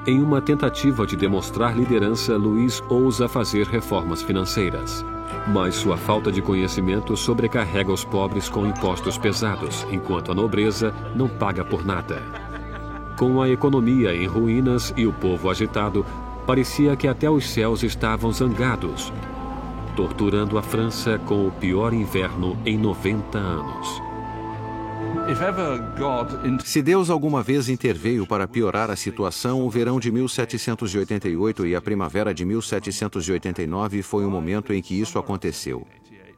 Em 0.05 0.21
uma 0.21 0.41
tentativa 0.41 1.07
de 1.07 1.15
demonstrar 1.15 1.77
liderança, 1.77 2.35
Luiz 2.35 2.83
ousa 2.89 3.29
fazer 3.29 3.65
reformas 3.65 4.21
financeiras. 4.21 5.05
Mas 5.47 5.75
sua 5.75 5.95
falta 5.95 6.29
de 6.33 6.41
conhecimento 6.41 7.15
sobrecarrega 7.15 7.93
os 7.93 8.03
pobres 8.03 8.49
com 8.49 8.67
impostos 8.67 9.17
pesados, 9.17 9.87
enquanto 9.89 10.33
a 10.33 10.35
nobreza 10.35 10.93
não 11.15 11.29
paga 11.29 11.63
por 11.63 11.85
nada. 11.85 12.21
Com 13.17 13.41
a 13.41 13.49
economia 13.49 14.13
em 14.13 14.25
ruínas 14.25 14.93
e 14.97 15.07
o 15.07 15.13
povo 15.13 15.49
agitado, 15.49 16.05
parecia 16.45 16.97
que 16.97 17.07
até 17.07 17.29
os 17.29 17.49
céus 17.49 17.83
estavam 17.83 18.33
zangados, 18.33 19.13
torturando 19.95 20.57
a 20.57 20.63
França 20.63 21.19
com 21.19 21.47
o 21.47 21.51
pior 21.51 21.93
inverno 21.93 22.57
em 22.65 22.77
90 22.77 23.37
anos. 23.37 24.01
Se 26.63 26.81
Deus 26.81 27.09
alguma 27.09 27.41
vez 27.41 27.69
interveio 27.69 28.25
para 28.25 28.47
piorar 28.47 28.89
a 28.89 28.95
situação, 28.95 29.61
o 29.61 29.69
verão 29.69 29.99
de 29.99 30.11
1788 30.11 31.65
e 31.67 31.75
a 31.75 31.81
primavera 31.81 32.33
de 32.33 32.43
1789 32.43 34.01
foi 34.01 34.25
o 34.25 34.29
momento 34.29 34.73
em 34.73 34.81
que 34.81 34.99
isso 34.99 35.17
aconteceu. 35.17 35.87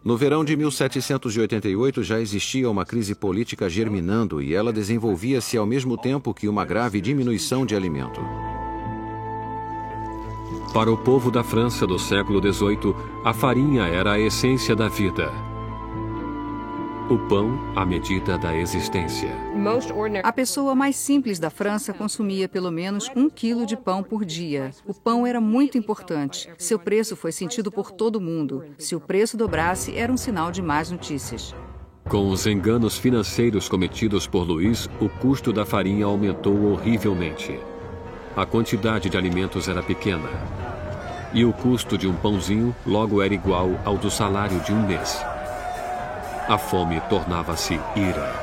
No 0.04 0.16
verão 0.16 0.46
de 0.46 0.56
1788 0.56 2.04
já 2.04 2.20
existia 2.20 2.70
uma 2.70 2.86
crise 2.86 3.16
política 3.16 3.68
germinando 3.68 4.40
e 4.40 4.54
ela 4.54 4.72
desenvolvia-se 4.72 5.58
ao 5.58 5.66
mesmo 5.66 5.98
tempo 5.98 6.32
que 6.32 6.48
uma 6.48 6.64
grave 6.64 7.02
diminuição 7.02 7.66
de 7.66 7.76
alimento. 7.76 8.22
Para 10.76 10.92
o 10.92 10.98
povo 10.98 11.32
da 11.32 11.42
França 11.42 11.88
do 11.88 11.98
século 11.98 12.42
XVIII, 12.42 12.94
a 13.24 13.34
farinha 13.34 13.84
era 13.84 14.12
a 14.12 14.20
essência 14.20 14.76
da 14.76 14.90
vida. 14.90 15.32
O 17.10 17.18
pão 17.18 17.58
à 17.78 17.86
medida 17.86 18.38
da 18.38 18.54
existência. 18.54 19.30
A 20.22 20.34
pessoa 20.34 20.76
mais 20.76 20.98
simples 20.98 21.40
da 21.40 21.50
França 21.50 21.94
consumia 21.94 22.50
pelo 22.50 22.70
menos 22.72 23.10
um 23.16 23.30
quilo 23.30 23.66
de 23.66 23.78
pão 23.78 24.04
por 24.04 24.26
dia. 24.26 24.72
O 24.86 24.94
pão 24.94 25.26
era 25.26 25.40
muito 25.40 25.78
importante. 25.78 26.50
Seu 26.58 26.78
preço 26.78 27.16
foi 27.16 27.32
sentido 27.32 27.72
por 27.72 27.90
todo 27.90 28.20
mundo. 28.20 28.66
Se 28.78 28.98
o 28.98 29.00
preço 29.00 29.38
dobrasse, 29.38 29.96
era 29.96 30.12
um 30.12 30.18
sinal 30.18 30.52
de 30.52 30.62
más 30.62 30.92
notícias. 30.92 31.56
Com 32.10 32.30
os 32.30 32.46
enganos 32.46 32.98
financeiros 32.98 33.70
cometidos 33.70 34.28
por 34.28 34.44
Luiz, 34.44 34.90
o 35.00 35.08
custo 35.08 35.54
da 35.54 35.66
farinha 35.66 36.06
aumentou 36.06 36.74
horrivelmente. 36.74 37.58
A 38.36 38.46
quantidade 38.46 39.10
de 39.10 39.18
alimentos 39.18 39.70
era 39.70 39.82
pequena. 39.82 40.30
E 41.32 41.46
o 41.46 41.54
custo 41.54 41.98
de 41.98 42.06
um 42.06 42.14
pãozinho 42.14 42.76
logo 42.86 43.22
era 43.22 43.34
igual 43.34 43.80
ao 43.86 43.98
do 43.98 44.12
salário 44.12 44.60
de 44.60 44.74
um 44.74 44.86
mês. 44.86 45.24
A 46.50 46.58
fome 46.58 47.00
tornava-se 47.10 47.80
ira. 47.96 48.34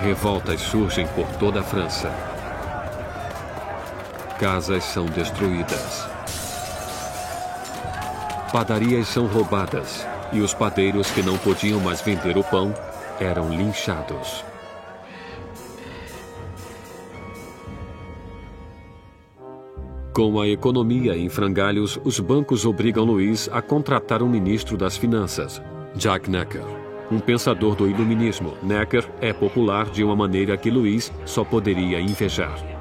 Revoltas 0.00 0.62
surgem 0.62 1.06
por 1.08 1.26
toda 1.38 1.60
a 1.60 1.62
França. 1.62 2.10
Casas 4.38 4.84
são 4.84 5.04
destruídas. 5.04 6.08
Padarias 8.50 9.06
são 9.08 9.26
roubadas 9.26 10.06
e 10.32 10.40
os 10.40 10.54
padeiros 10.54 11.10
que 11.10 11.22
não 11.22 11.36
podiam 11.36 11.78
mais 11.78 12.00
vender 12.00 12.38
o 12.38 12.44
pão 12.44 12.72
eram 13.20 13.50
linchados. 13.50 14.47
Com 20.18 20.40
a 20.40 20.48
economia 20.48 21.16
em 21.16 21.28
frangalhos, 21.28 21.96
os 22.02 22.18
bancos 22.18 22.66
obrigam 22.66 23.04
Luiz 23.04 23.48
a 23.52 23.62
contratar 23.62 24.20
um 24.20 24.28
ministro 24.28 24.76
das 24.76 24.96
Finanças, 24.96 25.62
Jack 25.94 26.28
Necker. 26.28 26.64
Um 27.08 27.20
pensador 27.20 27.76
do 27.76 27.88
iluminismo, 27.88 28.54
Necker 28.60 29.08
é 29.20 29.32
popular 29.32 29.88
de 29.88 30.02
uma 30.02 30.16
maneira 30.16 30.56
que 30.56 30.72
Luiz 30.72 31.12
só 31.24 31.44
poderia 31.44 32.00
invejar. 32.00 32.77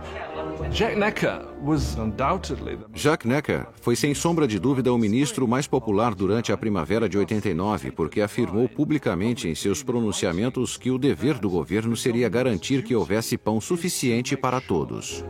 Jacques 2.94 3.30
Necker 3.30 3.68
foi 3.82 3.96
sem 3.96 4.14
sombra 4.14 4.48
de 4.48 4.60
dúvida 4.60 4.94
o 4.94 4.98
ministro 4.98 5.48
mais 5.48 5.66
popular 5.66 6.14
durante 6.14 6.52
a 6.52 6.58
primavera 6.58 7.08
de 7.08 7.18
89, 7.18 7.92
porque 7.92 8.22
afirmou 8.22 8.68
publicamente 8.68 9.48
em 9.48 9.56
seus 9.56 9.82
pronunciamentos 9.82 10.78
que 10.78 10.92
o 10.92 10.98
dever 10.98 11.40
do 11.40 11.50
governo 11.50 11.96
seria 11.96 12.30
garantir 12.30 12.84
que 12.84 12.96
houvesse 12.96 13.38
pão 13.38 13.60
suficiente 13.62 14.36
para 14.36 14.62
todos. 14.62 15.24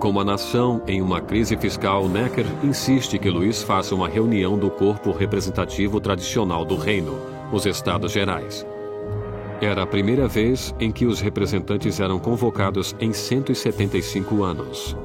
Como 0.00 0.18
a 0.18 0.24
nação 0.24 0.82
em 0.86 1.02
uma 1.02 1.20
crise 1.20 1.56
fiscal, 1.58 2.08
Necker 2.08 2.46
insiste 2.64 3.18
que 3.18 3.28
Luiz 3.28 3.62
faça 3.62 3.94
uma 3.94 4.08
reunião 4.08 4.58
do 4.58 4.70
corpo 4.70 5.10
representativo 5.10 6.00
tradicional 6.00 6.64
do 6.64 6.76
reino, 6.76 7.20
os 7.52 7.66
Estados 7.66 8.12
Gerais. 8.12 8.66
Era 9.60 9.82
a 9.82 9.86
primeira 9.86 10.26
vez 10.26 10.74
em 10.80 10.90
que 10.90 11.04
os 11.04 11.20
representantes 11.20 12.00
eram 12.00 12.18
convocados 12.18 12.96
em 12.98 13.12
175 13.12 14.42
anos. 14.42 14.96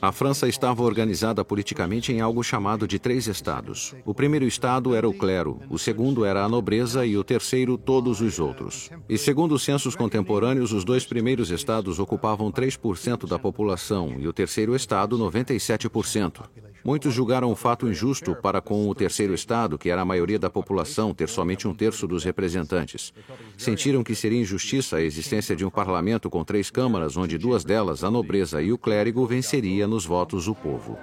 A 0.00 0.12
França 0.12 0.48
estava 0.48 0.82
organizada 0.82 1.44
politicamente 1.44 2.12
em 2.12 2.20
algo 2.20 2.42
chamado 2.42 2.86
de 2.86 2.98
três 2.98 3.26
estados. 3.26 3.94
O 4.04 4.14
primeiro 4.14 4.46
estado 4.46 4.94
era 4.94 5.08
o 5.08 5.12
clero, 5.12 5.60
o 5.68 5.78
segundo 5.78 6.24
era 6.24 6.44
a 6.44 6.48
nobreza 6.48 7.04
e 7.04 7.16
o 7.16 7.24
terceiro 7.24 7.76
todos 7.76 8.20
os 8.20 8.38
outros. 8.38 8.90
E 9.08 9.18
segundo 9.18 9.54
os 9.54 9.62
censos 9.62 9.94
contemporâneos, 9.94 10.72
os 10.72 10.84
dois 10.84 11.04
primeiros 11.04 11.50
estados 11.50 11.98
ocupavam 11.98 12.50
3% 12.50 13.28
da 13.28 13.38
população 13.38 14.14
e 14.18 14.28
o 14.28 14.32
terceiro 14.32 14.74
estado 14.74 15.18
97%. 15.18 16.44
Muitos 16.86 17.12
julgaram 17.12 17.50
o 17.50 17.56
fato 17.56 17.88
injusto 17.88 18.36
para 18.36 18.60
com 18.60 18.88
o 18.88 18.94
terceiro 18.94 19.34
estado, 19.34 19.76
que 19.76 19.90
era 19.90 20.02
a 20.02 20.04
maioria 20.04 20.38
da 20.38 20.48
população, 20.48 21.12
ter 21.12 21.28
somente 21.28 21.66
um 21.66 21.74
terço 21.74 22.06
dos 22.06 22.22
representantes. 22.22 23.12
Sentiram 23.58 24.04
que 24.04 24.14
seria 24.14 24.40
injustiça 24.40 24.98
a 24.98 25.02
existência 25.02 25.56
de 25.56 25.64
um 25.64 25.70
parlamento 25.70 26.30
com 26.30 26.44
três 26.44 26.70
câmaras, 26.70 27.16
onde 27.16 27.38
duas 27.38 27.64
delas, 27.64 28.04
a 28.04 28.10
nobreza 28.10 28.35
e 28.62 28.72
o 28.72 28.78
clérigo, 28.78 29.24
venceria 29.26 29.86
nos 29.86 30.04
votos 30.04 30.48
o 30.48 30.54
povo. 30.54 30.98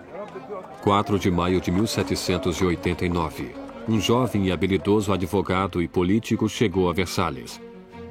4 0.84 1.18
de 1.18 1.32
maio 1.32 1.62
de 1.62 1.72
1789. 1.72 3.56
Um 3.88 4.00
jovem 4.00 4.48
e 4.48 4.52
habilidoso 4.52 5.12
advogado 5.12 5.82
e 5.82 5.88
político 5.88 6.48
chegou 6.48 6.90
a 6.90 6.94
Versalhes. 6.94 7.62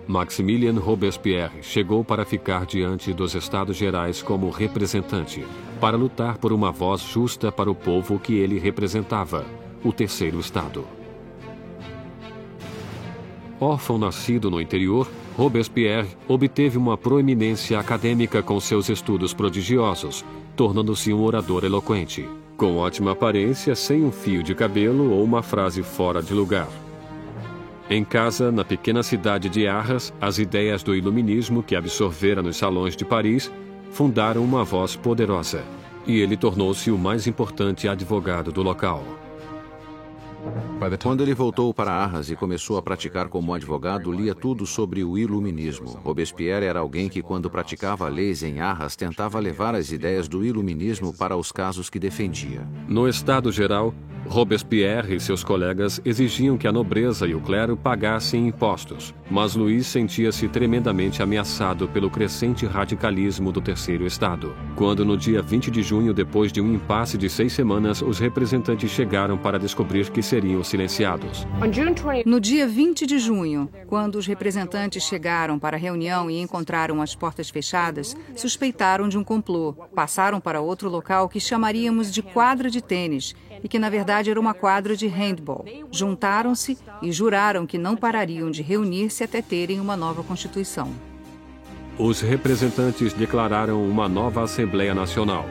Maximilien 0.06 0.76
Robespierre 0.76 1.62
chegou 1.62 2.04
para 2.04 2.24
ficar 2.24 2.66
diante 2.66 3.12
dos 3.12 3.34
Estados 3.34 3.76
Gerais 3.76 4.20
como 4.20 4.50
representante, 4.50 5.44
para 5.80 5.96
lutar 5.96 6.38
por 6.38 6.52
uma 6.52 6.72
voz 6.72 7.00
justa 7.02 7.52
para 7.52 7.70
o 7.70 7.74
povo 7.74 8.18
que 8.18 8.34
ele 8.34 8.58
representava, 8.58 9.46
o 9.84 9.92
Terceiro 9.92 10.40
Estado. 10.40 10.84
Órfão 13.60 13.96
nascido 13.96 14.50
no 14.50 14.60
interior, 14.60 15.08
Robespierre 15.36 16.08
obteve 16.28 16.76
uma 16.76 16.96
proeminência 16.96 17.78
acadêmica 17.78 18.42
com 18.42 18.60
seus 18.60 18.88
estudos 18.88 19.32
prodigiosos, 19.32 20.24
tornando-se 20.54 21.12
um 21.12 21.22
orador 21.22 21.64
eloquente, 21.64 22.28
com 22.56 22.76
ótima 22.76 23.12
aparência, 23.12 23.74
sem 23.74 24.04
um 24.04 24.12
fio 24.12 24.42
de 24.42 24.54
cabelo 24.54 25.10
ou 25.10 25.24
uma 25.24 25.42
frase 25.42 25.82
fora 25.82 26.22
de 26.22 26.34
lugar. 26.34 26.68
Em 27.88 28.04
casa, 28.04 28.52
na 28.52 28.64
pequena 28.64 29.02
cidade 29.02 29.48
de 29.48 29.66
Arras, 29.66 30.12
as 30.20 30.38
ideias 30.38 30.82
do 30.82 30.94
iluminismo 30.94 31.62
que 31.62 31.74
absorvera 31.74 32.42
nos 32.42 32.56
salões 32.56 32.94
de 32.94 33.04
Paris 33.04 33.50
fundaram 33.90 34.44
uma 34.44 34.64
voz 34.64 34.96
poderosa, 34.96 35.64
e 36.06 36.20
ele 36.20 36.36
tornou-se 36.36 36.90
o 36.90 36.98
mais 36.98 37.26
importante 37.26 37.88
advogado 37.88 38.52
do 38.52 38.62
local. 38.62 39.02
Quando 41.02 41.22
ele 41.22 41.34
voltou 41.34 41.74
para 41.74 41.92
Arras 41.92 42.30
e 42.30 42.36
começou 42.36 42.78
a 42.78 42.82
praticar 42.82 43.28
como 43.28 43.52
advogado, 43.52 44.10
lia 44.10 44.34
tudo 44.34 44.64
sobre 44.64 45.04
o 45.04 45.18
iluminismo. 45.18 45.98
Robespierre 46.02 46.64
era 46.64 46.80
alguém 46.80 47.08
que, 47.08 47.20
quando 47.20 47.50
praticava 47.50 48.08
leis 48.08 48.42
em 48.42 48.60
Arras, 48.60 48.96
tentava 48.96 49.38
levar 49.38 49.74
as 49.74 49.92
ideias 49.92 50.28
do 50.28 50.44
iluminismo 50.44 51.12
para 51.12 51.36
os 51.36 51.52
casos 51.52 51.90
que 51.90 51.98
defendia. 51.98 52.66
No 52.88 53.08
estado 53.08 53.52
geral, 53.52 53.92
Robespierre 54.26 55.16
e 55.16 55.20
seus 55.20 55.42
colegas 55.42 56.00
exigiam 56.04 56.56
que 56.56 56.66
a 56.68 56.72
nobreza 56.72 57.26
e 57.26 57.34
o 57.34 57.40
clero 57.40 57.76
pagassem 57.76 58.46
impostos, 58.46 59.12
mas 59.32 59.54
Luís 59.54 59.86
sentia-se 59.86 60.46
tremendamente 60.46 61.22
ameaçado 61.22 61.88
pelo 61.88 62.10
crescente 62.10 62.66
radicalismo 62.66 63.50
do 63.50 63.62
Terceiro 63.62 64.06
Estado. 64.06 64.54
Quando, 64.76 65.06
no 65.06 65.16
dia 65.16 65.40
20 65.40 65.70
de 65.70 65.82
junho, 65.82 66.12
depois 66.12 66.52
de 66.52 66.60
um 66.60 66.74
impasse 66.74 67.16
de 67.16 67.30
seis 67.30 67.54
semanas, 67.54 68.02
os 68.02 68.18
representantes 68.18 68.90
chegaram 68.90 69.38
para 69.38 69.58
descobrir 69.58 70.10
que 70.10 70.22
seriam 70.22 70.62
silenciados. 70.62 71.46
No 72.26 72.38
dia 72.38 72.68
20 72.68 73.06
de 73.06 73.18
junho, 73.18 73.70
quando 73.86 74.16
os 74.16 74.26
representantes 74.26 75.02
chegaram 75.02 75.58
para 75.58 75.78
a 75.78 75.80
reunião 75.80 76.30
e 76.30 76.38
encontraram 76.38 77.00
as 77.00 77.14
portas 77.14 77.48
fechadas, 77.48 78.14
suspeitaram 78.36 79.08
de 79.08 79.16
um 79.16 79.24
complô. 79.24 79.72
Passaram 79.94 80.42
para 80.42 80.60
outro 80.60 80.90
local 80.90 81.26
que 81.26 81.40
chamaríamos 81.40 82.12
de 82.12 82.20
quadra 82.20 82.68
de 82.68 82.82
tênis 82.82 83.34
e 83.62 83.68
que, 83.68 83.78
na 83.78 83.88
verdade, 83.88 84.30
era 84.30 84.40
uma 84.40 84.54
quadra 84.54 84.96
de 84.96 85.06
handball. 85.06 85.64
Juntaram-se 85.90 86.78
e 87.00 87.12
juraram 87.12 87.66
que 87.66 87.78
não 87.78 87.96
parariam 87.96 88.50
de 88.50 88.62
reunir-se 88.62 89.22
até 89.24 89.40
terem 89.40 89.80
uma 89.80 89.96
nova 89.96 90.22
Constituição. 90.22 90.92
Os 91.98 92.20
representantes 92.20 93.12
declararam 93.12 93.84
uma 93.84 94.08
nova 94.08 94.42
Assembleia 94.42 94.94
Nacional, 94.94 95.46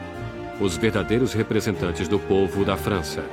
os 0.60 0.76
verdadeiros 0.76 1.32
representantes 1.32 2.08
do 2.08 2.18
povo 2.18 2.64
da 2.64 2.76
França. 2.76 3.24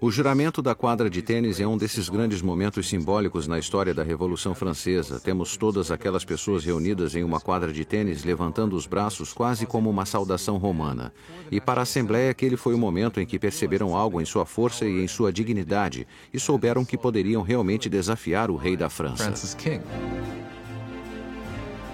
O 0.00 0.10
juramento 0.10 0.62
da 0.62 0.74
quadra 0.74 1.10
de 1.10 1.20
tênis 1.20 1.60
é 1.60 1.66
um 1.66 1.76
desses 1.76 2.08
grandes 2.08 2.40
momentos 2.40 2.88
simbólicos 2.88 3.46
na 3.46 3.58
história 3.58 3.92
da 3.92 4.02
Revolução 4.02 4.54
Francesa. 4.54 5.20
Temos 5.20 5.54
todas 5.54 5.90
aquelas 5.90 6.24
pessoas 6.24 6.64
reunidas 6.64 7.14
em 7.14 7.22
uma 7.22 7.38
quadra 7.38 7.74
de 7.74 7.84
tênis 7.84 8.24
levantando 8.24 8.74
os 8.74 8.86
braços 8.86 9.30
quase 9.34 9.66
como 9.66 9.90
uma 9.90 10.06
saudação 10.06 10.56
romana. 10.56 11.12
E 11.50 11.60
para 11.60 11.80
a 11.80 11.82
Assembleia, 11.82 12.30
aquele 12.30 12.56
foi 12.56 12.74
o 12.74 12.78
momento 12.78 13.20
em 13.20 13.26
que 13.26 13.38
perceberam 13.38 13.94
algo 13.94 14.18
em 14.18 14.24
sua 14.24 14.46
força 14.46 14.86
e 14.86 15.04
em 15.04 15.06
sua 15.06 15.30
dignidade 15.30 16.06
e 16.32 16.40
souberam 16.40 16.82
que 16.82 16.96
poderiam 16.96 17.42
realmente 17.42 17.90
desafiar 17.90 18.50
o 18.50 18.56
rei 18.56 18.78
da 18.78 18.88
França. 18.88 19.24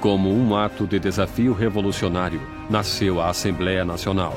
Como 0.01 0.33
um 0.33 0.55
ato 0.55 0.87
de 0.87 1.01
desafio 1.01 1.53
revolucionário, 1.53 2.41
nasceu 2.71 3.21
a 3.21 3.29
Assembleia 3.29 3.85
Nacional 3.85 4.37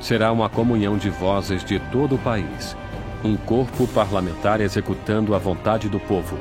será 0.00 0.32
uma 0.32 0.48
comunhão 0.48 0.96
de 0.96 1.10
vozes 1.10 1.64
de 1.64 1.78
todo 1.92 2.14
o 2.14 2.18
país, 2.18 2.76
um 3.22 3.36
corpo 3.36 3.86
parlamentar 3.88 4.60
executando 4.60 5.34
a 5.34 5.38
vontade 5.38 5.88
do 5.88 6.00
povo. 6.00 6.38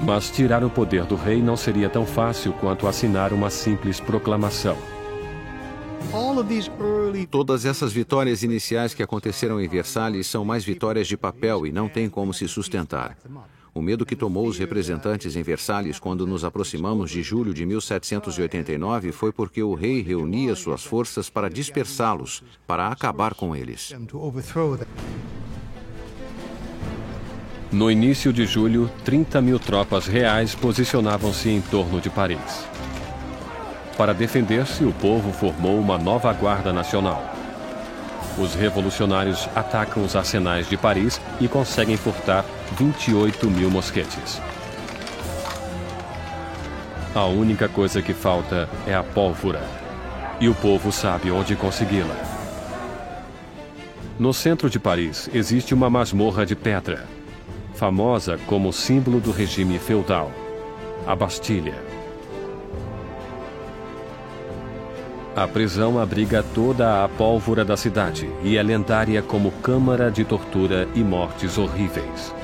Mas 0.00 0.30
tirar 0.30 0.62
o 0.62 0.70
poder 0.70 1.04
do 1.04 1.16
rei 1.16 1.42
não 1.42 1.56
seria 1.56 1.88
tão 1.88 2.06
fácil 2.06 2.52
quanto 2.52 2.86
assinar 2.86 3.32
uma 3.32 3.50
simples 3.50 3.98
proclamação. 3.98 4.76
Todas 7.30 7.64
essas 7.64 7.92
vitórias 7.92 8.42
iniciais 8.42 8.94
que 8.94 9.02
aconteceram 9.02 9.60
em 9.60 9.68
Versalhes 9.68 10.26
são 10.26 10.44
mais 10.44 10.64
vitórias 10.64 11.08
de 11.08 11.16
papel 11.16 11.66
e 11.66 11.72
não 11.72 11.88
têm 11.88 12.08
como 12.08 12.32
se 12.32 12.46
sustentar. 12.46 13.16
O 13.78 13.80
medo 13.80 14.04
que 14.04 14.16
tomou 14.16 14.48
os 14.48 14.58
representantes 14.58 15.36
em 15.36 15.42
Versalhes 15.44 16.00
quando 16.00 16.26
nos 16.26 16.44
aproximamos 16.44 17.12
de 17.12 17.22
julho 17.22 17.54
de 17.54 17.64
1789 17.64 19.12
foi 19.12 19.30
porque 19.30 19.62
o 19.62 19.72
rei 19.72 20.02
reunia 20.02 20.56
suas 20.56 20.82
forças 20.82 21.30
para 21.30 21.48
dispersá-los, 21.48 22.42
para 22.66 22.88
acabar 22.88 23.34
com 23.34 23.54
eles. 23.54 23.94
No 27.70 27.88
início 27.88 28.32
de 28.32 28.46
julho, 28.46 28.90
30 29.04 29.40
mil 29.40 29.60
tropas 29.60 30.08
reais 30.08 30.56
posicionavam-se 30.56 31.48
em 31.48 31.60
torno 31.60 32.00
de 32.00 32.10
Paris. 32.10 32.66
Para 33.96 34.12
defender-se, 34.12 34.82
o 34.82 34.92
povo 34.92 35.32
formou 35.32 35.78
uma 35.78 35.96
nova 35.96 36.32
Guarda 36.32 36.72
Nacional. 36.72 37.37
Os 38.38 38.54
revolucionários 38.54 39.48
atacam 39.54 40.04
os 40.04 40.14
arsenais 40.14 40.68
de 40.68 40.76
Paris 40.76 41.20
e 41.40 41.48
conseguem 41.48 41.96
furtar 41.96 42.44
28 42.78 43.50
mil 43.50 43.68
mosquetes. 43.68 44.40
A 47.14 47.24
única 47.24 47.68
coisa 47.68 48.00
que 48.00 48.14
falta 48.14 48.68
é 48.86 48.94
a 48.94 49.02
pólvora. 49.02 49.62
E 50.40 50.48
o 50.48 50.54
povo 50.54 50.92
sabe 50.92 51.32
onde 51.32 51.56
consegui-la. 51.56 52.14
No 54.18 54.32
centro 54.32 54.70
de 54.70 54.78
Paris 54.78 55.28
existe 55.34 55.74
uma 55.74 55.90
masmorra 55.90 56.46
de 56.46 56.54
pedra, 56.54 57.06
famosa 57.74 58.38
como 58.46 58.72
símbolo 58.72 59.20
do 59.20 59.32
regime 59.32 59.78
feudal, 59.80 60.30
a 61.06 61.16
Bastilha. 61.16 61.97
A 65.38 65.46
prisão 65.46 66.00
abriga 66.00 66.42
toda 66.42 67.04
a 67.04 67.08
pólvora 67.08 67.64
da 67.64 67.76
cidade 67.76 68.28
e 68.42 68.56
é 68.56 68.62
lendária 68.62 69.22
como 69.22 69.52
câmara 69.52 70.10
de 70.10 70.24
tortura 70.24 70.88
e 70.96 70.98
mortes 70.98 71.56
horríveis. 71.56 72.34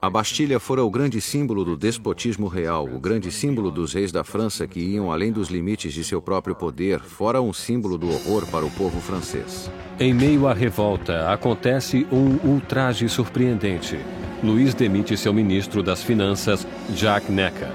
A 0.00 0.08
Bastilha 0.08 0.58
fora 0.58 0.82
o 0.82 0.88
grande 0.88 1.20
símbolo 1.20 1.66
do 1.66 1.76
despotismo 1.76 2.48
real, 2.48 2.86
o 2.86 2.98
grande 2.98 3.30
símbolo 3.30 3.70
dos 3.70 3.92
reis 3.92 4.10
da 4.10 4.24
França 4.24 4.66
que 4.66 4.80
iam 4.80 5.12
além 5.12 5.30
dos 5.30 5.50
limites 5.50 5.92
de 5.92 6.02
seu 6.02 6.22
próprio 6.22 6.54
poder, 6.54 6.98
fora 7.00 7.42
um 7.42 7.52
símbolo 7.52 7.98
do 7.98 8.08
horror 8.08 8.46
para 8.46 8.64
o 8.64 8.70
povo 8.70 9.02
francês. 9.02 9.70
Em 10.00 10.14
meio 10.14 10.48
à 10.48 10.54
revolta, 10.54 11.30
acontece 11.30 12.06
um 12.10 12.38
ultraje 12.42 13.06
surpreendente. 13.06 13.98
Luís 14.42 14.72
demite 14.72 15.14
seu 15.14 15.34
ministro 15.34 15.82
das 15.82 16.02
Finanças, 16.02 16.66
Jacques 16.94 17.28
Necker, 17.28 17.68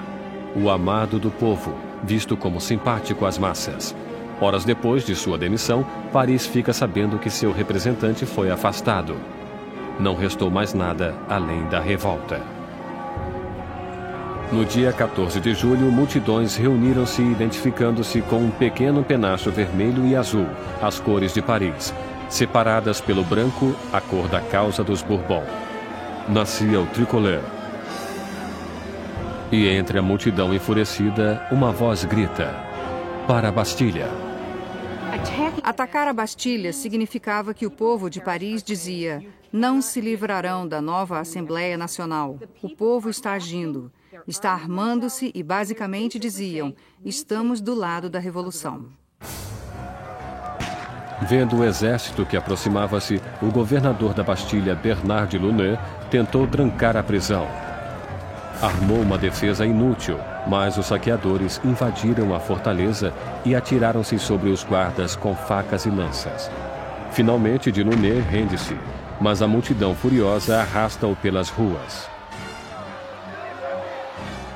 o 0.55 0.71
amado 0.71 1.19
do 1.19 1.29
povo 1.29 1.88
visto 2.03 2.37
como 2.37 2.59
simpático 2.59 3.25
às 3.25 3.37
massas. 3.37 3.95
Horas 4.41 4.63
depois 4.63 5.05
de 5.05 5.15
sua 5.15 5.37
demissão, 5.37 5.85
Paris 6.13 6.45
fica 6.45 6.71
sabendo 6.71 7.19
que 7.19 7.29
seu 7.29 7.51
representante 7.51 8.25
foi 8.25 8.49
afastado. 8.49 9.17
Não 9.99 10.15
restou 10.15 10.49
mais 10.49 10.73
nada 10.73 11.13
além 11.27 11.65
da 11.65 11.79
revolta. 11.79 12.41
No 14.51 14.65
dia 14.65 14.91
14 14.91 15.39
de 15.39 15.53
julho, 15.53 15.91
multidões 15.91 16.55
reuniram-se 16.55 17.21
identificando-se 17.21 18.21
com 18.21 18.37
um 18.37 18.49
pequeno 18.49 19.03
penacho 19.03 19.51
vermelho 19.51 20.07
e 20.07 20.15
azul, 20.15 20.47
as 20.81 20.99
cores 20.99 21.33
de 21.33 21.41
Paris, 21.41 21.93
separadas 22.29 22.99
pelo 22.99 23.23
branco, 23.23 23.75
a 23.93 24.01
cor 24.01 24.27
da 24.27 24.41
causa 24.41 24.83
dos 24.83 25.03
Bourbon. 25.03 25.43
Nascia 26.27 26.79
o 26.79 26.85
tricolor, 26.87 27.41
e 29.51 29.67
entre 29.67 29.97
a 29.97 30.01
multidão 30.01 30.53
enfurecida, 30.53 31.47
uma 31.51 31.71
voz 31.71 32.05
grita: 32.05 32.53
Para 33.27 33.49
a 33.49 33.51
Bastilha. 33.51 34.07
Atacar 35.63 36.07
a 36.07 36.13
Bastilha 36.13 36.71
significava 36.71 37.53
que 37.53 37.65
o 37.65 37.71
povo 37.71 38.09
de 38.09 38.21
Paris 38.21 38.61
dizia: 38.61 39.23
Não 39.51 39.81
se 39.81 39.99
livrarão 39.99 40.67
da 40.67 40.81
nova 40.81 41.19
Assembleia 41.19 41.77
Nacional. 41.77 42.39
O 42.61 42.69
povo 42.69 43.09
está 43.09 43.33
agindo, 43.33 43.91
está 44.27 44.51
armando-se 44.51 45.31
e 45.33 45.41
basicamente 45.41 46.19
diziam: 46.19 46.73
Estamos 47.03 47.59
do 47.59 47.73
lado 47.73 48.09
da 48.09 48.19
revolução. 48.19 48.85
Vendo 51.21 51.57
o 51.57 51.65
exército 51.65 52.25
que 52.25 52.37
aproximava-se, 52.37 53.21
o 53.41 53.51
governador 53.51 54.13
da 54.13 54.23
Bastilha, 54.23 54.73
Bernard 54.73 55.37
de 55.37 55.79
tentou 56.09 56.47
trancar 56.47 56.95
a 56.95 57.03
prisão, 57.03 57.45
armou 58.61 59.01
uma 59.01 59.17
defesa 59.17 59.65
inútil, 59.65 60.19
mas 60.47 60.77
os 60.77 60.87
saqueadores 60.87 61.61
invadiram 61.63 62.35
a 62.35 62.39
fortaleza 62.39 63.13
e 63.45 63.55
atiraram-se 63.55 64.19
sobre 64.19 64.49
os 64.49 64.63
guardas 64.63 65.15
com 65.15 65.35
facas 65.35 65.85
e 65.85 65.89
lanças. 65.89 66.51
Finalmente, 67.11 67.71
Dinuné 67.71 68.19
rende-se, 68.19 68.77
mas 69.19 69.41
a 69.41 69.47
multidão 69.47 69.95
furiosa 69.95 70.59
arrasta-o 70.59 71.15
pelas 71.15 71.49
ruas. 71.49 72.07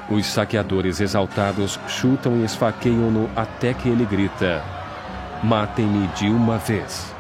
Os 0.10 0.26
saqueadores 0.26 1.00
exaltados 1.00 1.80
chutam 1.88 2.38
e 2.38 2.44
esfaqueiam-no 2.44 3.30
até 3.36 3.74
que 3.74 3.88
ele 3.88 4.06
grita: 4.06 4.62
Matem-me 5.42 6.08
de 6.08 6.28
uma 6.28 6.58
vez. 6.58 7.14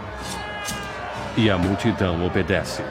E 1.35 1.49
a 1.49 1.57
multidão 1.57 2.25
obedece. 2.25 2.83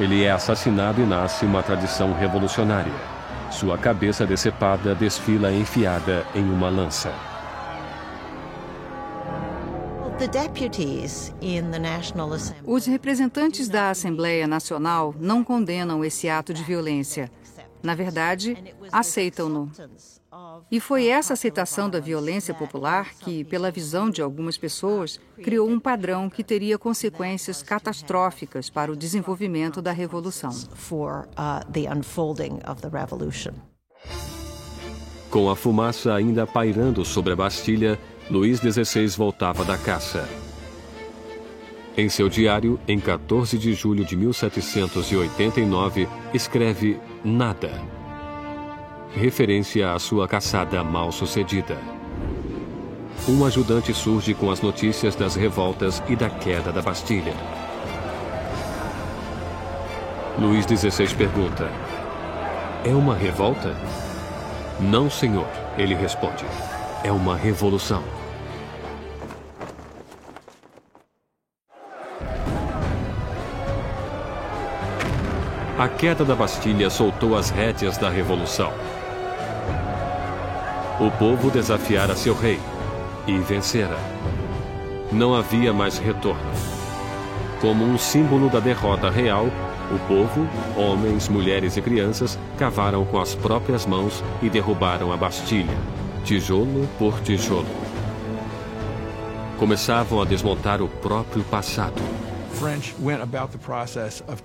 Ele 0.00 0.22
é 0.22 0.30
assassinado 0.30 1.02
e 1.02 1.04
nasce 1.04 1.44
uma 1.44 1.60
tradição 1.60 2.12
revolucionária. 2.12 2.92
Sua 3.50 3.76
cabeça 3.76 4.24
decepada 4.24 4.94
desfila 4.94 5.52
enfiada 5.52 6.24
em 6.34 6.44
uma 6.44 6.68
lança. 6.68 7.12
Os 12.64 12.86
representantes 12.86 13.68
da 13.68 13.90
Assembleia 13.90 14.46
Nacional 14.46 15.14
não 15.18 15.42
condenam 15.42 16.04
esse 16.04 16.28
ato 16.28 16.54
de 16.54 16.62
violência. 16.62 17.30
Na 17.82 17.94
verdade, 17.94 18.56
aceitam-no. 18.92 19.70
E 20.70 20.80
foi 20.80 21.06
essa 21.06 21.32
aceitação 21.32 21.88
da 21.88 21.98
violência 21.98 22.52
popular 22.52 23.14
que, 23.20 23.44
pela 23.44 23.70
visão 23.70 24.10
de 24.10 24.20
algumas 24.20 24.58
pessoas, 24.58 25.18
criou 25.42 25.68
um 25.68 25.80
padrão 25.80 26.28
que 26.28 26.44
teria 26.44 26.78
consequências 26.78 27.62
catastróficas 27.62 28.68
para 28.68 28.92
o 28.92 28.96
desenvolvimento 28.96 29.80
da 29.80 29.92
revolução. 29.92 30.50
Com 35.30 35.50
a 35.50 35.56
fumaça 35.56 36.14
ainda 36.14 36.46
pairando 36.46 37.04
sobre 37.04 37.32
a 37.32 37.36
Bastilha, 37.36 37.98
Luís 38.30 38.58
XVI 38.60 39.06
voltava 39.08 39.64
da 39.64 39.76
caça. 39.76 40.28
Em 41.96 42.08
seu 42.08 42.28
diário, 42.28 42.78
em 42.86 43.00
14 43.00 43.58
de 43.58 43.74
julho 43.74 44.04
de 44.04 44.16
1789, 44.16 46.08
escreve 46.32 47.00
Nada, 47.24 47.72
referência 49.18 49.92
à 49.92 49.98
sua 49.98 50.28
caçada 50.28 50.82
mal 50.82 51.10
sucedida. 51.12 51.76
Um 53.28 53.44
ajudante 53.44 53.92
surge 53.92 54.32
com 54.32 54.50
as 54.50 54.62
notícias 54.62 55.14
das 55.14 55.34
revoltas 55.34 56.02
e 56.08 56.16
da 56.16 56.30
queda 56.30 56.72
da 56.72 56.80
Bastilha. 56.80 57.34
Luís 60.38 60.64
XVI 60.64 61.14
pergunta: 61.14 61.68
É 62.84 62.94
uma 62.94 63.14
revolta? 63.14 63.76
Não, 64.80 65.10
senhor, 65.10 65.48
ele 65.76 65.94
responde. 65.94 66.44
É 67.02 67.10
uma 67.10 67.36
revolução. 67.36 68.02
A 75.78 75.88
queda 75.88 76.24
da 76.24 76.34
Bastilha 76.34 76.90
soltou 76.90 77.36
as 77.36 77.50
rédeas 77.50 77.96
da 77.98 78.08
revolução. 78.08 78.72
O 81.00 81.12
povo 81.12 81.48
desafiara 81.48 82.16
seu 82.16 82.34
rei 82.34 82.58
e 83.24 83.38
vencera. 83.38 83.96
Não 85.12 85.32
havia 85.32 85.72
mais 85.72 85.96
retorno. 85.96 86.50
Como 87.60 87.84
um 87.84 87.96
símbolo 87.96 88.50
da 88.50 88.58
derrota 88.58 89.08
real, 89.08 89.46
o 89.92 89.98
povo, 90.08 90.48
homens, 90.76 91.28
mulheres 91.28 91.76
e 91.76 91.82
crianças, 91.82 92.36
cavaram 92.58 93.04
com 93.04 93.20
as 93.20 93.32
próprias 93.32 93.86
mãos 93.86 94.24
e 94.42 94.50
derrubaram 94.50 95.12
a 95.12 95.16
Bastilha, 95.16 95.76
tijolo 96.24 96.88
por 96.98 97.20
tijolo. 97.20 97.66
Começavam 99.56 100.20
a 100.20 100.24
desmontar 100.24 100.82
o 100.82 100.88
próprio 100.88 101.44
passado. 101.44 102.02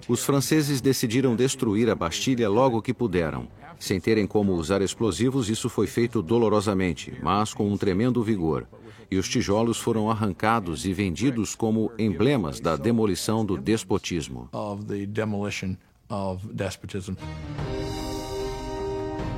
Os 0.08 0.24
franceses 0.24 0.82
decidiram 0.82 1.36
destruir 1.36 1.90
a 1.90 1.96
Bastilha 1.96 2.48
logo 2.48 2.80
que 2.80 2.94
puderam. 2.94 3.48
Sem 3.84 4.00
terem 4.00 4.26
como 4.26 4.54
usar 4.54 4.82
explosivos, 4.82 5.50
isso 5.50 5.68
foi 5.68 5.88
feito 5.88 6.22
dolorosamente, 6.22 7.14
mas 7.22 7.54
com 7.54 7.70
um 7.70 7.76
tremendo 7.76 8.24
vigor. 8.24 8.66
E 9.12 9.18
os 9.18 9.28
tijolos 9.28 9.78
foram 9.78 10.10
arrancados 10.10 10.86
e 10.86 10.94
vendidos 10.94 11.54
como 11.54 11.92
emblemas 12.00 12.62
da 12.62 12.78
demolição 12.78 13.46
do 13.46 13.58
despotismo. 13.58 14.48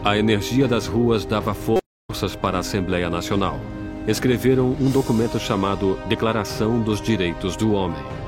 A 0.04 0.16
energia 0.16 0.68
das 0.68 0.86
ruas 0.86 1.26
dava 1.26 1.56
forças 1.56 2.36
para 2.36 2.58
a 2.58 2.60
Assembleia 2.60 3.10
Nacional. 3.10 3.60
Escreveram 4.08 4.78
um 4.80 4.92
documento 4.92 5.40
chamado 5.40 5.98
Declaração 6.08 6.80
dos 6.84 7.02
Direitos 7.02 7.56
do 7.56 7.74
Homem. 7.74 8.25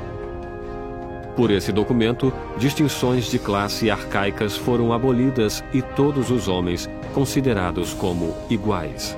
Por 1.38 1.52
esse 1.52 1.72
documento, 1.72 2.34
distinções 2.58 3.30
de 3.30 3.38
classe 3.38 3.92
arcaicas 3.92 4.58
foram 4.58 4.92
abolidas 4.92 5.64
e 5.72 5.84
todos 5.84 6.32
os 6.32 6.48
homens 6.48 6.90
considerados 7.14 7.94
como 7.94 8.36
iguais. 8.50 9.16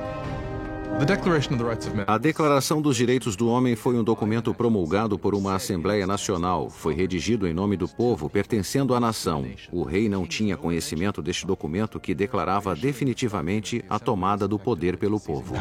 A 2.06 2.18
Declaração 2.18 2.82
dos 2.82 2.98
Direitos 2.98 3.38
do 3.38 3.48
Homem 3.48 3.74
foi 3.74 3.96
um 3.98 4.04
documento 4.04 4.54
promulgado 4.54 5.18
por 5.18 5.34
uma 5.34 5.56
Assembleia 5.56 6.06
Nacional. 6.06 6.70
Foi 6.70 6.94
redigido 6.94 7.48
em 7.48 7.54
nome 7.54 7.78
do 7.78 7.88
povo, 7.88 8.30
pertencendo 8.30 8.94
à 8.94 9.00
nação. 9.00 9.46
O 9.72 9.84
rei 9.84 10.10
não 10.10 10.28
tinha 10.28 10.58
conhecimento 10.58 11.22
deste 11.22 11.48
documento 11.48 12.02
que 12.02 12.14
declarava 12.14 12.76
definitivamente 12.76 13.82
a 13.90 13.98
tomada 13.98 14.46
do 14.46 14.60
poder 14.60 14.98
pelo 14.98 15.22
povo. 15.22 15.56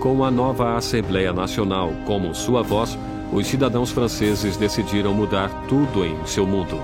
Com 0.00 0.24
a 0.24 0.30
nova 0.32 0.76
Assembleia 0.76 1.32
Nacional 1.32 1.92
como 2.06 2.34
sua 2.34 2.62
voz, 2.62 2.98
os 3.32 3.46
cidadãos 3.46 3.90
franceses 3.90 4.56
decidiram 4.56 5.12
mudar 5.12 5.48
tudo 5.68 6.04
em 6.04 6.24
seu 6.26 6.46
mundo. 6.46 6.80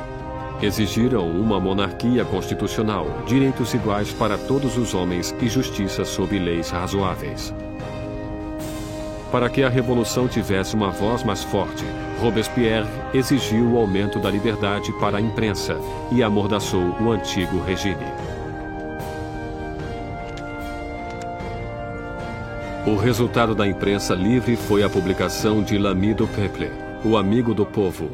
Exigiram 0.62 1.28
uma 1.28 1.58
monarquia 1.58 2.24
constitucional, 2.24 3.06
direitos 3.26 3.74
iguais 3.74 4.12
para 4.12 4.36
todos 4.36 4.76
os 4.76 4.94
homens 4.94 5.34
e 5.40 5.48
justiça 5.48 6.04
sob 6.04 6.38
leis 6.38 6.70
razoáveis. 6.70 7.52
Para 9.32 9.50
que 9.50 9.62
a 9.62 9.68
revolução 9.68 10.28
tivesse 10.28 10.76
uma 10.76 10.90
voz 10.90 11.24
mais 11.24 11.42
forte, 11.42 11.84
Robespierre 12.20 12.88
exigiu 13.12 13.72
o 13.72 13.78
aumento 13.78 14.20
da 14.20 14.30
liberdade 14.30 14.92
para 15.00 15.18
a 15.18 15.20
imprensa 15.20 15.76
e 16.12 16.22
amordaçou 16.22 16.94
o 17.00 17.10
antigo 17.10 17.60
regime. 17.64 18.23
O 22.86 22.96
resultado 22.96 23.54
da 23.54 23.66
imprensa 23.66 24.14
livre 24.14 24.56
foi 24.56 24.82
a 24.82 24.90
publicação 24.90 25.62
de 25.62 25.78
L'Ami 25.78 26.12
du 26.12 26.26
Peuple, 26.28 26.68
O 27.02 27.16
Amigo 27.16 27.54
do 27.54 27.64
Povo. 27.64 28.10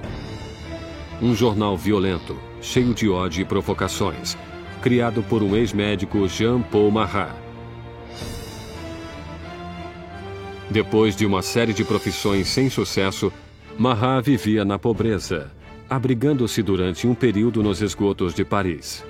Um 1.21 1.35
jornal 1.35 1.77
violento, 1.77 2.39
cheio 2.63 2.95
de 2.95 3.09
ódio 3.09 3.43
e 3.43 3.45
provocações, 3.45 4.39
criado 4.81 5.25
por 5.25 5.43
um 5.43 5.57
ex-médico 5.57 6.29
Jean-Paul 6.29 6.89
Marat. 6.93 7.35
Depois 10.71 11.17
de 11.17 11.27
uma 11.27 11.43
série 11.43 11.73
de 11.73 11.83
profissões 11.83 12.47
sem 12.47 12.71
sucesso, 12.71 13.33
Marat 13.77 14.25
vivia 14.25 14.65
na 14.65 14.79
pobreza, 14.79 15.51
abrigando-se 15.89 16.63
durante 16.63 17.09
um 17.09 17.15
período 17.15 17.61
nos 17.61 17.83
esgotos 17.83 18.33
de 18.33 18.45
Paris. 18.45 19.05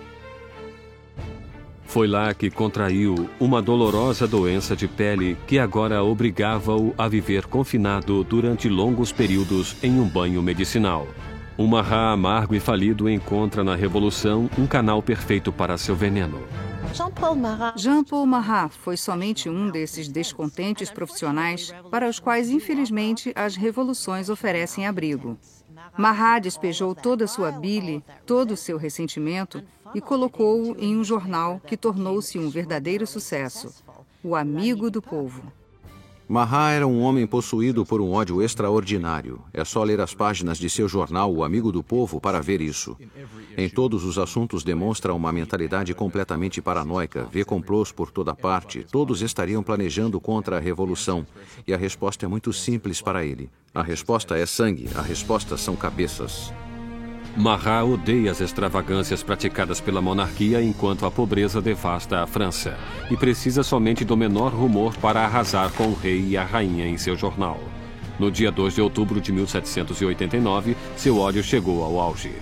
Foi 1.90 2.06
lá 2.06 2.32
que 2.32 2.48
contraiu 2.48 3.28
uma 3.40 3.60
dolorosa 3.60 4.24
doença 4.24 4.76
de 4.76 4.86
pele 4.86 5.36
que 5.44 5.58
agora 5.58 6.04
obrigava-o 6.04 6.94
a 6.96 7.08
viver 7.08 7.46
confinado 7.46 8.22
durante 8.22 8.68
longos 8.68 9.10
períodos 9.10 9.76
em 9.82 9.98
um 9.98 10.08
banho 10.08 10.40
medicinal. 10.40 11.08
Um 11.58 11.66
marra 11.66 12.12
amargo 12.12 12.54
e 12.54 12.60
falido 12.60 13.10
encontra 13.10 13.64
na 13.64 13.74
Revolução 13.74 14.48
um 14.56 14.68
canal 14.68 15.02
perfeito 15.02 15.52
para 15.52 15.76
seu 15.76 15.96
veneno. 15.96 16.40
Jean-Paul 16.94 17.34
Marat. 17.34 17.76
Jean-Paul 17.76 18.24
Marat 18.24 18.72
foi 18.72 18.96
somente 18.96 19.48
um 19.48 19.68
desses 19.68 20.06
descontentes 20.06 20.92
profissionais 20.92 21.74
para 21.90 22.08
os 22.08 22.20
quais, 22.20 22.50
infelizmente, 22.50 23.32
as 23.34 23.56
revoluções 23.56 24.30
oferecem 24.30 24.86
abrigo. 24.86 25.36
Marat 26.00 26.42
despejou 26.42 26.94
toda 26.94 27.26
a 27.26 27.28
sua 27.28 27.52
bile, 27.52 28.02
todo 28.24 28.52
o 28.52 28.56
seu 28.56 28.78
ressentimento 28.78 29.62
e 29.94 30.00
colocou-o 30.00 30.74
em 30.78 30.96
um 30.96 31.04
jornal 31.04 31.60
que 31.60 31.76
tornou-se 31.76 32.38
um 32.38 32.48
verdadeiro 32.48 33.06
sucesso, 33.06 33.84
O 34.24 34.34
Amigo 34.34 34.90
do 34.90 35.02
Povo. 35.02 35.52
Mahat 36.30 36.76
era 36.76 36.86
um 36.86 37.00
homem 37.00 37.26
possuído 37.26 37.84
por 37.84 38.00
um 38.00 38.12
ódio 38.12 38.40
extraordinário. 38.40 39.40
É 39.52 39.64
só 39.64 39.82
ler 39.82 40.00
as 40.00 40.14
páginas 40.14 40.58
de 40.58 40.70
seu 40.70 40.88
jornal 40.88 41.34
O 41.34 41.42
Amigo 41.42 41.72
do 41.72 41.82
Povo 41.82 42.20
para 42.20 42.40
ver 42.40 42.60
isso. 42.60 42.96
Em 43.58 43.68
todos 43.68 44.04
os 44.04 44.16
assuntos 44.16 44.62
demonstra 44.62 45.12
uma 45.12 45.32
mentalidade 45.32 45.92
completamente 45.92 46.62
paranoica, 46.62 47.26
vê 47.32 47.44
complôs 47.44 47.90
por 47.90 48.12
toda 48.12 48.32
parte, 48.32 48.86
todos 48.92 49.22
estariam 49.22 49.60
planejando 49.60 50.20
contra 50.20 50.58
a 50.58 50.60
revolução. 50.60 51.26
E 51.66 51.74
a 51.74 51.76
resposta 51.76 52.26
é 52.26 52.28
muito 52.28 52.52
simples 52.52 53.02
para 53.02 53.26
ele. 53.26 53.50
A 53.74 53.82
resposta 53.82 54.38
é 54.38 54.46
sangue, 54.46 54.88
a 54.94 55.02
resposta 55.02 55.56
são 55.56 55.74
cabeças. 55.74 56.52
Marat 57.36 57.84
odeia 57.84 58.32
as 58.32 58.40
extravagâncias 58.40 59.22
praticadas 59.22 59.80
pela 59.80 60.02
monarquia 60.02 60.60
enquanto 60.62 61.06
a 61.06 61.10
pobreza 61.10 61.62
devasta 61.62 62.22
a 62.22 62.26
França 62.26 62.76
e 63.10 63.16
precisa 63.16 63.62
somente 63.62 64.04
do 64.04 64.16
menor 64.16 64.52
rumor 64.52 64.96
para 64.96 65.20
arrasar 65.20 65.70
com 65.72 65.84
o 65.84 65.94
rei 65.94 66.26
e 66.28 66.36
a 66.36 66.44
rainha 66.44 66.86
em 66.86 66.98
seu 66.98 67.16
jornal. 67.16 67.60
No 68.18 68.30
dia 68.30 68.50
2 68.50 68.74
de 68.74 68.82
outubro 68.82 69.20
de 69.20 69.32
1789, 69.32 70.76
seu 70.96 71.18
ódio 71.18 71.42
chegou 71.42 71.82
ao 71.84 72.00
auge. 72.00 72.32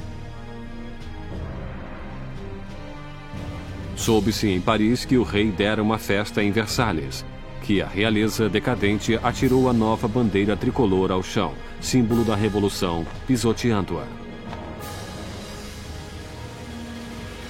Soube-se 3.94 4.48
em 4.48 4.60
Paris 4.60 5.04
que 5.04 5.18
o 5.18 5.22
rei 5.22 5.50
dera 5.50 5.82
uma 5.82 5.98
festa 5.98 6.42
em 6.42 6.50
Versalhes, 6.50 7.24
que 7.62 7.82
a 7.82 7.86
realeza 7.86 8.48
decadente 8.48 9.18
atirou 9.22 9.68
a 9.68 9.72
nova 9.72 10.08
bandeira 10.08 10.56
tricolor 10.56 11.12
ao 11.12 11.22
chão, 11.22 11.52
símbolo 11.80 12.24
da 12.24 12.34
revolução, 12.34 13.06
pisoteando-a. 13.26 14.27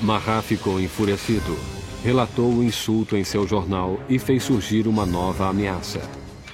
Marat 0.00 0.44
ficou 0.44 0.80
enfurecido. 0.80 1.58
Relatou 2.04 2.52
o 2.52 2.62
insulto 2.62 3.16
em 3.16 3.24
seu 3.24 3.46
jornal 3.46 3.98
e 4.08 4.18
fez 4.18 4.44
surgir 4.44 4.86
uma 4.86 5.04
nova 5.04 5.48
ameaça. 5.48 6.00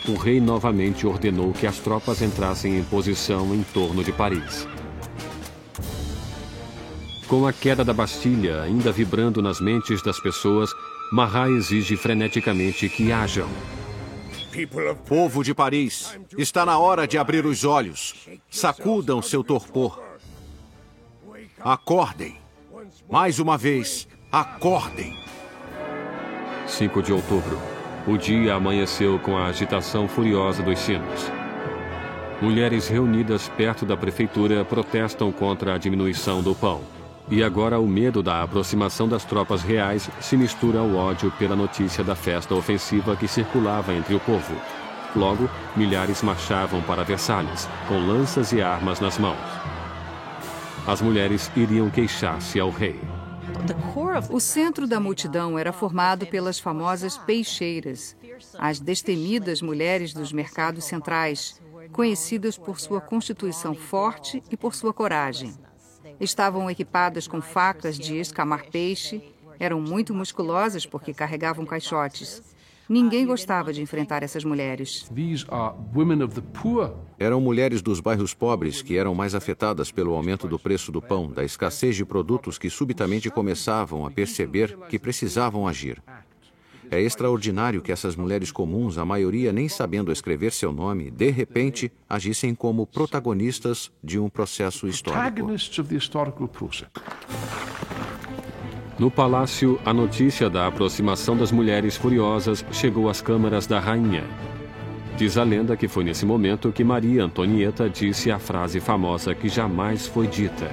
O 0.08 0.14
rei 0.14 0.40
novamente 0.40 1.06
ordenou 1.06 1.52
que 1.52 1.66
as 1.66 1.78
tropas 1.78 2.22
entrassem 2.22 2.78
em 2.78 2.84
posição 2.84 3.54
em 3.54 3.62
torno 3.62 4.02
de 4.02 4.12
Paris. 4.12 4.66
Com 7.26 7.46
a 7.46 7.52
queda 7.52 7.84
da 7.84 7.92
Bastilha 7.92 8.62
ainda 8.62 8.92
vibrando 8.92 9.42
nas 9.42 9.60
mentes 9.60 10.02
das 10.02 10.18
pessoas, 10.20 10.70
Marat 11.12 11.50
exige 11.50 11.96
freneticamente 11.96 12.88
que 12.88 13.12
hajam. 13.12 13.48
Povo 15.06 15.42
de 15.42 15.52
Paris, 15.52 16.16
está 16.38 16.64
na 16.64 16.78
hora 16.78 17.08
de 17.08 17.18
abrir 17.18 17.44
os 17.44 17.64
olhos. 17.64 18.14
Sacudam 18.48 19.20
seu 19.20 19.42
torpor. 19.42 20.00
Acordem. 21.60 22.43
Mais 23.14 23.38
uma 23.38 23.56
vez, 23.56 24.08
Acordem! 24.32 25.16
5 26.66 27.00
de 27.00 27.12
outubro. 27.12 27.60
O 28.08 28.18
dia 28.18 28.56
amanheceu 28.56 29.20
com 29.20 29.36
a 29.36 29.46
agitação 29.46 30.08
furiosa 30.08 30.64
dos 30.64 30.80
sinos. 30.80 31.30
Mulheres 32.42 32.88
reunidas 32.88 33.48
perto 33.50 33.86
da 33.86 33.96
prefeitura 33.96 34.64
protestam 34.64 35.30
contra 35.30 35.76
a 35.76 35.78
diminuição 35.78 36.42
do 36.42 36.56
pão. 36.56 36.80
E 37.30 37.40
agora 37.44 37.78
o 37.78 37.86
medo 37.86 38.20
da 38.20 38.42
aproximação 38.42 39.08
das 39.08 39.24
tropas 39.24 39.62
reais 39.62 40.10
se 40.20 40.36
mistura 40.36 40.80
ao 40.80 40.92
ódio 40.96 41.30
pela 41.38 41.54
notícia 41.54 42.02
da 42.02 42.16
festa 42.16 42.52
ofensiva 42.56 43.14
que 43.14 43.28
circulava 43.28 43.94
entre 43.94 44.16
o 44.16 44.18
povo. 44.18 44.56
Logo, 45.14 45.48
milhares 45.76 46.20
marchavam 46.20 46.82
para 46.82 47.04
Versalhes, 47.04 47.68
com 47.86 47.96
lanças 47.96 48.50
e 48.52 48.60
armas 48.60 48.98
nas 48.98 49.18
mãos. 49.20 49.73
As 50.86 51.00
mulheres 51.00 51.50
iriam 51.56 51.88
queixar-se 51.88 52.60
ao 52.60 52.68
rei. 52.68 53.00
O 54.30 54.38
centro 54.38 54.86
da 54.86 55.00
multidão 55.00 55.58
era 55.58 55.72
formado 55.72 56.26
pelas 56.26 56.58
famosas 56.58 57.16
peixeiras, 57.16 58.14
as 58.58 58.80
destemidas 58.80 59.62
mulheres 59.62 60.12
dos 60.12 60.30
mercados 60.30 60.84
centrais, 60.84 61.58
conhecidas 61.90 62.58
por 62.58 62.78
sua 62.78 63.00
constituição 63.00 63.74
forte 63.74 64.42
e 64.50 64.58
por 64.58 64.74
sua 64.74 64.92
coragem. 64.92 65.54
Estavam 66.20 66.70
equipadas 66.70 67.26
com 67.26 67.40
facas 67.40 67.98
de 67.98 68.18
escamar 68.18 68.66
peixe, 68.66 69.22
eram 69.58 69.80
muito 69.80 70.12
musculosas 70.12 70.84
porque 70.84 71.14
carregavam 71.14 71.64
caixotes. 71.64 72.42
Ninguém 72.88 73.24
gostava 73.26 73.72
de 73.72 73.80
enfrentar 73.80 74.22
essas 74.22 74.44
mulheres. 74.44 75.10
Eram 77.18 77.40
mulheres 77.40 77.80
dos 77.80 78.00
bairros 78.00 78.34
pobres 78.34 78.82
que 78.82 78.98
eram 78.98 79.14
mais 79.14 79.34
afetadas 79.34 79.90
pelo 79.90 80.14
aumento 80.14 80.46
do 80.46 80.58
preço 80.58 80.92
do 80.92 81.00
pão, 81.00 81.30
da 81.30 81.44
escassez 81.44 81.96
de 81.96 82.04
produtos 82.04 82.58
que 82.58 82.68
subitamente 82.68 83.30
começavam 83.30 84.04
a 84.04 84.10
perceber 84.10 84.76
que 84.88 84.98
precisavam 84.98 85.66
agir. 85.66 86.02
É 86.90 87.00
extraordinário 87.00 87.80
que 87.80 87.90
essas 87.90 88.14
mulheres 88.14 88.52
comuns, 88.52 88.98
a 88.98 89.04
maioria 89.04 89.52
nem 89.52 89.68
sabendo 89.68 90.12
escrever 90.12 90.52
seu 90.52 90.72
nome, 90.72 91.10
de 91.10 91.30
repente 91.30 91.90
agissem 92.08 92.54
como 92.54 92.86
protagonistas 92.86 93.90
de 94.02 94.18
um 94.18 94.28
processo 94.28 94.86
histórico. 94.86 95.48
No 98.96 99.10
palácio, 99.10 99.80
a 99.84 99.92
notícia 99.92 100.48
da 100.48 100.68
aproximação 100.68 101.36
das 101.36 101.50
mulheres 101.50 101.96
furiosas 101.96 102.64
chegou 102.70 103.08
às 103.08 103.20
câmaras 103.20 103.66
da 103.66 103.80
rainha. 103.80 104.22
Diz 105.16 105.36
a 105.36 105.42
lenda 105.42 105.76
que 105.76 105.88
foi 105.88 106.04
nesse 106.04 106.24
momento 106.24 106.70
que 106.70 106.84
Maria 106.84 107.24
Antonieta 107.24 107.90
disse 107.90 108.30
a 108.30 108.38
frase 108.38 108.78
famosa 108.78 109.34
que 109.34 109.48
jamais 109.48 110.06
foi 110.06 110.28
dita. 110.28 110.70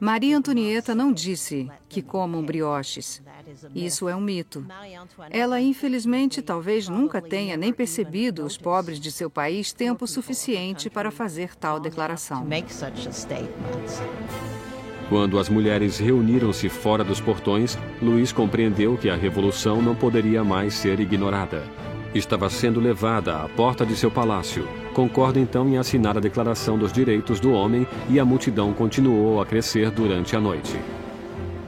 Maria 0.00 0.36
Antonieta 0.38 0.94
não 0.94 1.12
disse 1.12 1.68
que 1.86 2.00
comam 2.00 2.42
brioches. 2.42 3.22
Isso 3.74 4.08
é 4.08 4.16
um 4.16 4.20
mito. 4.20 4.64
Ela, 5.28 5.60
infelizmente, 5.60 6.40
talvez 6.40 6.88
nunca 6.88 7.20
tenha 7.20 7.56
nem 7.58 7.72
percebido 7.72 8.44
os 8.46 8.56
pobres 8.56 8.98
de 8.98 9.10
seu 9.12 9.28
país 9.28 9.72
tempo 9.72 10.06
suficiente 10.06 10.88
para 10.88 11.10
fazer 11.10 11.54
tal 11.56 11.78
declaração. 11.78 12.46
Quando 15.10 15.40
as 15.40 15.48
mulheres 15.48 15.98
reuniram-se 15.98 16.68
fora 16.68 17.02
dos 17.02 17.20
portões, 17.20 17.76
Luiz 18.00 18.30
compreendeu 18.30 18.96
que 18.96 19.10
a 19.10 19.16
revolução 19.16 19.82
não 19.82 19.92
poderia 19.92 20.44
mais 20.44 20.72
ser 20.74 21.00
ignorada. 21.00 21.64
Estava 22.14 22.48
sendo 22.48 22.78
levada 22.78 23.42
à 23.42 23.48
porta 23.48 23.84
de 23.84 23.96
seu 23.96 24.08
palácio. 24.08 24.68
Concorda 24.94 25.40
então 25.40 25.68
em 25.68 25.78
assinar 25.78 26.16
a 26.16 26.20
Declaração 26.20 26.78
dos 26.78 26.92
Direitos 26.92 27.40
do 27.40 27.52
Homem 27.52 27.88
e 28.08 28.20
a 28.20 28.24
multidão 28.24 28.72
continuou 28.72 29.40
a 29.40 29.46
crescer 29.46 29.90
durante 29.90 30.36
a 30.36 30.40
noite. 30.40 30.78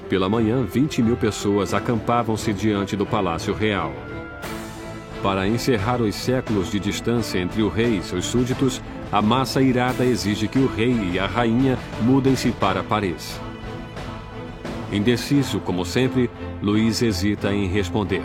Pela 0.09 0.29
manhã, 0.29 0.63
20 0.63 1.03
mil 1.03 1.17
pessoas 1.17 1.75
acampavam-se 1.75 2.53
diante 2.53 2.95
do 2.95 3.05
Palácio 3.05 3.53
Real. 3.53 3.93
Para 5.21 5.49
encerrar 5.49 6.01
os 6.01 6.15
séculos 6.15 6.71
de 6.71 6.79
distância 6.79 7.41
entre 7.41 7.61
o 7.63 7.69
rei 7.69 7.99
e 7.99 8.03
seus 8.03 8.27
súditos, 8.27 8.81
a 9.13 9.21
massa 9.21 9.61
irada 9.61 10.07
exige 10.07 10.49
que 10.49 10.59
o 10.59 10.67
rei 10.67 10.97
e 11.13 11.19
a 11.19 11.27
rainha 11.27 11.79
mudem-se 12.01 12.51
para 12.51 12.83
Paris. 12.83 13.39
Indeciso, 14.91 15.61
como 15.61 15.85
sempre, 15.85 16.31
Luiz 16.63 17.03
hesita 17.03 17.53
em 17.53 17.67
responder. 17.69 18.25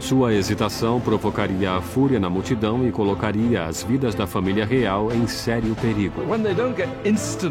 Sua 0.00 0.34
hesitação 0.34 1.00
provocaria 1.00 1.70
a 1.70 1.80
fúria 1.80 2.18
na 2.18 2.28
multidão 2.28 2.86
e 2.86 2.90
colocaria 2.90 3.64
as 3.64 3.84
vidas 3.84 4.16
da 4.16 4.26
família 4.26 4.66
real 4.66 5.12
em 5.12 5.28
sério 5.28 5.76
perigo. 5.76 6.20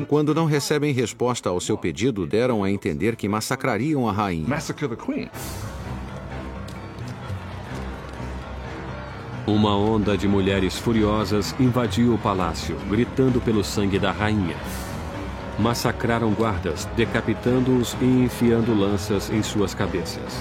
Quando 0.05 0.35
não 0.35 0.45
recebem 0.45 0.91
resposta 0.91 1.47
ao 1.47 1.61
seu 1.61 1.77
pedido, 1.77 2.27
deram 2.27 2.65
a 2.65 2.69
entender 2.69 3.15
que 3.15 3.29
massacrariam 3.29 4.09
a 4.09 4.11
rainha. 4.11 4.45
Uma 9.51 9.75
onda 9.75 10.17
de 10.17 10.29
mulheres 10.29 10.77
furiosas 10.77 11.53
invadiu 11.59 12.13
o 12.13 12.17
palácio, 12.17 12.77
gritando 12.89 13.41
pelo 13.41 13.65
sangue 13.65 13.99
da 13.99 14.09
rainha. 14.09 14.55
Massacraram 15.59 16.31
guardas, 16.31 16.85
decapitando-os 16.95 17.97
e 17.99 18.05
enfiando 18.05 18.73
lanças 18.73 19.29
em 19.29 19.43
suas 19.43 19.73
cabeças. 19.73 20.37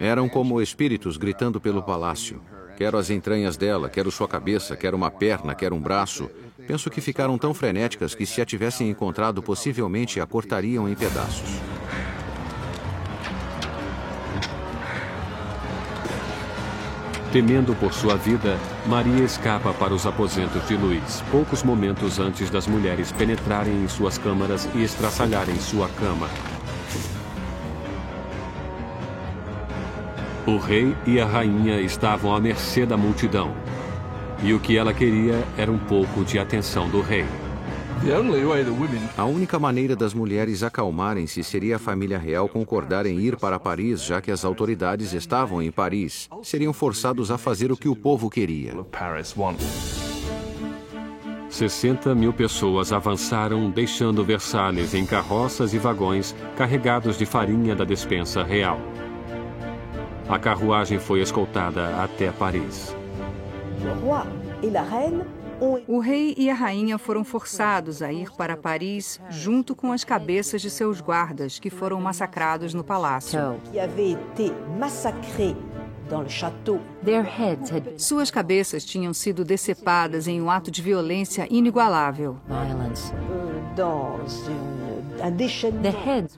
Eram 0.00 0.28
como 0.28 0.60
espíritos 0.60 1.16
gritando 1.16 1.60
pelo 1.60 1.80
palácio. 1.80 2.42
Quero 2.76 2.98
as 2.98 3.08
entranhas 3.08 3.56
dela, 3.56 3.88
quero 3.88 4.10
sua 4.10 4.26
cabeça, 4.26 4.76
quero 4.76 4.96
uma 4.96 5.10
perna, 5.10 5.54
quero 5.54 5.76
um 5.76 5.80
braço. 5.80 6.28
Penso 6.66 6.90
que 6.90 7.00
ficaram 7.00 7.38
tão 7.38 7.54
frenéticas 7.54 8.16
que, 8.16 8.26
se 8.26 8.42
a 8.42 8.44
tivessem 8.44 8.90
encontrado, 8.90 9.40
possivelmente 9.44 10.20
a 10.20 10.26
cortariam 10.26 10.88
em 10.88 10.96
pedaços. 10.96 11.60
Temendo 17.36 17.74
por 17.74 17.92
sua 17.92 18.16
vida, 18.16 18.58
Maria 18.86 19.22
escapa 19.22 19.70
para 19.74 19.92
os 19.92 20.06
aposentos 20.06 20.66
de 20.66 20.74
Luiz, 20.74 21.22
poucos 21.30 21.62
momentos 21.62 22.18
antes 22.18 22.48
das 22.48 22.66
mulheres 22.66 23.12
penetrarem 23.12 23.84
em 23.84 23.88
suas 23.88 24.16
câmaras 24.16 24.66
e 24.74 24.82
estraçalharem 24.82 25.54
sua 25.56 25.86
cama. 25.86 26.30
O 30.46 30.56
rei 30.56 30.96
e 31.06 31.20
a 31.20 31.26
rainha 31.26 31.78
estavam 31.78 32.34
à 32.34 32.40
mercê 32.40 32.86
da 32.86 32.96
multidão. 32.96 33.54
E 34.42 34.54
o 34.54 34.58
que 34.58 34.78
ela 34.78 34.94
queria 34.94 35.44
era 35.58 35.70
um 35.70 35.78
pouco 35.78 36.24
de 36.24 36.38
atenção 36.38 36.88
do 36.88 37.02
rei. 37.02 37.26
A 39.16 39.24
única 39.24 39.58
maneira 39.58 39.96
das 39.96 40.14
mulheres 40.14 40.62
acalmarem-se 40.62 41.42
seria 41.42 41.76
a 41.76 41.78
família 41.78 42.18
real 42.18 42.48
concordar 42.48 43.06
em 43.06 43.18
ir 43.18 43.36
para 43.36 43.58
Paris, 43.58 44.04
já 44.04 44.20
que 44.20 44.30
as 44.30 44.44
autoridades 44.44 45.12
estavam 45.12 45.62
em 45.62 45.70
Paris. 45.70 46.28
Seriam 46.42 46.72
forçados 46.72 47.30
a 47.30 47.38
fazer 47.38 47.72
o 47.72 47.76
que 47.76 47.88
o 47.88 47.96
povo 47.96 48.30
queria. 48.30 48.74
60 51.48 52.14
mil 52.14 52.32
pessoas 52.32 52.92
avançaram, 52.92 53.70
deixando 53.70 54.22
Versalhes 54.22 54.92
em 54.92 55.06
carroças 55.06 55.72
e 55.72 55.78
vagões 55.78 56.34
carregados 56.56 57.16
de 57.16 57.24
farinha 57.24 57.74
da 57.74 57.84
despensa 57.84 58.42
real. 58.42 58.78
A 60.28 60.38
carruagem 60.38 60.98
foi 60.98 61.22
escoltada 61.22 62.02
até 62.02 62.30
Paris. 62.30 62.94
O 63.80 64.06
roi 64.06 64.26
e 64.62 64.76
a 64.76 64.82
reine 64.82 65.22
o 65.86 65.98
rei 65.98 66.34
e 66.36 66.50
a 66.50 66.54
rainha 66.54 66.98
foram 66.98 67.24
forçados 67.24 68.02
a 68.02 68.12
ir 68.12 68.30
para 68.36 68.56
Paris 68.56 69.20
junto 69.30 69.74
com 69.74 69.92
as 69.92 70.04
cabeças 70.04 70.60
de 70.60 70.70
seus 70.70 71.00
guardas 71.00 71.58
que 71.58 71.70
foram 71.70 72.00
massacrados 72.00 72.74
no 72.74 72.84
palácio. 72.84 73.38
Suas 77.96 78.30
cabeças 78.30 78.84
tinham 78.84 79.12
sido 79.12 79.44
decepadas 79.44 80.28
em 80.28 80.40
um 80.40 80.50
ato 80.50 80.70
de 80.70 80.80
violência 80.80 81.46
inigualável. 81.50 82.36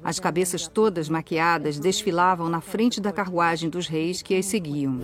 As 0.02 0.20
cabeças 0.20 0.66
todas 0.66 1.08
maquiadas 1.08 1.78
desfilavam 1.78 2.48
na 2.48 2.60
frente 2.60 3.00
da 3.00 3.12
carruagem 3.12 3.68
dos 3.68 3.86
reis 3.86 4.22
que 4.22 4.36
as 4.36 4.46
seguiam. 4.46 5.00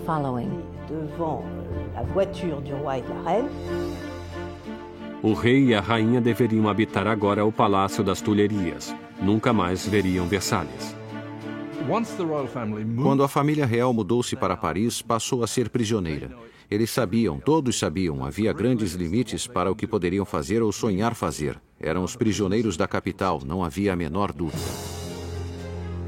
O 5.23 5.33
rei 5.33 5.65
e 5.65 5.75
a 5.75 5.81
rainha 5.81 6.21
deveriam 6.21 6.69
habitar 6.69 7.07
agora 7.07 7.45
o 7.45 7.53
Palácio 7.53 8.05
das 8.05 8.21
Tulherias. 8.21 8.95
Nunca 9.21 9.53
mais 9.53 9.87
veriam 9.87 10.27
Versalhes. 10.27 11.04
Quando 13.03 13.23
a 13.23 13.29
família 13.29 13.67
real 13.67 13.93
mudou-se 13.93 14.35
para 14.37 14.57
Paris, 14.57 15.03
passou 15.03 15.43
a 15.43 15.47
ser 15.47 15.69
prisioneira. 15.69 16.31
Eles 16.71 16.91
sabiam, 16.91 17.39
todos 17.39 17.79
sabiam, 17.79 18.25
havia 18.25 18.53
grandes 18.53 18.95
limites 18.95 19.47
para 19.47 19.71
o 19.71 19.77
que 19.77 19.87
poderiam 19.87 20.25
fazer 20.25 20.63
ou 20.63 20.73
sonhar 20.73 21.15
fazer. 21.15 21.61
Eram 21.79 22.03
os 22.03 22.17
prisioneiros 22.17 22.77
da 22.77 22.89
capital, 22.89 23.41
não 23.45 23.63
havia 23.63 23.93
a 23.93 23.97
menor 23.97 24.33
dúvida. 24.33 24.63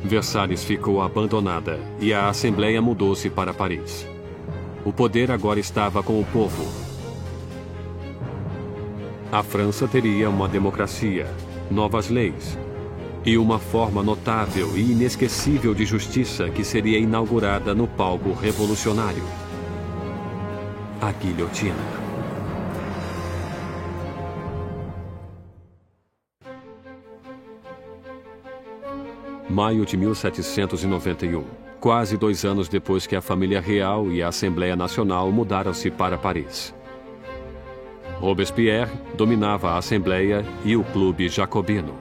Versalhes 0.02 0.64
ficou 0.64 1.02
abandonada 1.02 1.78
e 2.00 2.12
a 2.14 2.28
Assembleia 2.28 2.80
mudou-se 2.80 3.28
para 3.28 3.52
Paris. 3.52 4.06
O 4.84 4.92
poder 4.92 5.30
agora 5.30 5.60
estava 5.60 6.02
com 6.02 6.20
o 6.20 6.24
povo, 6.24 6.86
a 9.30 9.42
França 9.42 9.88
teria 9.88 10.30
uma 10.30 10.48
democracia, 10.48 11.26
novas 11.68 12.08
leis. 12.08 12.56
E 13.26 13.36
uma 13.36 13.58
forma 13.58 14.04
notável 14.04 14.76
e 14.76 14.92
inesquecível 14.92 15.74
de 15.74 15.84
justiça 15.84 16.48
que 16.48 16.62
seria 16.62 16.96
inaugurada 16.96 17.74
no 17.74 17.88
palco 17.88 18.32
revolucionário 18.32 19.24
a 21.00 21.10
guilhotina. 21.12 21.74
Maio 29.50 29.84
de 29.84 29.96
1791, 29.96 31.44
quase 31.80 32.16
dois 32.16 32.44
anos 32.44 32.68
depois 32.68 33.06
que 33.06 33.16
a 33.16 33.20
família 33.20 33.60
real 33.60 34.10
e 34.10 34.22
a 34.22 34.28
Assembleia 34.28 34.76
Nacional 34.76 35.30
mudaram-se 35.32 35.90
para 35.90 36.16
Paris. 36.16 36.74
Robespierre 38.20 38.92
dominava 39.16 39.70
a 39.70 39.78
Assembleia 39.78 40.44
e 40.64 40.76
o 40.76 40.82
Clube 40.84 41.28
Jacobino, 41.28 41.94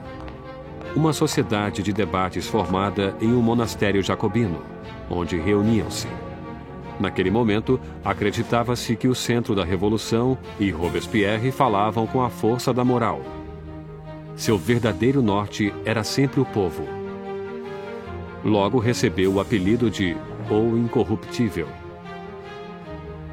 uma 0.96 1.12
sociedade 1.12 1.82
de 1.82 1.92
debates 1.92 2.48
formada 2.48 3.14
em 3.20 3.32
um 3.32 3.40
monastério 3.40 4.02
jacobino, 4.02 4.62
onde 5.08 5.36
reuniam-se. 5.36 6.08
Naquele 6.98 7.30
momento, 7.30 7.78
acreditava-se 8.04 8.96
que 8.96 9.06
o 9.06 9.14
centro 9.14 9.54
da 9.54 9.64
revolução 9.64 10.36
e 10.58 10.70
Robespierre 10.70 11.52
falavam 11.52 12.06
com 12.06 12.22
a 12.22 12.30
força 12.30 12.72
da 12.72 12.82
moral. 12.82 13.20
Seu 14.34 14.58
verdadeiro 14.58 15.22
norte 15.22 15.72
era 15.84 16.02
sempre 16.02 16.40
o 16.40 16.44
povo 16.44 16.96
Logo 18.46 18.78
recebeu 18.78 19.34
o 19.34 19.40
apelido 19.40 19.90
de 19.90 20.16
O 20.48 20.76
Incorruptível. 20.76 21.66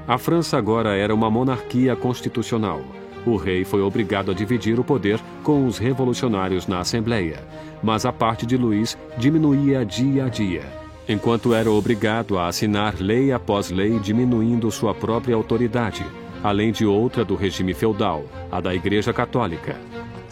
A 0.07 0.17
França 0.17 0.57
agora 0.57 0.95
era 0.95 1.13
uma 1.13 1.29
monarquia 1.29 1.95
constitucional. 1.95 2.81
O 3.25 3.37
rei 3.37 3.63
foi 3.63 3.81
obrigado 3.81 4.31
a 4.31 4.33
dividir 4.33 4.79
o 4.79 4.83
poder 4.83 5.19
com 5.43 5.65
os 5.65 5.77
revolucionários 5.77 6.67
na 6.67 6.79
Assembleia, 6.79 7.39
mas 7.81 8.05
a 8.05 8.11
parte 8.11 8.45
de 8.45 8.57
Luís 8.57 8.97
diminuía 9.17 9.85
dia 9.85 10.25
a 10.25 10.29
dia, 10.29 10.63
enquanto 11.07 11.53
era 11.53 11.71
obrigado 11.71 12.37
a 12.37 12.47
assinar 12.47 12.95
lei 12.99 13.31
após 13.31 13.69
lei 13.69 13.97
diminuindo 13.99 14.69
sua 14.69 14.93
própria 14.93 15.35
autoridade, 15.35 16.05
além 16.43 16.71
de 16.71 16.85
outra 16.85 17.23
do 17.23 17.35
regime 17.35 17.73
feudal, 17.73 18.25
a 18.51 18.59
da 18.59 18.75
Igreja 18.75 19.13
Católica. 19.13 19.77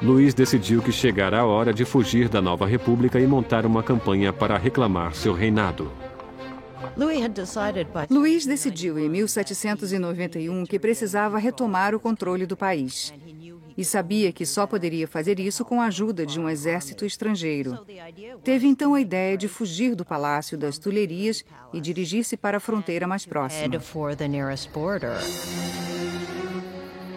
Luiz 0.01 0.33
decidiu 0.33 0.81
que 0.81 0.91
chegara 0.91 1.39
a 1.39 1.45
hora 1.45 1.71
de 1.71 1.85
fugir 1.85 2.27
da 2.27 2.41
nova 2.41 2.65
república 2.65 3.19
e 3.19 3.27
montar 3.27 3.65
uma 3.65 3.83
campanha 3.83 4.33
para 4.33 4.57
reclamar 4.57 5.13
seu 5.13 5.31
reinado. 5.31 5.91
Luiz 8.09 8.45
decidiu 8.45 8.99
em 8.99 9.09
1791 9.09 10.65
que 10.65 10.79
precisava 10.79 11.37
retomar 11.37 11.95
o 11.95 11.99
controle 11.99 12.45
do 12.45 12.57
país. 12.57 13.13
E 13.77 13.85
sabia 13.85 14.31
que 14.31 14.45
só 14.45 14.67
poderia 14.67 15.07
fazer 15.07 15.39
isso 15.39 15.63
com 15.63 15.81
a 15.81 15.85
ajuda 15.85 16.25
de 16.25 16.39
um 16.39 16.49
exército 16.49 17.05
estrangeiro. 17.05 17.79
Teve 18.43 18.67
então 18.67 18.93
a 18.93 19.01
ideia 19.01 19.37
de 19.37 19.47
fugir 19.47 19.95
do 19.95 20.05
Palácio 20.05 20.57
das 20.57 20.77
Tulherias 20.77 21.43
e 21.73 21.79
dirigir-se 21.79 22.35
para 22.35 22.57
a 22.57 22.59
fronteira 22.59 23.07
mais 23.07 23.25
próxima. 23.25 23.63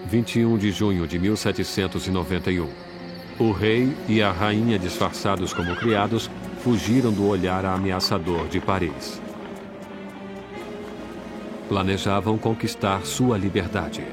21 0.07 0.57
de 0.59 0.71
junho 0.71 1.07
de 1.07 1.19
1791. 1.19 2.69
O 3.39 3.51
rei 3.51 3.93
e 4.09 4.23
a 4.23 4.31
rainha, 4.31 4.79
disfarçados 4.79 5.53
como 5.53 5.75
criados, 5.75 6.31
fugiram 6.61 7.13
do 7.13 7.27
olhar 7.27 7.65
ameaçador 7.65 8.47
de 8.47 8.61
Paris. 8.61 9.21
Planejavam 11.69 12.37
conquistar 12.37 13.05
sua 13.05 13.39
liberdade. 13.39 14.05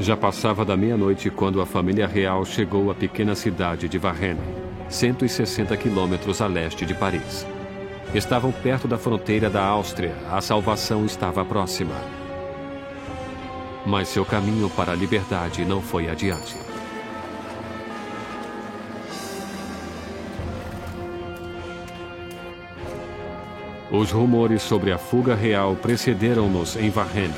Já 0.00 0.16
passava 0.16 0.64
da 0.64 0.76
meia-noite 0.76 1.28
quando 1.30 1.60
a 1.60 1.66
família 1.66 2.06
real 2.06 2.44
chegou 2.44 2.90
à 2.90 2.94
pequena 2.94 3.34
cidade 3.34 3.88
de 3.88 3.98
Varennes, 3.98 4.44
160 4.88 5.76
quilômetros 5.76 6.40
a 6.40 6.46
leste 6.46 6.86
de 6.86 6.94
Paris. 6.94 7.46
Estavam 8.14 8.52
perto 8.52 8.86
da 8.86 8.96
fronteira 8.96 9.50
da 9.50 9.64
Áustria, 9.64 10.14
a 10.30 10.40
salvação 10.40 11.04
estava 11.04 11.44
próxima 11.44 11.94
mas 13.88 14.08
seu 14.08 14.24
caminho 14.24 14.68
para 14.68 14.92
a 14.92 14.94
liberdade 14.94 15.64
não 15.64 15.80
foi 15.80 16.10
adiante. 16.10 16.54
Os 23.90 24.10
rumores 24.10 24.60
sobre 24.62 24.92
a 24.92 24.98
fuga 24.98 25.34
real 25.34 25.74
precederam-nos 25.74 26.76
em 26.76 26.90
Varennes. 26.90 27.34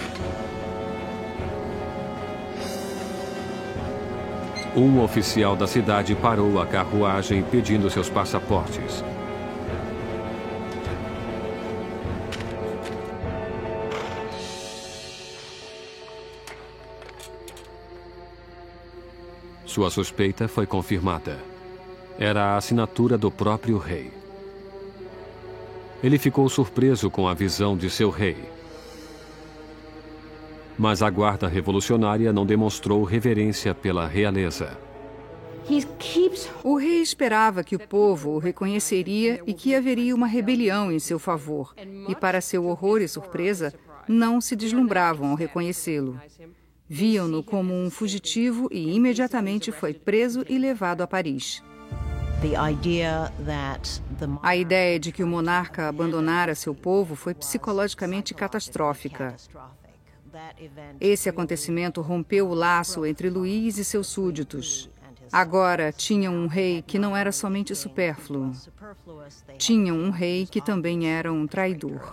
Um 4.74 5.00
oficial 5.00 5.54
da 5.54 5.68
cidade 5.68 6.14
parou 6.16 6.60
a 6.60 6.66
carruagem 6.66 7.42
pedindo 7.44 7.88
seus 7.88 8.08
passaportes. 8.08 9.04
Sua 19.64 19.88
suspeita 19.88 20.48
foi 20.48 20.66
confirmada. 20.66 21.38
Era 22.18 22.54
a 22.54 22.56
assinatura 22.56 23.16
do 23.16 23.30
próprio 23.30 23.78
rei. 23.78 24.19
Ele 26.02 26.18
ficou 26.18 26.48
surpreso 26.48 27.10
com 27.10 27.28
a 27.28 27.34
visão 27.34 27.76
de 27.76 27.90
seu 27.90 28.10
rei. 28.10 28.36
Mas 30.78 31.02
a 31.02 31.10
guarda 31.10 31.46
revolucionária 31.46 32.32
não 32.32 32.46
demonstrou 32.46 33.04
reverência 33.04 33.74
pela 33.74 34.06
realeza. 34.06 34.78
O 36.64 36.76
rei 36.76 37.02
esperava 37.02 37.62
que 37.62 37.76
o 37.76 37.78
povo 37.78 38.30
o 38.30 38.38
reconheceria 38.38 39.42
e 39.46 39.52
que 39.52 39.74
haveria 39.74 40.14
uma 40.14 40.26
rebelião 40.26 40.90
em 40.90 40.98
seu 40.98 41.18
favor. 41.18 41.74
E, 42.08 42.14
para 42.14 42.40
seu 42.40 42.66
horror 42.66 43.02
e 43.02 43.08
surpresa, 43.08 43.72
não 44.08 44.40
se 44.40 44.56
deslumbravam 44.56 45.30
ao 45.30 45.36
reconhecê-lo. 45.36 46.18
Viam-no 46.88 47.42
como 47.42 47.72
um 47.72 47.88
fugitivo 47.88 48.68
e 48.72 48.96
imediatamente 48.96 49.70
foi 49.70 49.94
preso 49.94 50.44
e 50.48 50.58
levado 50.58 51.02
a 51.02 51.06
Paris. 51.06 51.62
A 54.42 54.56
ideia 54.56 54.98
de 54.98 55.12
que 55.12 55.22
o 55.22 55.26
monarca 55.26 55.88
abandonara 55.88 56.54
seu 56.54 56.74
povo 56.74 57.14
foi 57.14 57.34
psicologicamente 57.34 58.32
catastrófica. 58.32 59.34
Esse 61.00 61.28
acontecimento 61.28 62.00
rompeu 62.00 62.48
o 62.48 62.54
laço 62.54 63.04
entre 63.04 63.28
Luís 63.28 63.78
e 63.78 63.84
seus 63.84 64.06
súditos. 64.06 64.88
Agora 65.32 65.92
tinham 65.92 66.34
um 66.34 66.46
rei 66.46 66.82
que 66.82 66.98
não 66.98 67.16
era 67.16 67.30
somente 67.30 67.74
supérfluo. 67.74 68.52
Tinham 69.58 69.96
um 69.96 70.10
rei 70.10 70.46
que 70.46 70.60
também 70.60 71.08
era 71.08 71.32
um 71.32 71.46
traidor. 71.46 72.10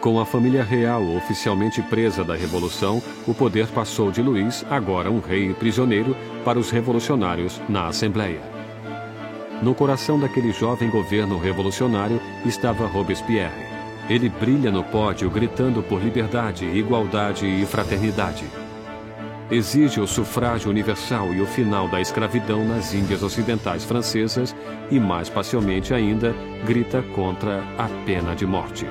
Com 0.00 0.20
a 0.20 0.24
família 0.24 0.62
real 0.62 1.02
oficialmente 1.16 1.82
presa 1.82 2.22
da 2.22 2.36
Revolução, 2.36 3.02
o 3.26 3.34
poder 3.34 3.66
passou 3.66 4.12
de 4.12 4.22
Luís, 4.22 4.64
agora 4.70 5.10
um 5.10 5.18
rei 5.18 5.52
prisioneiro, 5.52 6.16
para 6.44 6.56
os 6.56 6.70
revolucionários 6.70 7.60
na 7.68 7.88
Assembleia. 7.88 8.40
No 9.60 9.74
coração 9.74 10.18
daquele 10.18 10.52
jovem 10.52 10.88
governo 10.88 11.36
revolucionário 11.36 12.20
estava 12.46 12.86
Robespierre. 12.86 13.66
Ele 14.08 14.28
brilha 14.28 14.70
no 14.70 14.84
pódio 14.84 15.28
gritando 15.28 15.82
por 15.82 16.00
liberdade, 16.00 16.64
igualdade 16.64 17.44
e 17.44 17.66
fraternidade. 17.66 18.44
Exige 19.50 20.00
o 20.00 20.06
sufrágio 20.06 20.70
universal 20.70 21.34
e 21.34 21.40
o 21.40 21.46
final 21.46 21.88
da 21.88 22.00
escravidão 22.00 22.64
nas 22.64 22.94
Índias 22.94 23.22
Ocidentais 23.22 23.84
Francesas 23.84 24.54
e, 24.92 25.00
mais 25.00 25.28
pacialmente 25.28 25.92
ainda, 25.92 26.32
grita 26.64 27.02
contra 27.14 27.64
a 27.76 27.88
pena 28.06 28.36
de 28.36 28.46
morte. 28.46 28.86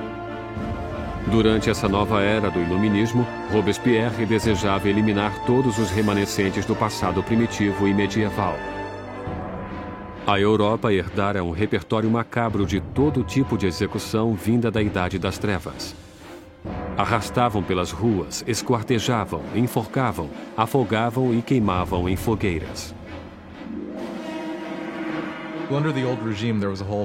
Durante 1.30 1.68
essa 1.68 1.86
nova 1.86 2.22
era 2.22 2.50
do 2.50 2.58
Iluminismo, 2.58 3.26
Robespierre 3.52 4.24
desejava 4.24 4.88
eliminar 4.88 5.44
todos 5.44 5.78
os 5.78 5.90
remanescentes 5.90 6.64
do 6.64 6.74
passado 6.74 7.22
primitivo 7.22 7.86
e 7.86 7.92
medieval. 7.92 8.56
A 10.26 10.40
Europa 10.40 10.92
herdara 10.92 11.44
um 11.44 11.50
repertório 11.50 12.10
macabro 12.10 12.64
de 12.64 12.80
todo 12.80 13.22
tipo 13.22 13.58
de 13.58 13.66
execução 13.66 14.34
vinda 14.34 14.70
da 14.70 14.80
Idade 14.80 15.18
das 15.18 15.36
Trevas. 15.36 15.94
Arrastavam 16.96 17.62
pelas 17.62 17.92
ruas, 17.92 18.42
esquartejavam, 18.46 19.42
enforcavam, 19.54 20.30
afogavam 20.56 21.34
e 21.34 21.42
queimavam 21.42 22.08
em 22.08 22.16
fogueiras. 22.16 22.94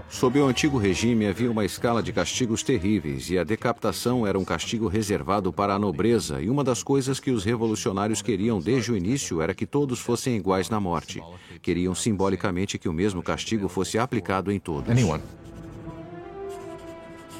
Sob 0.09 0.39
o 0.39 0.45
antigo 0.47 0.78
regime 0.78 1.28
havia 1.28 1.51
uma 1.51 1.66
escala 1.66 2.01
de 2.01 2.14
castigos 2.14 2.64
terríveis 2.64 3.30
e 3.30 3.38
a 3.38 3.43
decapitação 3.43 4.26
era 4.26 4.39
um 4.39 4.45
castigo 4.45 4.88
reservado 4.88 5.51
para 5.51 5.74
a 5.74 5.80
nobreza 5.80 6.41
e 6.41 6.49
uma 6.49 6.64
das 6.64 6.82
coisas 6.82 7.20
que 7.20 7.30
os 7.30 7.43
revolucionários 7.43 8.22
queriam 8.22 8.61
desde 8.61 8.93
o 8.93 8.95
início 8.95 9.41
era 9.41 9.53
que 9.53 9.66
todos 9.66 9.99
fossem 9.99 10.38
iguais 10.38 10.70
na 10.70 10.80
morte. 10.80 11.22
Queriam 11.61 11.93
simbolicamente 11.93 12.80
que 12.80 12.88
o 12.88 12.93
mesmo 12.93 13.22
castigo 13.22 13.68
fosse 13.68 13.97
aplicado 13.97 14.49
em 14.49 14.59
todos. 14.59 14.88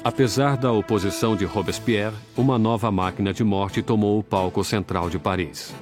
Apesar 0.04 0.58
da 0.58 0.70
oposição 0.70 1.34
de 1.34 1.46
Robespierre, 1.46 2.14
uma 2.36 2.58
nova 2.58 2.90
máquina 2.90 3.32
de 3.32 3.42
morte 3.42 3.80
tomou 3.80 4.18
o 4.18 4.22
palco 4.22 4.62
central 4.62 5.08
de 5.08 5.18
Paris. 5.18 5.74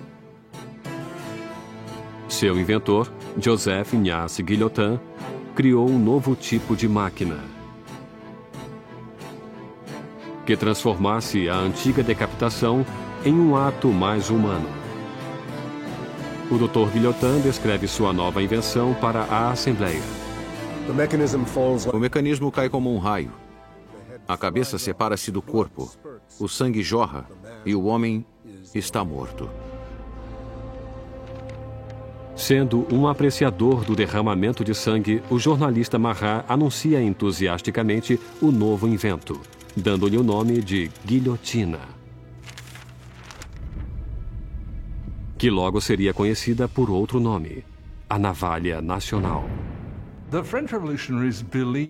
Seu 2.29 2.57
inventor, 2.59 3.13
Joseph 3.37 3.93
Ignace 3.93 4.43
Guillotin, 4.43 4.99
criou 5.55 5.89
um 5.89 5.99
novo 5.99 6.35
tipo 6.35 6.75
de 6.75 6.89
máquina 6.89 7.39
que 10.45 10.57
transformasse 10.57 11.49
a 11.49 11.55
antiga 11.55 12.03
decapitação 12.03 12.85
em 13.25 13.33
um 13.33 13.57
ato 13.57 13.89
mais 13.89 14.29
humano. 14.29 14.69
O 16.51 16.59
Dr. 16.59 16.93
Guillotin 16.93 17.41
descreve 17.43 17.87
sua 17.87 18.13
nova 18.13 18.43
invenção 18.43 18.93
para 18.95 19.21
a 19.23 19.51
Assembleia. 19.53 20.03
O 21.93 21.99
mecanismo 21.99 22.51
cai 22.51 22.69
como 22.69 22.93
um 22.93 22.99
raio. 22.99 23.33
A 24.27 24.37
cabeça 24.37 24.79
separa-se 24.79 25.31
do 25.31 25.41
corpo, 25.41 25.91
o 26.41 26.49
sangue 26.49 26.83
jorra 26.83 27.27
e 27.65 27.75
o 27.75 27.85
homem 27.85 28.27
está 28.75 29.05
morto. 29.05 29.49
Sendo 32.35 32.87
um 32.91 33.07
apreciador 33.07 33.85
do 33.85 33.95
derramamento 33.95 34.65
de 34.65 34.75
sangue, 34.75 35.23
o 35.29 35.39
jornalista 35.39 35.99
Marat 35.99 36.45
anuncia 36.49 37.03
entusiasticamente 37.03 38.19
o 38.41 38.51
novo 38.51 38.89
invento, 38.89 39.41
dando-lhe 39.77 40.17
o 40.17 40.23
nome 40.23 40.63
de 40.63 40.91
guilhotina. 41.05 41.79
Que 45.37 45.51
logo 45.51 45.81
seria 45.81 46.15
conhecida 46.15 46.67
por 46.67 46.89
outro 46.89 47.21
nome, 47.21 47.65
a 48.09 48.19
navalha 48.19 48.81
nacional. 48.81 49.45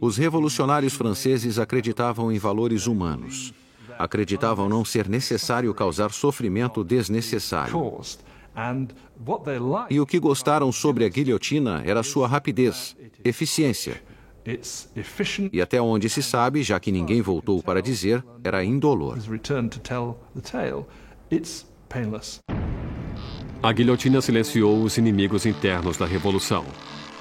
Os 0.00 0.16
revolucionários 0.16 0.94
franceses 0.94 1.60
acreditavam 1.60 2.32
em 2.32 2.38
valores 2.38 2.88
humanos. 2.88 3.54
Acreditavam 3.96 4.68
não 4.68 4.84
ser 4.84 5.08
necessário 5.08 5.72
causar 5.72 6.10
sofrimento 6.10 6.82
desnecessário. 6.82 8.00
E 9.90 10.00
o 10.00 10.06
que 10.06 10.18
gostaram 10.18 10.70
sobre 10.70 11.04
a 11.04 11.08
guilhotina 11.08 11.82
era 11.84 12.02
sua 12.02 12.28
rapidez, 12.28 12.96
eficiência. 13.24 14.02
E 15.52 15.60
até 15.60 15.80
onde 15.80 16.08
se 16.08 16.22
sabe, 16.22 16.62
já 16.62 16.80
que 16.80 16.90
ninguém 16.90 17.22
voltou 17.22 17.62
para 17.62 17.80
dizer, 17.80 18.24
era 18.42 18.64
indolor. 18.64 19.18
A 23.62 23.72
guilhotina 23.72 24.20
silenciou 24.20 24.82
os 24.82 24.98
inimigos 24.98 25.46
internos 25.46 25.96
da 25.96 26.06
Revolução 26.06 26.64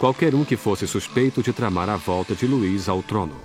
qualquer 0.01 0.33
um 0.33 0.43
que 0.43 0.57
fosse 0.57 0.87
suspeito 0.87 1.43
de 1.43 1.53
tramar 1.53 1.87
a 1.87 1.95
volta 1.95 2.33
de 2.33 2.47
Luís 2.47 2.89
ao 2.89 3.03
trono. 3.03 3.35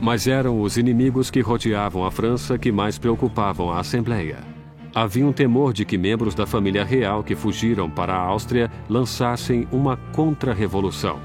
Mas 0.00 0.26
eram 0.26 0.62
os 0.62 0.78
inimigos 0.78 1.30
que 1.30 1.42
rodeavam 1.42 2.02
a 2.02 2.10
França 2.10 2.56
que 2.56 2.72
mais 2.72 2.96
preocupavam 2.96 3.70
a 3.70 3.80
Assembleia. 3.80 4.53
Havia 4.94 5.26
um 5.26 5.32
temor 5.32 5.72
de 5.72 5.84
que 5.84 5.98
membros 5.98 6.36
da 6.36 6.46
família 6.46 6.84
real 6.84 7.24
que 7.24 7.34
fugiram 7.34 7.90
para 7.90 8.14
a 8.14 8.20
Áustria 8.20 8.70
lançassem 8.88 9.66
uma 9.72 9.96
contra-revolução. 9.96 11.18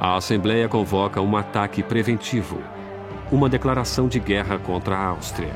A 0.00 0.16
Assembleia 0.16 0.68
convoca 0.68 1.20
um 1.20 1.36
ataque 1.36 1.84
preventivo, 1.84 2.60
uma 3.30 3.48
declaração 3.48 4.08
de 4.08 4.18
guerra 4.18 4.58
contra 4.58 4.96
a 4.96 5.06
Áustria. 5.06 5.54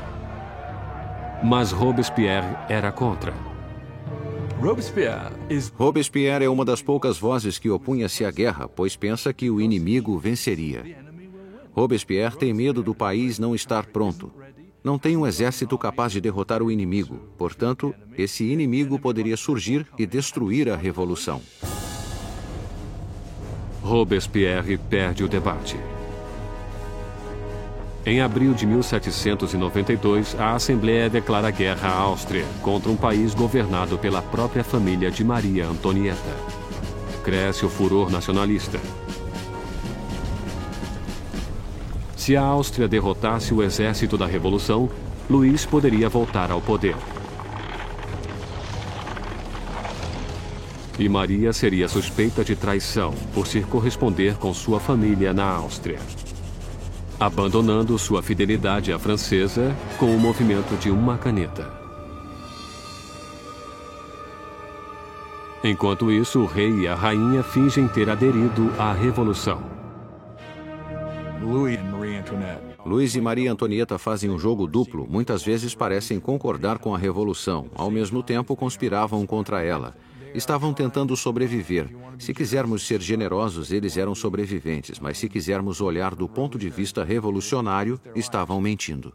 Mas 1.43 1.73
Robespierre 1.73 2.55
era 2.69 2.89
contra. 2.89 3.33
Robespierre 5.77 6.45
é 6.45 6.49
uma 6.49 6.63
das 6.63 6.81
poucas 6.81 7.17
vozes 7.17 7.59
que 7.59 7.69
opunha-se 7.69 8.23
à 8.23 8.31
guerra, 8.31 8.69
pois 8.69 8.95
pensa 8.95 9.33
que 9.33 9.49
o 9.49 9.59
inimigo 9.59 10.17
venceria. 10.17 11.03
Robespierre 11.73 12.37
tem 12.37 12.53
medo 12.53 12.81
do 12.81 12.95
país 12.95 13.39
não 13.39 13.53
estar 13.53 13.87
pronto. 13.87 14.31
Não 14.83 14.99
tem 14.99 15.15
um 15.15 15.25
exército 15.25 15.77
capaz 15.77 16.11
de 16.11 16.19
derrotar 16.19 16.61
o 16.61 16.69
inimigo. 16.69 17.17
Portanto, 17.37 17.95
esse 18.17 18.43
inimigo 18.43 18.99
poderia 18.99 19.37
surgir 19.37 19.87
e 19.97 20.05
destruir 20.05 20.69
a 20.69 20.75
revolução. 20.75 21.41
Robespierre 23.81 24.77
perde 24.77 25.23
o 25.23 25.29
debate. 25.29 25.77
Em 28.05 28.19
abril 28.19 28.53
de 28.53 28.65
1792, 28.65 30.35
a 30.37 30.55
Assembleia 30.55 31.09
declara 31.09 31.49
guerra 31.49 31.87
à 31.87 31.93
Áustria 31.99 32.45
contra 32.61 32.91
um 32.91 32.97
país 32.97 33.33
governado 33.33 33.97
pela 33.97 34.21
própria 34.21 34.63
família 34.63 35.09
de 35.09 35.23
Maria 35.23 35.65
Antonieta. 35.65 36.35
Cresce 37.23 37.65
o 37.65 37.69
furor 37.69 38.11
nacionalista. 38.11 38.77
Se 42.23 42.37
a 42.37 42.41
Áustria 42.41 42.87
derrotasse 42.87 43.53
o 43.53 43.61
exército 43.61 44.17
da 44.17 44.25
Revolução, 44.25 44.89
Luís 45.29 45.65
poderia 45.65 46.07
voltar 46.07 46.51
ao 46.51 46.61
poder. 46.61 46.95
E 50.97 51.09
Maria 51.09 51.51
seria 51.51 51.89
suspeita 51.89 52.41
de 52.41 52.55
traição 52.55 53.13
por 53.33 53.45
se 53.45 53.59
corresponder 53.59 54.37
com 54.37 54.53
sua 54.53 54.79
família 54.79 55.33
na 55.33 55.43
Áustria 55.43 55.99
abandonando 57.19 57.99
sua 57.99 58.23
fidelidade 58.23 58.93
à 58.93 58.97
francesa 58.97 59.75
com 59.97 60.15
o 60.15 60.17
movimento 60.17 60.77
de 60.79 60.89
uma 60.89 61.17
caneta. 61.17 61.69
Enquanto 65.61 66.09
isso, 66.09 66.39
o 66.39 66.45
rei 66.45 66.71
e 66.83 66.87
a 66.87 66.95
rainha 66.95 67.43
fingem 67.43 67.85
ter 67.89 68.09
aderido 68.09 68.71
à 68.79 68.93
revolução. 68.93 69.73
Luiz 72.85 73.15
e 73.15 73.21
Maria 73.21 73.51
Antonieta 73.51 73.97
fazem 73.97 74.29
um 74.29 74.37
jogo 74.37 74.67
duplo, 74.67 75.07
muitas 75.09 75.43
vezes 75.43 75.73
parecem 75.73 76.19
concordar 76.19 76.79
com 76.79 76.93
a 76.93 76.97
revolução, 76.97 77.69
ao 77.75 77.89
mesmo 77.89 78.21
tempo 78.21 78.55
conspiravam 78.55 79.25
contra 79.25 79.63
ela. 79.63 79.95
Estavam 80.33 80.73
tentando 80.73 81.15
sobreviver. 81.15 81.89
Se 82.17 82.33
quisermos 82.33 82.85
ser 82.85 83.01
generosos, 83.01 83.71
eles 83.71 83.97
eram 83.97 84.15
sobreviventes, 84.15 84.99
mas 84.99 85.17
se 85.17 85.29
quisermos 85.29 85.79
olhar 85.79 86.15
do 86.15 86.27
ponto 86.27 86.57
de 86.57 86.69
vista 86.69 87.03
revolucionário, 87.03 87.99
estavam 88.15 88.59
mentindo. 88.59 89.13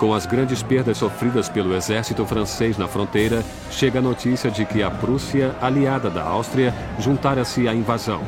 Com 0.00 0.14
as 0.14 0.24
grandes 0.24 0.62
perdas 0.62 0.96
sofridas 0.96 1.50
pelo 1.50 1.74
exército 1.74 2.24
francês 2.24 2.78
na 2.78 2.88
fronteira, 2.88 3.44
chega 3.70 3.98
a 3.98 4.02
notícia 4.02 4.50
de 4.50 4.64
que 4.64 4.82
a 4.82 4.90
Prússia, 4.90 5.54
aliada 5.60 6.08
da 6.08 6.22
Áustria, 6.22 6.74
juntara-se 6.98 7.68
à 7.68 7.74
invasão. 7.74 8.24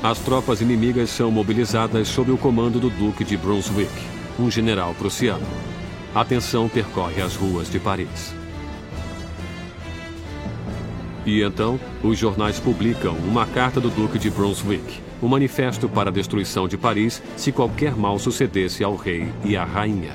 As 0.00 0.20
tropas 0.20 0.60
inimigas 0.60 1.10
são 1.10 1.32
mobilizadas 1.32 2.06
sob 2.06 2.30
o 2.30 2.38
comando 2.38 2.78
do 2.78 2.88
Duque 2.88 3.24
de 3.24 3.36
Brunswick, 3.36 3.90
um 4.38 4.48
general 4.48 4.94
prussiano. 4.94 5.44
A 6.14 6.24
tensão 6.24 6.68
percorre 6.68 7.20
as 7.20 7.34
ruas 7.34 7.68
de 7.68 7.80
Paris. 7.80 8.32
E 11.26 11.42
então, 11.42 11.78
os 12.04 12.16
jornais 12.16 12.60
publicam 12.60 13.16
uma 13.26 13.44
carta 13.46 13.80
do 13.80 13.90
Duque 13.90 14.16
de 14.16 14.30
Brunswick, 14.30 15.07
um 15.22 15.28
manifesto 15.28 15.88
para 15.88 16.10
a 16.10 16.12
destruição 16.12 16.68
de 16.68 16.76
Paris 16.76 17.22
se 17.36 17.52
qualquer 17.52 17.96
mal 17.96 18.18
sucedesse 18.18 18.84
ao 18.84 18.96
rei 18.96 19.32
e 19.44 19.56
à 19.56 19.64
rainha. 19.64 20.12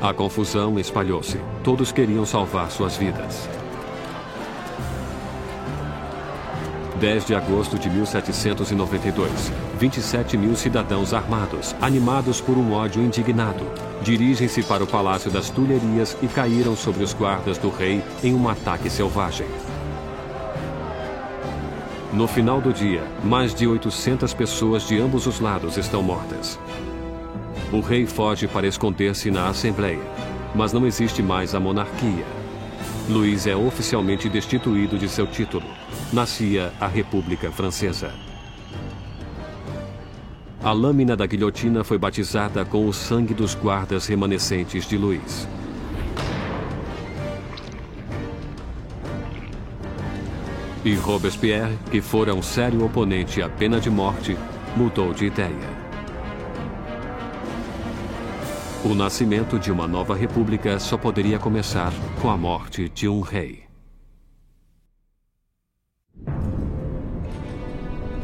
A 0.00 0.14
confusão 0.14 0.78
espalhou-se. 0.78 1.40
Todos 1.64 1.90
queriam 1.90 2.24
salvar 2.24 2.70
suas 2.70 2.96
vidas. 2.96 3.48
10 6.98 7.26
de 7.26 7.34
agosto 7.34 7.78
de 7.78 7.88
1792. 7.88 9.30
27 9.78 10.36
mil 10.36 10.56
cidadãos 10.56 11.14
armados, 11.14 11.74
animados 11.80 12.40
por 12.40 12.58
um 12.58 12.72
ódio 12.72 13.02
indignado, 13.02 13.64
dirigem-se 14.02 14.62
para 14.62 14.82
o 14.82 14.86
Palácio 14.86 15.30
das 15.30 15.48
Tulherias 15.48 16.16
e 16.22 16.26
caíram 16.26 16.76
sobre 16.76 17.04
os 17.04 17.12
guardas 17.12 17.56
do 17.58 17.68
rei 17.68 18.02
em 18.22 18.34
um 18.34 18.48
ataque 18.48 18.90
selvagem. 18.90 19.46
No 22.12 22.26
final 22.26 22.58
do 22.58 22.72
dia, 22.72 23.06
mais 23.22 23.54
de 23.54 23.66
800 23.66 24.32
pessoas 24.32 24.88
de 24.88 24.98
ambos 24.98 25.26
os 25.26 25.40
lados 25.40 25.76
estão 25.76 26.02
mortas. 26.02 26.58
O 27.70 27.80
rei 27.80 28.06
foge 28.06 28.48
para 28.48 28.66
esconder-se 28.66 29.30
na 29.30 29.46
Assembleia, 29.48 30.00
mas 30.54 30.72
não 30.72 30.86
existe 30.86 31.22
mais 31.22 31.54
a 31.54 31.60
monarquia. 31.60 32.24
Luís 33.10 33.46
é 33.46 33.54
oficialmente 33.54 34.26
destituído 34.26 34.96
de 34.96 35.06
seu 35.06 35.26
título. 35.26 35.66
Nascia 36.10 36.72
a 36.80 36.86
República 36.86 37.50
Francesa. 37.50 38.10
A 40.62 40.72
lâmina 40.72 41.14
da 41.14 41.26
guilhotina 41.26 41.84
foi 41.84 41.98
batizada 41.98 42.64
com 42.64 42.86
o 42.86 42.92
sangue 42.92 43.34
dos 43.34 43.54
guardas 43.54 44.06
remanescentes 44.06 44.86
de 44.86 44.96
Luís. 44.96 45.46
E 50.84 50.94
Robespierre, 50.94 51.76
que 51.90 52.00
fora 52.00 52.34
um 52.34 52.42
sério 52.42 52.84
oponente 52.84 53.42
à 53.42 53.48
pena 53.48 53.80
de 53.80 53.90
morte, 53.90 54.36
mudou 54.76 55.12
de 55.12 55.26
ideia. 55.26 55.88
O 58.84 58.94
nascimento 58.94 59.58
de 59.58 59.72
uma 59.72 59.88
nova 59.88 60.14
república 60.14 60.78
só 60.78 60.96
poderia 60.96 61.36
começar 61.36 61.92
com 62.22 62.30
a 62.30 62.36
morte 62.36 62.88
de 62.88 63.08
um 63.08 63.20
rei. 63.20 63.64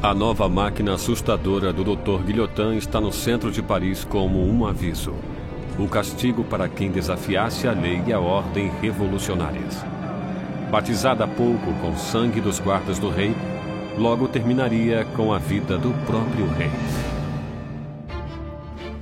A 0.00 0.14
nova 0.14 0.48
máquina 0.48 0.94
assustadora 0.94 1.72
do 1.72 1.82
Dr. 1.82 2.22
Guillotin 2.24 2.76
está 2.76 3.00
no 3.00 3.10
centro 3.10 3.50
de 3.50 3.62
Paris 3.62 4.04
como 4.04 4.46
um 4.46 4.64
aviso. 4.64 5.14
O 5.76 5.88
castigo 5.88 6.44
para 6.44 6.68
quem 6.68 6.88
desafiasse 6.90 7.66
a 7.66 7.72
lei 7.72 8.00
e 8.06 8.12
a 8.12 8.20
ordem 8.20 8.70
revolucionárias. 8.80 9.93
Batizada 10.74 11.22
há 11.22 11.28
pouco 11.28 11.72
com 11.74 11.96
sangue 11.96 12.40
dos 12.40 12.58
guardas 12.58 12.98
do 12.98 13.08
rei, 13.08 13.32
logo 13.96 14.26
terminaria 14.26 15.04
com 15.14 15.32
a 15.32 15.38
vida 15.38 15.78
do 15.78 15.94
próprio 16.04 16.48
rei. 16.48 16.68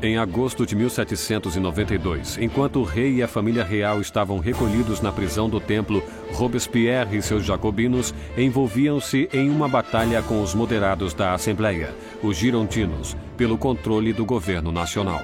Em 0.02 0.18
agosto 0.18 0.66
de 0.66 0.76
1792, 0.76 2.36
enquanto 2.36 2.78
o 2.78 2.82
rei 2.82 3.14
e 3.14 3.22
a 3.22 3.26
família 3.26 3.64
real 3.64 4.02
estavam 4.02 4.38
recolhidos 4.38 5.00
na 5.00 5.10
prisão 5.10 5.48
do 5.48 5.58
templo, 5.58 6.02
Robespierre 6.34 7.16
e 7.16 7.22
seus 7.22 7.42
jacobinos 7.42 8.14
envolviam-se 8.36 9.30
em 9.32 9.48
uma 9.48 9.66
batalha 9.66 10.20
com 10.20 10.42
os 10.42 10.54
moderados 10.54 11.14
da 11.14 11.32
Assembleia, 11.32 11.94
os 12.22 12.36
girondinos, 12.36 13.16
pelo 13.34 13.56
controle 13.56 14.12
do 14.12 14.26
governo 14.26 14.70
nacional. 14.70 15.22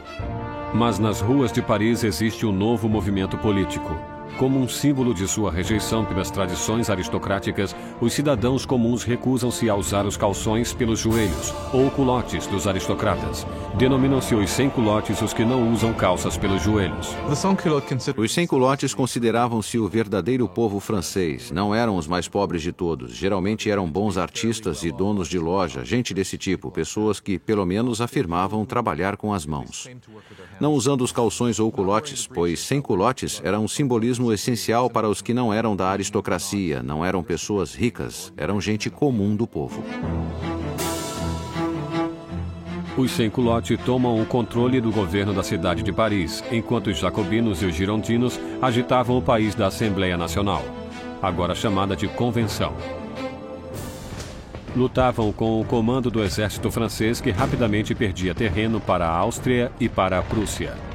Mas 0.73 0.99
nas 0.99 1.21
ruas 1.21 1.53
de 1.53 1.61
Paris 1.61 2.05
existe 2.05 2.47
um 2.47 2.53
novo 2.53 2.89
movimento 2.89 3.37
político 3.37 4.18
como 4.39 4.61
um 4.61 4.69
símbolo 4.69 5.13
de 5.13 5.27
sua 5.27 5.51
rejeição 5.51 6.05
pelas 6.05 6.31
tradições 6.31 6.89
aristocráticas, 6.89 7.75
os 8.01 8.13
cidadãos 8.13 8.65
comuns 8.65 9.03
recusam-se 9.03 9.69
a 9.69 9.75
usar 9.75 10.07
os 10.07 10.17
calções 10.17 10.73
pelos 10.73 11.01
joelhos, 11.01 11.53
ou 11.73 11.91
culotes 11.91 12.47
dos 12.47 12.69
aristocratas. 12.69 13.45
Denominam-se 13.77 14.35
os 14.35 14.49
sem-culotes 14.51 15.21
os 15.21 15.33
que 15.33 15.45
não 15.45 15.73
usam 15.73 15.93
calças 15.93 16.37
pelos 16.37 16.63
joelhos. 16.63 17.09
Os 18.17 18.33
sem-culotes 18.33 18.95
consideravam-se 18.95 19.79
o 19.79 19.89
verdadeiro 19.89 20.49
povo 20.49 20.79
francês. 20.79 21.51
Não 21.51 21.75
eram 21.75 21.97
os 21.97 22.07
mais 22.07 22.29
pobres 22.29 22.63
de 22.63 22.73
todos. 22.73 23.13
Geralmente 23.13 23.69
eram 23.69 23.91
bons 23.91 24.17
artistas 24.17 24.85
e 24.85 24.93
donos 24.93 25.29
de 25.29 25.39
loja, 25.39 25.85
gente 25.85 26.15
desse 26.15 26.39
tipo, 26.39 26.71
pessoas 26.71 27.19
que, 27.19 27.39
pelo 27.39 27.67
menos, 27.67 28.01
afirmavam 28.01 28.65
trabalhar 28.65 29.17
com 29.17 29.35
as 29.35 29.45
mãos. 29.45 29.89
Não 30.61 30.73
usando 30.75 31.03
os 31.03 31.11
calções 31.11 31.59
ou 31.59 31.73
culotes, 31.73 32.27
pois 32.27 32.61
sem-culotes 32.61 33.41
era 33.45 33.59
um 33.59 33.67
simbolismo 33.67 34.28
essencial 34.33 34.89
para 34.89 35.09
os 35.09 35.21
que 35.21 35.35
não 35.35 35.53
eram 35.53 35.75
da 35.75 35.89
aristocracia, 35.89 36.83
não 36.83 37.05
eram 37.05 37.23
pessoas 37.23 37.75
ricas, 37.75 38.33
eram 38.37 38.61
gente 38.61 38.91
comum 38.91 39.35
do 39.35 39.47
povo. 39.47 39.83
Os 42.97 43.13
sem-culote 43.13 43.77
tomam 43.77 44.21
o 44.21 44.27
controle 44.27 44.81
do 44.81 44.91
governo 44.91 45.33
da 45.33 45.45
cidade 45.45 45.85
de 45.85 45.93
Paris, 45.93 46.43
enquanto 46.51 46.89
os 46.89 46.99
jacobinos 46.99 47.63
e 47.63 47.67
os 47.67 47.75
girondinos 47.75 48.41
agitavam 48.61 49.17
o 49.17 49.23
país 49.23 49.55
da 49.55 49.69
Assembleia 49.69 50.17
Nacional, 50.17 50.65
agora 51.23 51.55
chamada 51.55 51.95
de 51.95 52.09
Convenção. 52.09 52.75
Lutavam 54.75 55.33
com 55.33 55.61
o 55.61 55.65
comando 55.65 56.11
do 56.11 56.23
exército 56.23 56.71
francês 56.71 57.21
que 57.21 57.31
rapidamente 57.31 57.95
perdia 57.95 58.35
terreno 58.35 58.81
para 58.81 59.07
a 59.07 59.17
Áustria 59.17 59.71
e 59.79 59.89
para 59.89 60.19
a 60.19 60.23
Prússia. 60.23 60.88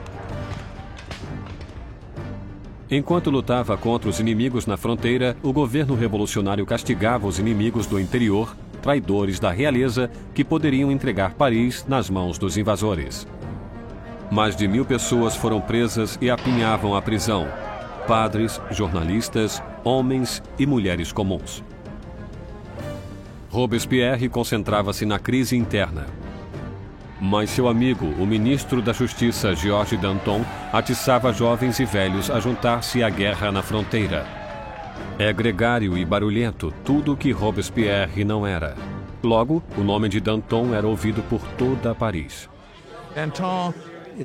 Enquanto 2.96 3.32
lutava 3.32 3.76
contra 3.76 4.08
os 4.08 4.20
inimigos 4.20 4.68
na 4.68 4.78
fronteira, 4.78 5.36
o 5.41 5.52
governo 5.52 5.96
revolucionário 5.96 6.64
castigava 6.64 7.26
os 7.26 7.39
inimigos 7.39 7.88
do 7.88 8.00
interior, 8.00 8.56
traidores 8.84 9.39
da 9.39 9.50
realeza, 9.50 10.12
que 10.32 10.44
poderiam 10.44 10.91
entregar 10.91 11.34
Paris 11.34 11.84
nas 11.88 12.08
mãos 12.08 12.38
dos 12.38 12.56
invasores. 12.56 13.28
Mais 14.30 14.56
de 14.56 14.68
mil 14.68 14.86
pessoas 14.86 15.36
foram 15.36 15.60
presas 15.60 16.20
e 16.22 16.30
apinhavam 16.30 16.96
a 16.96 17.02
prisão. 17.02 17.48
Padres, 18.08 18.62
jornalistas, 18.70 19.60
homens 19.84 20.44
e 20.60 20.68
mulheres 20.68 21.12
comuns. 21.12 21.64
Robespierre 23.50 24.30
concentrava-se 24.30 25.04
na 25.04 25.18
crise 25.18 25.58
interna. 25.58 26.06
Mas 27.26 27.51
seu 27.51 27.69
amigo, 27.69 28.05
o 28.19 28.28
ministro 28.28 28.82
da 28.82 28.91
Justiça, 28.91 29.55
Georges 29.55 29.97
Danton, 29.97 30.43
atiçava 30.74 31.32
jovens 31.32 31.80
e 31.80 31.86
velhos 31.86 32.30
a 32.30 32.38
juntar-se 32.38 33.01
à 33.01 33.09
guerra 33.09 33.49
na 33.49 33.63
fronteira. 33.63 34.28
É 35.17 35.32
gregário 35.32 35.97
e 35.97 36.03
barulhento, 36.03 36.74
tudo 36.84 37.13
o 37.13 37.17
que 37.17 37.32
Robespierre 37.32 38.26
não 38.26 38.45
era. 38.45 38.76
Logo, 39.24 39.63
o 39.78 39.84
nome 39.86 40.09
de 40.09 40.19
Danton 40.19 40.76
era 40.76 40.86
ouvido 40.86 41.24
por 41.30 41.39
toda 41.57 41.95
Paris. 41.95 42.49
Danton 43.15 43.74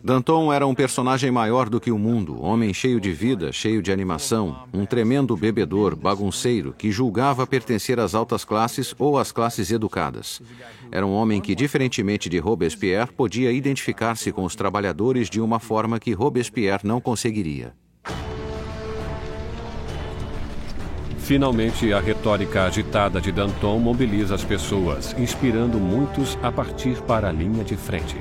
Danton 0.03 0.53
era 0.53 0.67
um 0.67 0.75
personagem 0.75 1.31
maior 1.31 1.69
do 1.69 1.81
que 1.81 1.91
o 1.91 1.99
mundo, 1.99 2.43
homem 2.43 2.75
cheio 2.75 3.01
de 3.01 3.13
vida, 3.13 3.53
cheio 3.53 3.81
de 3.81 3.91
animação, 3.91 4.65
um 4.73 4.85
tremendo 4.85 5.35
bebedor, 5.37 5.97
bagunceiro, 5.97 6.75
que 6.77 6.91
julgava 6.91 7.47
pertencer 7.47 7.99
às 7.99 8.15
altas 8.15 8.45
classes 8.45 8.95
ou 8.99 9.19
às 9.19 9.33
classes 9.33 9.71
educadas. 9.71 10.43
Era 10.91 11.07
um 11.07 11.13
homem 11.13 11.41
que, 11.41 11.55
diferentemente 11.55 12.29
de 12.29 12.39
Robespierre, 12.39 13.13
podia 13.13 13.53
identificar-se 13.53 14.33
com 14.33 14.45
os 14.45 14.57
trabalhadores 14.57 15.29
de 15.29 15.41
uma 15.41 15.59
forma 15.59 15.99
que 15.99 16.13
Robespierre 16.13 16.81
não 16.85 17.01
conseguiria. 17.01 17.75
Finalmente, 21.19 21.93
a 21.93 22.01
retórica 22.01 22.65
agitada 22.65 23.21
de 23.21 23.31
Danton 23.31 23.79
mobiliza 23.79 24.35
as 24.35 24.45
pessoas, 24.45 25.15
inspirando 25.19 25.79
muitos 25.79 26.39
a 26.43 26.51
partir 26.51 27.03
para 27.03 27.29
a 27.29 27.33
linha 27.33 27.63
de 27.63 27.77
frente. 27.77 28.17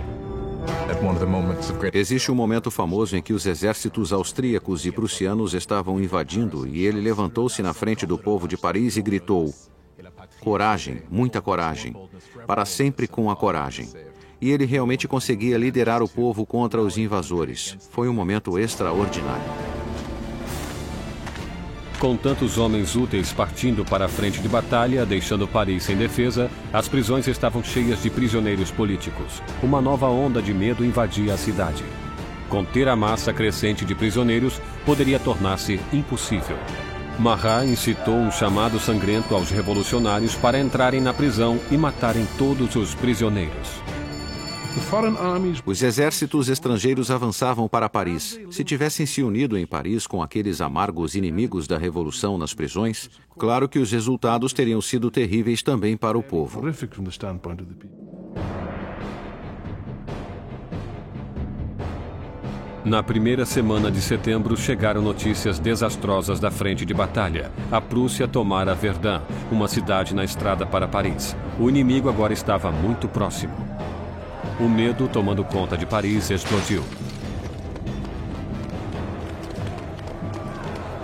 Existe 1.93 2.29
um 2.29 2.35
momento 2.35 2.69
famoso 2.69 3.15
em 3.15 3.21
que 3.21 3.31
os 3.31 3.45
exércitos 3.45 4.11
austríacos 4.11 4.85
e 4.85 4.91
prussianos 4.91 5.53
estavam 5.53 6.01
invadindo 6.01 6.67
e 6.67 6.85
ele 6.85 6.99
levantou-se 6.99 7.61
na 7.61 7.73
frente 7.73 8.05
do 8.05 8.17
povo 8.17 8.45
de 8.45 8.57
Paris 8.57 8.97
e 8.97 9.01
gritou: 9.01 9.53
Coragem, 10.47 11.01
muita 11.11 11.41
coragem, 11.41 11.93
para 12.47 12.63
sempre 12.63 13.05
com 13.05 13.29
a 13.29 13.35
coragem. 13.35 13.89
E 14.39 14.49
ele 14.49 14.63
realmente 14.63 15.05
conseguia 15.05 15.57
liderar 15.57 16.01
o 16.01 16.07
povo 16.07 16.45
contra 16.45 16.81
os 16.81 16.97
invasores. 16.97 17.75
Foi 17.91 18.07
um 18.07 18.13
momento 18.13 18.57
extraordinário. 18.57 19.43
Com 21.99 22.15
tantos 22.15 22.57
homens 22.57 22.95
úteis 22.95 23.33
partindo 23.33 23.83
para 23.83 24.05
a 24.05 24.07
frente 24.07 24.39
de 24.39 24.47
batalha, 24.47 25.05
deixando 25.05 25.49
Paris 25.49 25.83
sem 25.83 25.97
defesa, 25.97 26.49
as 26.71 26.87
prisões 26.87 27.27
estavam 27.27 27.61
cheias 27.61 28.01
de 28.01 28.09
prisioneiros 28.09 28.71
políticos. 28.71 29.43
Uma 29.61 29.81
nova 29.81 30.07
onda 30.07 30.41
de 30.41 30.53
medo 30.53 30.85
invadia 30.85 31.33
a 31.33 31.37
cidade. 31.37 31.83
Conter 32.47 32.87
a 32.87 32.95
massa 32.95 33.33
crescente 33.33 33.83
de 33.83 33.93
prisioneiros 33.93 34.61
poderia 34.85 35.19
tornar-se 35.19 35.77
impossível. 35.91 36.55
Marat 37.19 37.65
incitou 37.67 38.15
um 38.15 38.31
chamado 38.31 38.79
sangrento 38.79 39.33
aos 39.33 39.49
revolucionários 39.49 40.35
para 40.35 40.59
entrarem 40.59 41.01
na 41.01 41.13
prisão 41.13 41.59
e 41.71 41.77
matarem 41.77 42.27
todos 42.37 42.75
os 42.75 42.93
prisioneiros. 42.93 43.81
Os 45.65 45.81
exércitos 45.81 46.49
estrangeiros 46.49 47.09
avançavam 47.09 47.67
para 47.67 47.89
Paris. 47.89 48.39
Se 48.51 48.63
tivessem 48.63 49.07
se 49.07 49.23
unido 49.23 49.57
em 49.57 49.65
Paris 49.65 50.05
com 50.05 50.21
aqueles 50.21 50.61
amargos 50.61 51.15
inimigos 51.15 51.67
da 51.67 51.77
revolução 51.77 52.37
nas 52.37 52.53
prisões, 52.53 53.09
claro 53.35 53.67
que 53.67 53.79
os 53.79 53.91
resultados 53.91 54.53
teriam 54.53 54.79
sido 54.79 55.09
terríveis 55.09 55.63
também 55.63 55.97
para 55.97 56.17
o 56.17 56.21
povo. 56.21 56.61
Na 62.87 63.03
primeira 63.03 63.45
semana 63.45 63.91
de 63.91 64.01
setembro 64.01 64.55
chegaram 64.55 65.01
notícias 65.01 65.59
desastrosas 65.59 66.39
da 66.39 66.49
frente 66.49 66.85
de 66.85 66.93
batalha. 66.93 67.51
A 67.69 67.81
Prússia 67.81 68.29
tomara 68.29 68.73
Verdun, 68.73 69.19
uma 69.51 69.67
cidade 69.67 70.15
na 70.15 70.23
estrada 70.23 70.65
para 70.65 70.87
Paris. 70.87 71.35
O 71.59 71.67
inimigo 71.67 72.07
agora 72.07 72.31
estava 72.31 72.71
muito 72.71 73.09
próximo. 73.09 73.53
O 74.57 74.69
medo, 74.69 75.09
tomando 75.09 75.43
conta 75.43 75.77
de 75.77 75.85
Paris, 75.85 76.29
explodiu. 76.29 76.81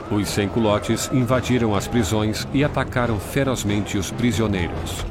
Os 0.09 0.29
sem-culotes 0.29 1.09
invadiram 1.11 1.75
as 1.75 1.85
prisões 1.85 2.47
e 2.53 2.63
atacaram 2.63 3.19
ferozmente 3.19 3.97
os 3.97 4.09
prisioneiros. 4.09 5.05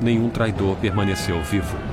Nenhum 0.00 0.30
traidor 0.30 0.74
permaneceu 0.76 1.42
vivo. 1.42 1.91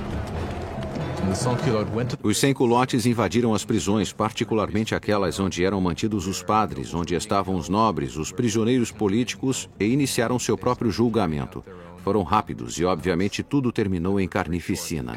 Os 2.23 2.37
sem-culotes 2.37 3.05
invadiram 3.05 3.53
as 3.53 3.65
prisões, 3.65 4.11
particularmente 4.11 4.95
aquelas 4.95 5.39
onde 5.39 5.63
eram 5.63 5.79
mantidos 5.79 6.27
os 6.27 6.41
padres, 6.41 6.93
onde 6.93 7.15
estavam 7.15 7.55
os 7.55 7.69
nobres, 7.69 8.15
os 8.15 8.31
prisioneiros 8.31 8.91
políticos, 8.91 9.69
e 9.79 9.85
iniciaram 9.85 10.39
seu 10.39 10.57
próprio 10.57 10.91
julgamento 10.91 11.63
foram 11.99 12.23
rápidos 12.23 12.79
e, 12.79 12.85
obviamente, 12.85 13.43
tudo 13.43 13.71
terminou 13.71 14.19
em 14.19 14.27
carnificina. 14.27 15.13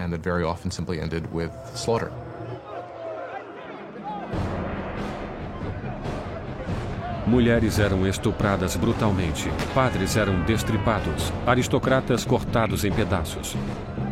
Mulheres 7.27 7.79
eram 7.79 8.07
estupradas 8.07 8.77
brutalmente, 8.77 9.49
padres 9.75 10.17
eram 10.17 10.43
destripados, 10.43 11.33
aristocratas 11.47 12.25
cortados 12.25 12.85
em 12.85 12.93
pedaços. 12.93 13.57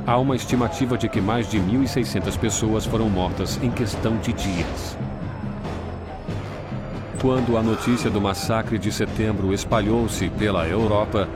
Há 0.06 0.18
uma 0.18 0.34
estimativa 0.34 0.96
de 0.96 1.08
que 1.08 1.20
mais 1.20 1.48
de 1.50 1.58
1.600 1.58 2.38
pessoas 2.38 2.84
foram 2.86 3.08
mortas 3.08 3.62
em 3.62 3.70
questão 3.70 4.16
de 4.18 4.32
dias. 4.32 4.96
Quando 7.20 7.56
a 7.56 7.62
notícia 7.62 8.08
do 8.10 8.20
massacre 8.20 8.78
de 8.78 8.90
setembro 8.90 9.52
espalhou-se 9.52 10.28
pela 10.30 10.66
Europa, 10.66 11.28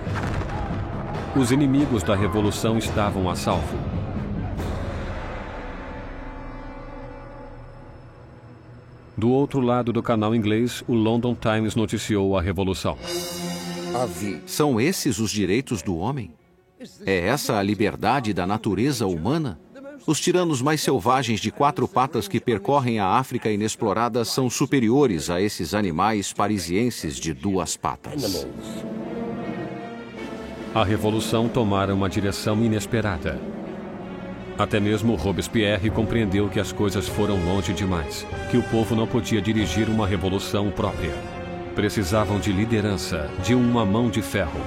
Os 1.36 1.50
inimigos 1.50 2.04
da 2.04 2.14
revolução 2.14 2.78
estavam 2.78 3.28
a 3.28 3.34
salvo. 3.34 3.76
Do 9.16 9.30
outro 9.30 9.60
lado 9.60 9.92
do 9.92 10.00
canal 10.00 10.32
inglês, 10.32 10.84
o 10.86 10.94
London 10.94 11.34
Times 11.34 11.74
noticiou 11.74 12.38
a 12.38 12.40
revolução. 12.40 12.96
São 14.46 14.80
esses 14.80 15.18
os 15.18 15.32
direitos 15.32 15.82
do 15.82 15.96
homem? 15.96 16.30
É 17.07 17.26
essa 17.26 17.59
a 17.59 17.62
liberdade 17.62 18.32
da 18.32 18.47
natureza 18.47 19.07
humana? 19.07 19.59
Os 20.07 20.20
tiranos 20.20 20.61
mais 20.61 20.82
selvagens 20.82 21.41
de 21.41 21.51
quatro 21.51 21.89
patas 21.89 22.28
que 22.28 22.41
percorrem 22.41 22.99
a 22.99 23.07
África 23.07 23.51
inexplorada 23.51 24.24
são 24.24 24.51
superiores 24.51 25.30
a 25.30 25.41
esses 25.41 25.72
animais 25.72 26.32
parisienses 26.32 27.16
de 27.16 27.32
duas 27.32 27.76
patas. 27.76 28.47
A 30.74 30.85
revolução 30.85 31.49
tomara 31.49 31.95
uma 31.95 32.09
direção 32.09 32.62
inesperada. 32.62 33.41
Até 34.59 34.78
mesmo 34.78 35.14
Robespierre 35.14 35.91
compreendeu 35.91 36.49
que 36.49 36.61
as 36.61 36.70
coisas 36.70 37.09
foram 37.09 37.45
longe 37.45 37.72
demais, 37.72 38.26
que 38.51 38.57
o 38.57 38.62
povo 38.64 38.95
não 38.95 39.07
podia 39.07 39.41
dirigir 39.41 39.89
uma 39.89 40.07
revolução 40.07 40.70
própria. 40.70 41.14
Precisavam 41.74 42.39
de 42.39 42.53
liderança, 42.53 43.30
de 43.43 43.55
uma 43.55 43.85
mão 43.85 44.09
de 44.09 44.22
ferro, 44.22 44.61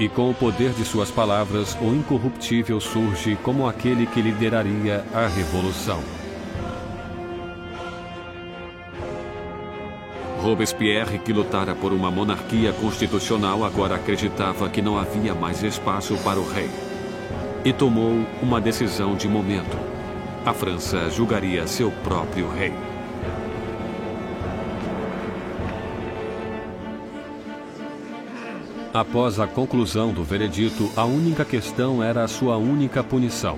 e 0.00 0.08
com 0.08 0.30
o 0.30 0.34
poder 0.34 0.72
de 0.72 0.82
suas 0.82 1.10
palavras, 1.10 1.76
o 1.78 1.94
incorruptível 1.94 2.80
surge 2.80 3.36
como 3.42 3.68
aquele 3.68 4.06
que 4.06 4.22
lideraria 4.22 5.04
a 5.12 5.26
revolução. 5.26 6.02
Robespierre, 10.38 11.18
que 11.18 11.34
lutara 11.34 11.74
por 11.74 11.92
uma 11.92 12.10
monarquia 12.10 12.72
constitucional, 12.72 13.62
agora 13.62 13.96
acreditava 13.96 14.70
que 14.70 14.80
não 14.80 14.98
havia 14.98 15.34
mais 15.34 15.62
espaço 15.62 16.16
para 16.24 16.40
o 16.40 16.48
rei. 16.48 16.70
E 17.62 17.70
tomou 17.70 18.24
uma 18.40 18.58
decisão 18.58 19.14
de 19.14 19.28
momento. 19.28 19.76
A 20.46 20.54
França 20.54 21.10
julgaria 21.10 21.66
seu 21.66 21.90
próprio 21.90 22.50
rei. 22.50 22.72
Após 28.92 29.38
a 29.38 29.46
conclusão 29.46 30.12
do 30.12 30.24
veredito, 30.24 30.90
a 30.96 31.04
única 31.04 31.44
questão 31.44 32.02
era 32.02 32.24
a 32.24 32.28
sua 32.28 32.56
única 32.56 33.04
punição. 33.04 33.56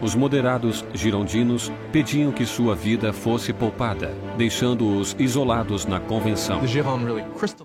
Os 0.00 0.14
moderados 0.14 0.84
girondinos 0.94 1.70
pediam 1.90 2.30
que 2.30 2.46
sua 2.46 2.76
vida 2.76 3.12
fosse 3.12 3.52
poupada, 3.52 4.14
deixando-os 4.38 5.16
isolados 5.18 5.84
na 5.84 5.98
convenção. 5.98 6.60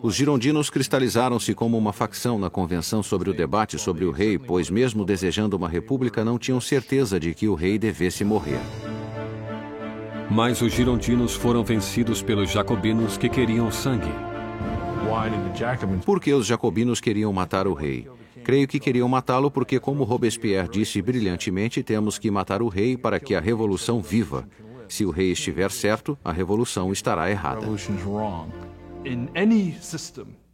Os 0.01 0.15
girondinos 0.15 0.71
cristalizaram-se 0.71 1.53
como 1.53 1.77
uma 1.77 1.93
facção 1.93 2.39
na 2.39 2.49
convenção 2.49 3.03
sobre 3.03 3.29
o 3.29 3.33
debate 3.33 3.77
sobre 3.77 4.03
o 4.03 4.11
rei, 4.11 4.39
pois, 4.39 4.71
mesmo 4.71 5.05
desejando 5.05 5.55
uma 5.55 5.69
república, 5.69 6.25
não 6.25 6.39
tinham 6.39 6.59
certeza 6.59 7.19
de 7.19 7.35
que 7.35 7.47
o 7.47 7.53
rei 7.53 7.77
devesse 7.77 8.23
morrer. 8.23 8.59
Mas 10.29 10.59
os 10.61 10.73
girondinos 10.73 11.35
foram 11.35 11.63
vencidos 11.63 12.21
pelos 12.23 12.51
jacobinos 12.51 13.15
que 13.15 13.29
queriam 13.29 13.71
sangue. 13.71 14.26
Porque 16.05 16.33
os 16.33 16.45
jacobinos 16.45 16.99
queriam 16.99 17.31
matar 17.31 17.67
o 17.67 17.73
rei. 17.73 18.07
Creio 18.43 18.67
que 18.67 18.79
queriam 18.79 19.09
matá-lo 19.09 19.51
porque, 19.51 19.79
como 19.79 20.03
Robespierre 20.03 20.69
disse 20.69 21.01
brilhantemente, 21.01 21.83
temos 21.83 22.17
que 22.17 22.31
matar 22.31 22.61
o 22.61 22.67
rei 22.67 22.95
para 22.95 23.19
que 23.19 23.35
a 23.35 23.39
revolução 23.39 24.01
viva. 24.01 24.47
Se 24.87 25.05
o 25.05 25.09
rei 25.09 25.31
estiver 25.31 25.69
certo, 25.71 26.17
a 26.23 26.31
revolução 26.31 26.93
estará 26.93 27.29
errada. 27.29 27.67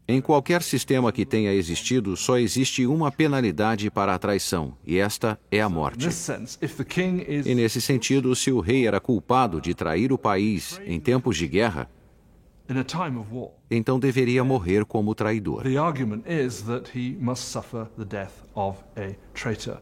Em 0.06 0.20
qualquer 0.20 0.62
sistema 0.62 1.12
que 1.14 1.26
tenha 1.26 1.54
existido, 1.54 2.18
só 2.18 2.38
existe 2.38 2.86
uma 2.86 3.10
penalidade 3.10 3.90
para 3.90 4.14
a 4.14 4.20
traição, 4.20 4.76
e 4.86 4.98
esta 4.98 5.40
é 5.50 5.62
a 5.62 5.70
morte. 5.70 6.08
E 7.46 7.56
nesse 7.56 7.80
sentido, 7.80 8.36
se 8.36 8.52
o 8.52 8.60
rei 8.60 8.86
era 8.86 9.00
culpado 9.00 9.62
de 9.62 9.74
trair 9.74 10.12
o 10.12 10.18
país 10.18 10.82
em 10.86 11.00
tempos 11.00 11.38
de 11.38 11.48
guerra, 11.48 11.90
então 13.70 14.00
deveria 14.00 14.44
morrer 14.44 14.86
como 14.86 15.14
traidor. 15.14 15.64
The 15.64 15.78
argument 15.78 16.24
is 16.28 16.62
that 16.62 16.90
he 16.98 17.18
must 17.20 17.44
suffer 17.44 17.88
the 17.98 18.06
death 18.06 18.32
of 18.56 18.80
a 18.98 19.16
traitor. 19.34 19.80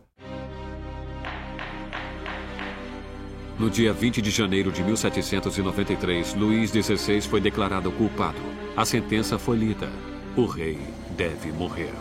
No 3.59 3.69
dia 3.69 3.93
20 3.93 4.21
de 4.21 4.31
janeiro 4.31 4.71
de 4.71 4.83
1793, 4.83 6.33
Luís 6.33 6.71
XVI 6.71 7.21
foi 7.21 7.39
declarado 7.39 7.91
culpado. 7.91 8.39
A 8.75 8.83
sentença 8.85 9.37
foi 9.37 9.57
lida. 9.57 9.87
O 10.35 10.45
rei 10.45 10.79
deve 11.15 11.51
morrer. 11.51 11.93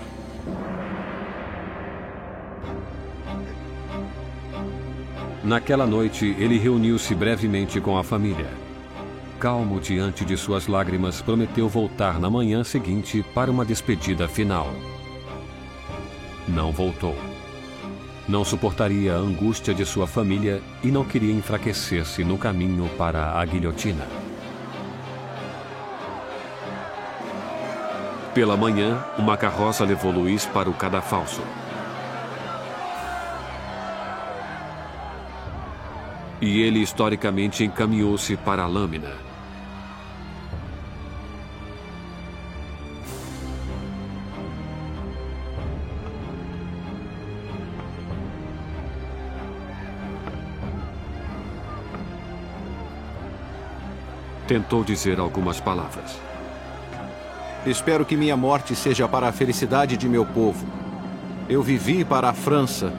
Naquela 5.45 5.87
noite, 5.87 6.35
ele 6.39 6.57
reuniu-se 6.57 7.15
brevemente 7.15 7.81
com 7.81 7.99
a 7.99 8.05
família 8.05 8.60
calmo 9.41 9.81
diante 9.81 10.23
de 10.23 10.37
suas 10.37 10.67
lágrimas, 10.67 11.23
prometeu 11.23 11.67
voltar 11.67 12.21
na 12.21 12.29
manhã 12.29 12.63
seguinte 12.63 13.25
para 13.35 13.51
uma 13.51 13.65
despedida 13.65 14.29
final. 14.29 14.69
Não 16.47 16.71
voltou. 16.71 17.17
Não 18.29 18.45
suportaria 18.45 19.15
a 19.15 19.17
angústia 19.17 19.73
de 19.73 19.87
sua 19.87 20.07
família 20.07 20.63
e 20.85 20.89
não 20.89 21.07
queria 21.07 21.33
enfraquecer-se 21.33 22.23
no 22.23 22.37
caminho 22.37 22.87
para 22.99 23.41
a 23.41 23.45
guilhotina. 23.47 24.07
Pela 28.35 28.59
manhã, 28.59 29.03
uma 29.17 29.39
carroça 29.39 29.87
levou 29.87 30.13
Luiz 30.13 30.45
para 30.45 30.69
o 30.69 30.75
cadafalso. 30.75 31.41
E 36.43 36.61
ele 36.61 36.81
historicamente 36.81 37.65
encaminhou-se 37.65 38.37
para 38.37 38.63
a 38.63 38.67
lâmina. 38.67 39.30
Tentou 54.51 54.83
dizer 54.83 55.21
algumas 55.21 55.61
palavras. 55.61 56.19
Espero 57.65 58.05
que 58.05 58.17
minha 58.17 58.37
morte 58.37 58.75
seja 58.75 59.07
para 59.07 59.29
a 59.29 59.33
felicidade 59.33 59.97
de 59.97 60.09
meu 60.09 60.27
povo. 60.27 60.67
Eu 61.49 61.63
vivi 61.63 62.05
para 62.05 62.31
a 62.31 62.33
França 62.33 62.93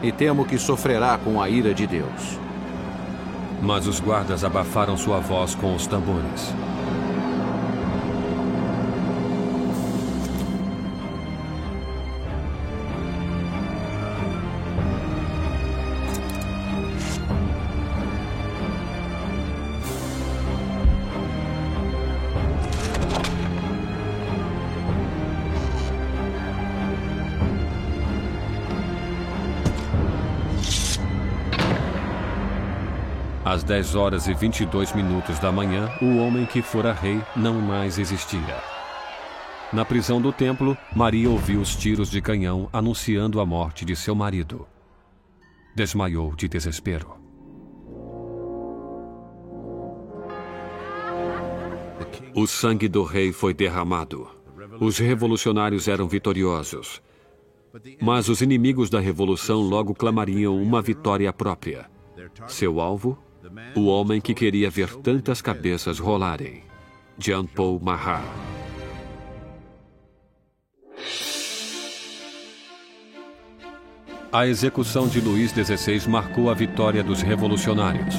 e 0.00 0.12
temo 0.12 0.44
que 0.44 0.56
sofrerá 0.56 1.18
com 1.18 1.42
a 1.42 1.48
ira 1.48 1.74
de 1.74 1.88
Deus. 1.88 2.38
Mas 3.60 3.88
os 3.88 3.98
guardas 3.98 4.44
abafaram 4.44 4.96
sua 4.96 5.18
voz 5.18 5.56
com 5.56 5.74
os 5.74 5.88
tambores. 5.88 6.54
10 33.66 33.96
horas 33.96 34.28
e 34.28 34.32
22 34.32 34.92
minutos 34.92 35.40
da 35.40 35.50
manhã, 35.50 35.90
o 36.00 36.18
homem 36.18 36.46
que 36.46 36.62
fora 36.62 36.92
rei 36.92 37.20
não 37.34 37.54
mais 37.60 37.98
existia. 37.98 38.62
Na 39.72 39.84
prisão 39.84 40.22
do 40.22 40.32
templo, 40.32 40.78
Maria 40.94 41.28
ouviu 41.28 41.60
os 41.60 41.74
tiros 41.74 42.08
de 42.08 42.22
canhão 42.22 42.68
anunciando 42.72 43.40
a 43.40 43.44
morte 43.44 43.84
de 43.84 43.96
seu 43.96 44.14
marido. 44.14 44.68
Desmaiou 45.74 46.36
de 46.36 46.46
desespero. 46.46 47.16
O 52.36 52.46
sangue 52.46 52.86
do 52.86 53.02
rei 53.02 53.32
foi 53.32 53.52
derramado. 53.52 54.28
Os 54.80 54.98
revolucionários 54.98 55.88
eram 55.88 56.06
vitoriosos. 56.06 57.02
Mas 58.00 58.28
os 58.28 58.40
inimigos 58.40 58.88
da 58.88 59.00
revolução 59.00 59.60
logo 59.60 59.92
clamariam 59.92 60.56
uma 60.56 60.80
vitória 60.80 61.32
própria. 61.32 61.90
Seu 62.46 62.80
alvo 62.80 63.25
o 63.74 63.86
homem 63.86 64.20
que 64.20 64.34
queria 64.34 64.70
ver 64.70 64.94
tantas 64.96 65.40
cabeças 65.40 65.98
rolarem. 65.98 66.62
Jean 67.18 67.46
Paul 67.46 67.80
Marat. 67.80 68.24
A 74.32 74.46
execução 74.46 75.08
de 75.08 75.20
Luís 75.20 75.50
XVI 75.50 76.06
marcou 76.08 76.50
a 76.50 76.54
vitória 76.54 77.02
dos 77.02 77.22
revolucionários. 77.22 78.16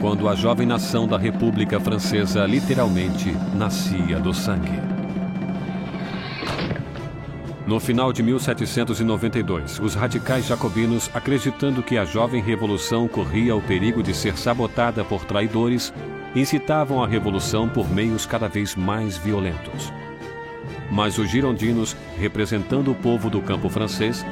Quando 0.00 0.28
a 0.28 0.34
jovem 0.34 0.66
nação 0.66 1.06
da 1.06 1.18
República 1.18 1.78
Francesa 1.78 2.46
literalmente 2.46 3.30
nascia 3.54 4.18
do 4.18 4.34
sangue. 4.34 4.99
No 7.70 7.78
final 7.78 8.12
de 8.12 8.20
1792, 8.20 9.78
os 9.78 9.94
radicais 9.94 10.44
jacobinos, 10.44 11.08
acreditando 11.14 11.84
que 11.84 11.96
a 11.96 12.04
jovem 12.04 12.42
revolução 12.42 13.06
corria 13.06 13.54
o 13.54 13.62
perigo 13.62 14.02
de 14.02 14.12
ser 14.12 14.36
sabotada 14.36 15.04
por 15.04 15.24
traidores, 15.24 15.94
incitavam 16.34 17.00
a 17.00 17.06
revolução 17.06 17.68
por 17.68 17.88
meios 17.88 18.26
cada 18.26 18.48
vez 18.48 18.74
mais 18.74 19.16
violentos. 19.16 19.92
Mas 20.90 21.16
os 21.16 21.30
girondinos, 21.30 21.96
representando 22.18 22.90
o 22.90 22.94
povo 22.96 23.30
do 23.30 23.40
campo 23.40 23.68
francês, 23.68 24.26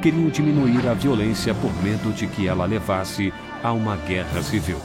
queriam 0.00 0.28
diminuir 0.28 0.86
a 0.86 0.94
violência 0.94 1.52
por 1.56 1.72
medo 1.82 2.14
de 2.14 2.28
que 2.28 2.46
ela 2.46 2.66
levasse 2.66 3.34
a 3.64 3.72
uma 3.72 3.96
guerra 3.96 4.40
civil. 4.44 4.78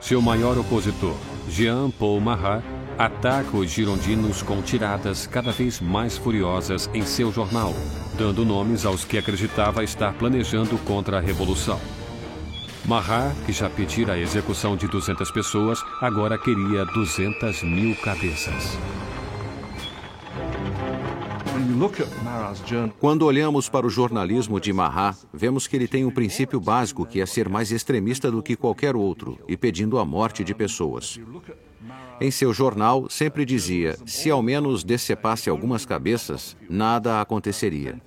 Seu 0.00 0.20
maior 0.20 0.58
opositor, 0.58 1.14
Jean 1.48 1.92
Paul 1.92 2.20
Marat, 2.20 2.64
ataca 2.98 3.56
os 3.56 3.70
girondinos 3.70 4.42
com 4.42 4.60
tiradas 4.60 5.26
cada 5.26 5.52
vez 5.52 5.80
mais 5.80 6.18
furiosas 6.18 6.90
em 6.92 7.02
seu 7.04 7.32
jornal, 7.32 7.72
dando 8.18 8.44
nomes 8.44 8.84
aos 8.84 9.04
que 9.04 9.16
acreditava 9.16 9.84
estar 9.84 10.12
planejando 10.14 10.76
contra 10.78 11.18
a 11.18 11.20
revolução. 11.20 11.80
Marat, 12.84 13.36
que 13.46 13.52
já 13.52 13.70
pedira 13.70 14.14
a 14.14 14.18
execução 14.18 14.76
de 14.76 14.88
200 14.88 15.30
pessoas, 15.30 15.78
agora 16.00 16.36
queria 16.36 16.84
200 16.86 17.62
mil 17.62 17.94
cabeças. 17.96 18.76
Quando 22.98 23.26
olhamos 23.26 23.68
para 23.68 23.86
o 23.86 23.90
jornalismo 23.90 24.58
de 24.58 24.72
Marat, 24.72 25.18
vemos 25.32 25.66
que 25.66 25.76
ele 25.76 25.86
tem 25.86 26.04
um 26.04 26.10
princípio 26.10 26.58
básico 26.58 27.04
que 27.04 27.20
é 27.20 27.26
ser 27.26 27.48
mais 27.48 27.70
extremista 27.70 28.30
do 28.30 28.42
que 28.42 28.56
qualquer 28.56 28.96
outro 28.96 29.38
e 29.46 29.56
pedindo 29.56 29.98
a 29.98 30.04
morte 30.04 30.42
de 30.42 30.54
pessoas. 30.54 31.20
Em 32.20 32.30
seu 32.30 32.52
jornal, 32.52 33.08
sempre 33.08 33.44
dizia: 33.44 33.96
se 34.06 34.30
ao 34.30 34.42
menos 34.42 34.82
decepasse 34.82 35.48
algumas 35.48 35.84
cabeças, 35.84 36.56
nada 36.68 37.20
aconteceria. 37.20 38.00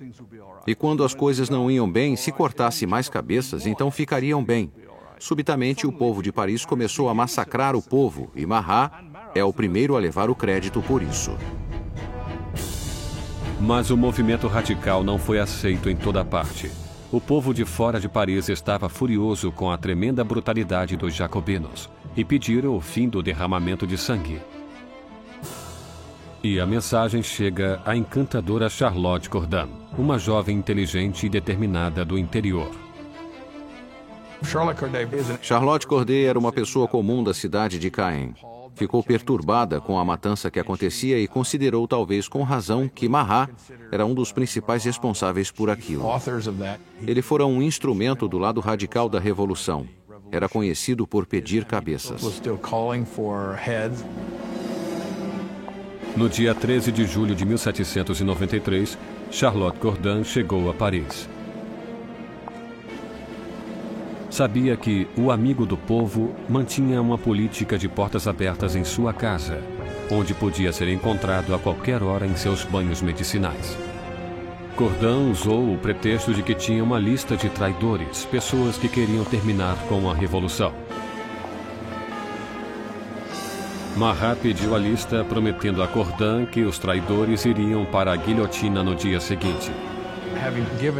E 0.66 0.74
quando 0.74 1.04
as 1.04 1.14
coisas 1.14 1.48
não 1.48 1.70
iam 1.70 1.90
bem, 1.90 2.16
se 2.16 2.30
cortasse 2.30 2.86
mais 2.86 3.08
cabeças, 3.08 3.66
então 3.66 3.90
ficariam 3.90 4.44
bem. 4.44 4.70
Subitamente, 5.18 5.86
o 5.86 5.92
povo 5.92 6.20
de 6.20 6.32
Paris 6.32 6.66
começou 6.66 7.08
a 7.08 7.14
massacrar 7.14 7.76
o 7.76 7.82
povo 7.82 8.30
e 8.34 8.44
Marat 8.44 8.92
é 9.34 9.44
o 9.44 9.52
primeiro 9.52 9.96
a 9.96 10.00
levar 10.00 10.28
o 10.28 10.34
crédito 10.34 10.82
por 10.82 11.00
isso. 11.00 11.30
Mas 13.64 13.90
o 13.90 13.96
movimento 13.96 14.48
radical 14.48 15.04
não 15.04 15.16
foi 15.16 15.38
aceito 15.38 15.88
em 15.88 15.94
toda 15.94 16.24
parte. 16.24 16.68
O 17.12 17.20
povo 17.20 17.54
de 17.54 17.64
fora 17.64 18.00
de 18.00 18.08
Paris 18.08 18.48
estava 18.48 18.88
furioso 18.88 19.52
com 19.52 19.70
a 19.70 19.78
tremenda 19.78 20.24
brutalidade 20.24 20.96
dos 20.96 21.14
jacobinos 21.14 21.88
e 22.16 22.24
pediram 22.24 22.74
o 22.74 22.80
fim 22.80 23.08
do 23.08 23.22
derramamento 23.22 23.86
de 23.86 23.96
sangue. 23.96 24.40
E 26.42 26.58
a 26.58 26.66
mensagem 26.66 27.22
chega 27.22 27.80
à 27.86 27.94
encantadora 27.94 28.68
Charlotte 28.68 29.30
Corday, 29.30 29.68
uma 29.96 30.18
jovem 30.18 30.58
inteligente 30.58 31.26
e 31.26 31.28
determinada 31.28 32.04
do 32.04 32.18
interior. 32.18 32.68
Charlotte 35.40 35.86
Corday 35.86 36.24
era 36.24 36.36
uma 36.36 36.50
pessoa 36.50 36.88
comum 36.88 37.22
da 37.22 37.32
cidade 37.32 37.78
de 37.78 37.92
Caen. 37.92 38.34
Ficou 38.82 39.00
perturbada 39.00 39.80
com 39.80 39.96
a 39.96 40.04
matança 40.04 40.50
que 40.50 40.58
acontecia 40.58 41.16
e 41.16 41.28
considerou, 41.28 41.86
talvez 41.86 42.26
com 42.26 42.42
razão, 42.42 42.88
que 42.88 43.08
Marat 43.08 43.48
era 43.92 44.04
um 44.04 44.12
dos 44.12 44.32
principais 44.32 44.82
responsáveis 44.82 45.52
por 45.52 45.70
aquilo. 45.70 46.04
Ele 47.06 47.22
fora 47.22 47.46
um 47.46 47.62
instrumento 47.62 48.26
do 48.26 48.38
lado 48.38 48.60
radical 48.60 49.08
da 49.08 49.20
revolução 49.20 49.86
era 50.32 50.48
conhecido 50.48 51.06
por 51.06 51.26
pedir 51.26 51.66
cabeças. 51.66 52.22
No 56.16 56.28
dia 56.28 56.54
13 56.54 56.90
de 56.90 57.04
julho 57.04 57.34
de 57.34 57.44
1793, 57.44 58.98
Charlotte 59.30 59.78
Corday 59.78 60.24
chegou 60.24 60.70
a 60.70 60.74
Paris. 60.74 61.28
Sabia 64.32 64.78
que 64.78 65.06
o 65.14 65.30
amigo 65.30 65.66
do 65.66 65.76
povo 65.76 66.34
mantinha 66.48 67.02
uma 67.02 67.18
política 67.18 67.76
de 67.76 67.86
portas 67.86 68.26
abertas 68.26 68.74
em 68.74 68.82
sua 68.82 69.12
casa, 69.12 69.62
onde 70.10 70.32
podia 70.32 70.72
ser 70.72 70.88
encontrado 70.88 71.54
a 71.54 71.58
qualquer 71.58 72.02
hora 72.02 72.26
em 72.26 72.34
seus 72.34 72.64
banhos 72.64 73.02
medicinais. 73.02 73.76
Cordão 74.74 75.30
usou 75.30 75.74
o 75.74 75.76
pretexto 75.76 76.32
de 76.32 76.42
que 76.42 76.54
tinha 76.54 76.82
uma 76.82 76.98
lista 76.98 77.36
de 77.36 77.50
traidores, 77.50 78.24
pessoas 78.24 78.78
que 78.78 78.88
queriam 78.88 79.22
terminar 79.22 79.76
com 79.86 80.08
a 80.08 80.14
revolução. 80.14 80.72
Marat 83.98 84.38
pediu 84.38 84.74
a 84.74 84.78
lista, 84.78 85.22
prometendo 85.22 85.82
a 85.82 85.88
Cordão 85.88 86.46
que 86.46 86.62
os 86.62 86.78
traidores 86.78 87.44
iriam 87.44 87.84
para 87.84 88.10
a 88.10 88.16
guilhotina 88.16 88.82
no 88.82 88.94
dia 88.94 89.20
seguinte. 89.20 89.70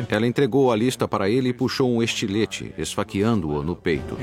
Ela 0.09 0.27
entregou 0.27 0.71
a 0.73 0.77
lista 0.77 1.09
para 1.09 1.29
ele 1.29 1.49
e 1.49 1.53
puxou 1.53 1.91
um 1.91 2.03
estilete, 2.03 2.73
esfaqueando-o 2.79 3.63
no 3.63 3.75
peito. 3.75 4.17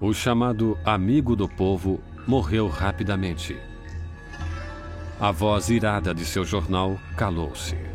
O 0.00 0.12
chamado 0.12 0.76
amigo 0.84 1.34
do 1.34 1.48
povo 1.48 1.98
morreu 2.26 2.68
rapidamente. 2.68 3.56
A 5.18 5.30
voz 5.30 5.70
irada 5.70 6.12
de 6.12 6.26
seu 6.26 6.44
jornal 6.44 6.98
calou-se. 7.16 7.93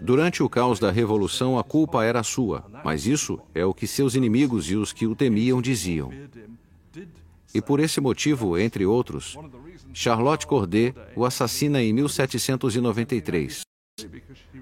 Durante 0.00 0.42
o 0.42 0.48
caos 0.48 0.80
da 0.80 0.90
revolução, 0.90 1.58
a 1.58 1.62
culpa 1.62 2.04
era 2.04 2.22
sua, 2.22 2.64
mas 2.84 3.06
isso 3.06 3.38
é 3.54 3.64
o 3.64 3.72
que 3.72 3.86
seus 3.86 4.14
inimigos 4.14 4.70
e 4.70 4.76
os 4.76 4.92
que 4.92 5.06
o 5.06 5.14
temiam 5.14 5.62
diziam. 5.62 6.10
E 7.54 7.62
por 7.62 7.78
esse 7.78 8.00
motivo, 8.00 8.58
entre 8.58 8.84
outros, 8.84 9.38
Charlotte 9.92 10.46
Corday 10.46 10.92
o 11.14 11.24
assassina 11.24 11.80
em 11.80 11.92
1793. 11.92 13.62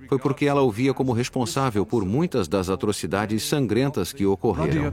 Foi 0.08 0.18
porque 0.18 0.44
ela 0.44 0.60
o 0.60 0.70
via 0.70 0.92
como 0.92 1.12
responsável 1.12 1.86
por 1.86 2.04
muitas 2.04 2.46
das 2.46 2.68
atrocidades 2.68 3.42
sangrentas 3.44 4.12
que 4.12 4.26
ocorreram. 4.26 4.92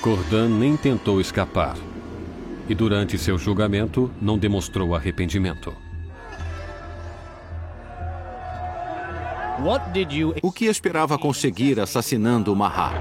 Cordan 0.00 0.48
nem 0.48 0.76
tentou 0.76 1.20
escapar. 1.20 1.76
E 2.68 2.74
durante 2.74 3.18
seu 3.18 3.36
julgamento 3.36 4.10
não 4.20 4.38
demonstrou 4.38 4.94
arrependimento. 4.94 5.74
O 10.42 10.50
que 10.50 10.66
esperava 10.66 11.16
conseguir 11.18 11.78
assassinando 11.78 12.54
Mahat? 12.56 12.94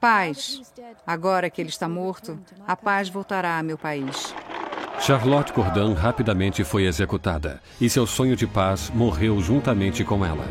Paz. 0.00 0.62
Agora 1.06 1.50
que 1.50 1.60
ele 1.60 1.68
está 1.68 1.88
morto, 1.88 2.38
a 2.66 2.76
paz 2.76 3.08
voltará 3.08 3.58
a 3.58 3.62
meu 3.62 3.76
país. 3.76 4.34
Charlotte 5.00 5.52
Corday 5.52 5.92
rapidamente 5.92 6.64
foi 6.64 6.84
executada 6.84 7.60
e 7.80 7.90
seu 7.90 8.06
sonho 8.06 8.36
de 8.36 8.46
paz 8.46 8.90
morreu 8.94 9.40
juntamente 9.40 10.04
com 10.04 10.24
ela. 10.24 10.44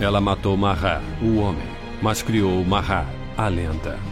Ela 0.00 0.20
matou 0.20 0.56
Marat, 0.56 1.02
o 1.20 1.36
homem, 1.38 1.68
mas 2.00 2.22
criou 2.22 2.64
Marat, 2.64 3.06
a 3.36 3.48
lenda. 3.48 4.11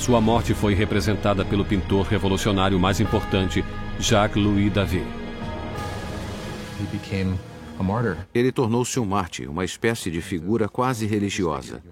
Sua 0.00 0.18
morte 0.18 0.54
foi 0.54 0.72
representada 0.72 1.44
pelo 1.44 1.62
pintor 1.62 2.06
revolucionário 2.06 2.80
mais 2.80 3.00
importante, 3.00 3.62
Jacques-Louis 3.98 4.72
David. 4.72 5.06
Ele 8.34 8.50
tornou-se 8.50 8.98
um 8.98 9.04
mártir, 9.04 9.50
uma 9.50 9.62
espécie 9.62 10.10
de 10.10 10.22
figura 10.22 10.70
quase 10.70 11.06
religiosa. 11.06 11.82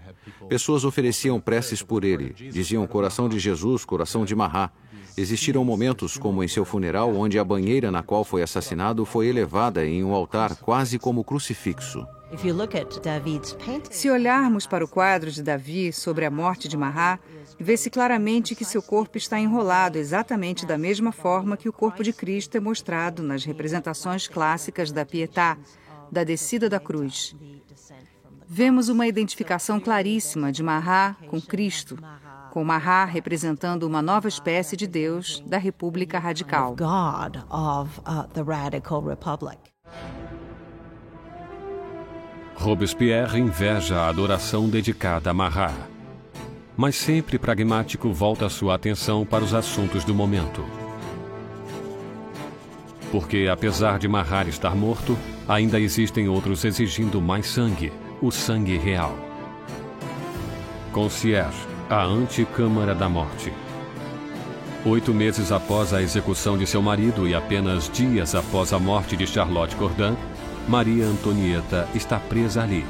Pessoas 0.48 0.86
ofereciam 0.86 1.38
preces 1.38 1.82
por 1.82 2.02
ele, 2.02 2.32
diziam 2.50 2.86
coração 2.86 3.28
de 3.28 3.38
Jesus, 3.38 3.84
coração 3.84 4.24
de 4.24 4.34
Mahá. 4.34 4.70
Existiram 5.14 5.62
momentos, 5.62 6.16
como 6.16 6.42
em 6.42 6.48
seu 6.48 6.64
funeral, 6.64 7.14
onde 7.14 7.38
a 7.38 7.44
banheira 7.44 7.90
na 7.90 8.02
qual 8.02 8.24
foi 8.24 8.42
assassinado 8.42 9.04
foi 9.04 9.26
elevada 9.26 9.84
em 9.84 10.02
um 10.02 10.14
altar 10.14 10.56
quase 10.56 10.98
como 10.98 11.22
crucifixo. 11.22 12.06
Se 13.90 14.10
olharmos 14.10 14.66
para 14.66 14.84
o 14.84 14.88
quadro 14.88 15.30
de 15.30 15.42
Davi 15.42 15.92
sobre 15.92 16.24
a 16.24 16.30
morte 16.30 16.68
de 16.68 16.76
Mahá, 16.76 17.18
vê-se 17.58 17.90
claramente 17.90 18.54
que 18.54 18.64
seu 18.64 18.82
corpo 18.82 19.18
está 19.18 19.38
enrolado 19.38 19.98
exatamente 19.98 20.64
da 20.64 20.78
mesma 20.78 21.12
forma 21.12 21.56
que 21.56 21.68
o 21.68 21.72
corpo 21.72 22.02
de 22.02 22.12
Cristo 22.12 22.56
é 22.56 22.60
mostrado 22.60 23.22
nas 23.22 23.44
representações 23.44 24.28
clássicas 24.28 24.92
da 24.92 25.04
Pietà, 25.04 25.58
da 26.10 26.24
descida 26.24 26.68
da 26.68 26.78
cruz. 26.78 27.34
Vemos 28.46 28.88
uma 28.88 29.06
identificação 29.06 29.78
claríssima 29.78 30.50
de 30.50 30.62
Mahá 30.62 31.16
com 31.28 31.40
Cristo, 31.40 31.98
com 32.50 32.64
Mahá 32.64 33.04
representando 33.04 33.82
uma 33.82 34.00
nova 34.00 34.28
espécie 34.28 34.76
de 34.76 34.86
Deus 34.86 35.42
da 35.46 35.58
República 35.58 36.18
Radical. 36.18 36.74
Robespierre 42.54 43.38
inveja 43.38 44.00
a 44.00 44.08
adoração 44.08 44.68
dedicada 44.68 45.30
a 45.30 45.34
Marat. 45.34 45.97
Mas 46.80 46.94
sempre 46.94 47.40
pragmático 47.40 48.12
volta 48.12 48.48
sua 48.48 48.76
atenção 48.76 49.26
para 49.26 49.42
os 49.42 49.52
assuntos 49.52 50.04
do 50.04 50.14
momento. 50.14 50.64
Porque, 53.10 53.48
apesar 53.50 53.98
de 53.98 54.06
Marat 54.06 54.46
estar 54.46 54.76
morto, 54.76 55.18
ainda 55.48 55.80
existem 55.80 56.28
outros 56.28 56.64
exigindo 56.64 57.20
mais 57.20 57.48
sangue, 57.48 57.92
o 58.22 58.30
sangue 58.30 58.78
real. 58.78 59.12
Concierge, 60.92 61.58
a 61.90 62.04
Anticâmara 62.04 62.94
da 62.94 63.08
Morte. 63.08 63.52
Oito 64.86 65.12
meses 65.12 65.50
após 65.50 65.92
a 65.92 66.00
execução 66.00 66.56
de 66.56 66.64
seu 66.64 66.80
marido 66.80 67.26
e 67.26 67.34
apenas 67.34 67.90
dias 67.90 68.36
após 68.36 68.72
a 68.72 68.78
morte 68.78 69.16
de 69.16 69.26
Charlotte 69.26 69.74
Corday, 69.74 70.16
Maria 70.68 71.06
Antonieta 71.06 71.88
está 71.92 72.20
presa 72.20 72.62
ali, 72.62 72.86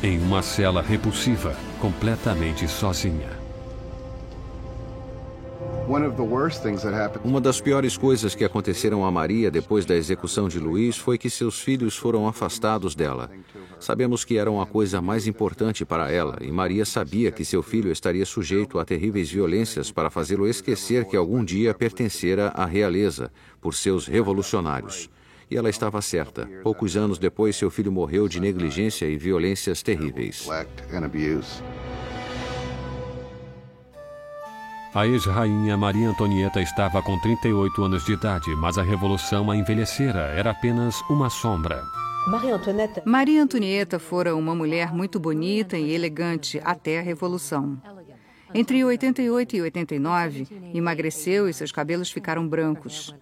em 0.00 0.20
uma 0.20 0.42
cela 0.42 0.80
repulsiva, 0.80 1.56
completamente 1.82 2.68
sozinha. 2.68 3.28
Uma 7.24 7.40
das 7.40 7.60
piores 7.60 7.96
coisas 7.96 8.36
que 8.36 8.44
aconteceram 8.44 9.04
a 9.04 9.10
Maria 9.10 9.50
depois 9.50 9.84
da 9.84 9.96
execução 9.96 10.48
de 10.48 10.60
Luiz 10.60 10.96
foi 10.96 11.18
que 11.18 11.28
seus 11.28 11.58
filhos 11.58 11.96
foram 11.96 12.28
afastados 12.28 12.94
dela. 12.94 13.28
Sabemos 13.80 14.24
que 14.24 14.38
eram 14.38 14.60
a 14.60 14.66
coisa 14.66 15.02
mais 15.02 15.26
importante 15.26 15.84
para 15.84 16.08
ela, 16.08 16.38
e 16.40 16.52
Maria 16.52 16.84
sabia 16.84 17.32
que 17.32 17.44
seu 17.44 17.64
filho 17.64 17.90
estaria 17.90 18.24
sujeito 18.24 18.78
a 18.78 18.84
terríveis 18.84 19.28
violências 19.28 19.90
para 19.90 20.08
fazê-lo 20.08 20.46
esquecer 20.46 21.04
que 21.06 21.16
algum 21.16 21.44
dia 21.44 21.74
pertencera 21.74 22.50
à 22.54 22.64
realeza, 22.64 23.32
por 23.60 23.74
seus 23.74 24.06
revolucionários. 24.06 25.10
E 25.52 25.56
ela 25.56 25.68
estava 25.68 26.00
certa. 26.00 26.48
Poucos 26.62 26.96
anos 26.96 27.18
depois, 27.18 27.56
seu 27.56 27.70
filho 27.70 27.92
morreu 27.92 28.26
de 28.26 28.40
negligência 28.40 29.04
e 29.04 29.18
violências 29.18 29.82
terríveis. 29.82 30.48
A 34.94 35.06
ex-rainha 35.06 35.76
Maria 35.76 36.08
Antonieta 36.08 36.58
estava 36.58 37.02
com 37.02 37.18
38 37.18 37.82
anos 37.82 38.02
de 38.06 38.14
idade, 38.14 38.48
mas 38.56 38.78
a 38.78 38.82
revolução 38.82 39.50
a 39.50 39.56
envelhecera, 39.56 40.20
era 40.20 40.52
apenas 40.52 41.02
uma 41.10 41.28
sombra. 41.28 41.82
Maria 43.04 43.42
Antonieta 43.42 43.98
fora 43.98 44.34
uma 44.34 44.54
mulher 44.54 44.90
muito 44.90 45.20
bonita 45.20 45.76
e 45.76 45.92
elegante 45.92 46.58
até 46.64 46.98
a 46.98 47.02
Revolução. 47.02 47.78
Entre 48.54 48.82
88 48.82 49.56
e 49.56 49.62
89, 49.62 50.46
emagreceu 50.72 51.46
e 51.46 51.52
seus 51.52 51.72
cabelos 51.72 52.10
ficaram 52.10 52.48
brancos. 52.48 53.14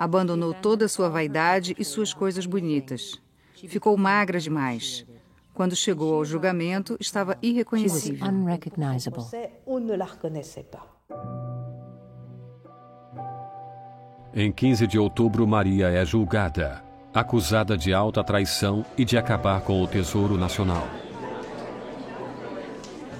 Abandonou 0.00 0.54
toda 0.54 0.86
a 0.86 0.88
sua 0.88 1.10
vaidade 1.10 1.76
e 1.78 1.84
suas 1.84 2.14
coisas 2.14 2.46
bonitas. 2.46 3.20
Ficou 3.52 3.94
magra 3.98 4.40
demais. 4.40 5.04
Quando 5.52 5.76
chegou 5.76 6.14
ao 6.14 6.24
julgamento, 6.24 6.96
estava 6.98 7.36
irreconhecível. 7.42 8.26
Em 14.32 14.50
15 14.50 14.86
de 14.86 14.98
outubro, 14.98 15.46
Maria 15.46 15.88
é 15.90 16.02
julgada, 16.02 16.82
acusada 17.12 17.76
de 17.76 17.92
alta 17.92 18.24
traição 18.24 18.86
e 18.96 19.04
de 19.04 19.18
acabar 19.18 19.60
com 19.60 19.82
o 19.82 19.86
Tesouro 19.86 20.38
Nacional. 20.38 20.88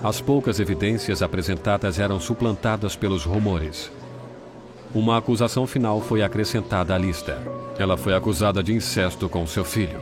As 0.02 0.18
poucas 0.18 0.58
evidências 0.58 1.20
apresentadas 1.20 1.98
eram 1.98 2.18
suplantadas 2.18 2.96
pelos 2.96 3.26
rumores. 3.26 3.92
Uma 4.92 5.18
acusação 5.18 5.68
final 5.68 6.00
foi 6.00 6.20
acrescentada 6.20 6.94
à 6.94 6.98
lista. 6.98 7.38
Ela 7.78 7.96
foi 7.96 8.12
acusada 8.12 8.60
de 8.60 8.72
incesto 8.72 9.28
com 9.28 9.46
seu 9.46 9.64
filho. 9.64 10.00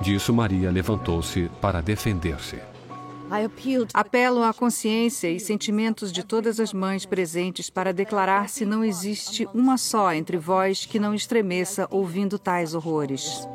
Disso, 0.00 0.32
Maria 0.32 0.70
levantou-se 0.70 1.50
para 1.60 1.80
defender-se. 1.80 2.58
Apelo 3.92 4.42
à 4.42 4.52
consciência 4.52 5.28
e 5.28 5.40
sentimentos 5.40 6.12
de 6.12 6.22
todas 6.22 6.60
as 6.60 6.72
mães 6.72 7.06
presentes 7.06 7.70
para 7.70 7.92
declarar 7.92 8.48
se 8.48 8.64
não 8.64 8.84
existe 8.84 9.48
uma 9.54 9.76
só 9.78 10.12
entre 10.12 10.36
vós 10.36 10.84
que 10.84 11.00
não 11.00 11.14
estremeça 11.14 11.88
ouvindo 11.90 12.38
tais 12.38 12.74
horrores. 12.74 13.48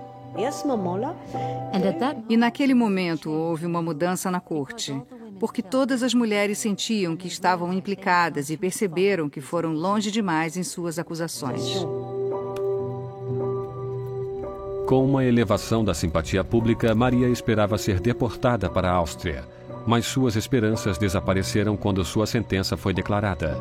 E 2.29 2.37
naquele 2.37 2.73
momento 2.73 3.31
houve 3.31 3.65
uma 3.65 3.81
mudança 3.81 4.29
na 4.29 4.39
corte, 4.39 4.95
porque 5.39 5.61
todas 5.61 6.03
as 6.03 6.13
mulheres 6.13 6.57
sentiam 6.57 7.15
que 7.15 7.27
estavam 7.27 7.73
implicadas 7.73 8.49
e 8.49 8.57
perceberam 8.57 9.29
que 9.29 9.41
foram 9.41 9.73
longe 9.73 10.11
demais 10.11 10.57
em 10.57 10.63
suas 10.63 10.99
acusações. 10.99 11.85
Com 14.87 15.03
uma 15.03 15.25
elevação 15.25 15.83
da 15.83 15.93
simpatia 15.93 16.43
pública, 16.43 16.95
Maria 16.95 17.27
esperava 17.27 17.77
ser 17.77 17.99
deportada 17.99 18.69
para 18.69 18.89
a 18.89 18.93
Áustria 18.93 19.43
mas 19.87 20.05
suas 20.05 20.35
esperanças 20.35 20.97
desapareceram 20.97 21.77
quando 21.77 22.03
sua 22.03 22.27
sentença 22.27 22.75
foi 22.75 22.93
declarada. 22.93 23.57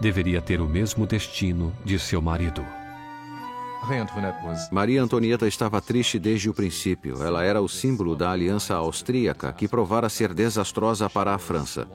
Deveria 0.00 0.40
ter 0.40 0.62
o 0.62 0.66
mesmo 0.66 1.06
destino 1.06 1.70
de 1.84 1.98
seu 1.98 2.22
marido. 2.22 2.64
Maria 4.72 5.02
Antonieta 5.02 5.46
estava 5.46 5.80
triste 5.80 6.18
desde 6.18 6.50
o 6.50 6.54
princípio. 6.54 7.22
Ela 7.22 7.44
era 7.44 7.62
o 7.62 7.68
símbolo 7.68 8.16
da 8.16 8.30
aliança 8.30 8.74
austríaca 8.74 9.52
que 9.52 9.68
provara 9.68 10.08
ser 10.08 10.34
desastrosa 10.34 11.08
para 11.08 11.34
a 11.34 11.38
França 11.38 11.86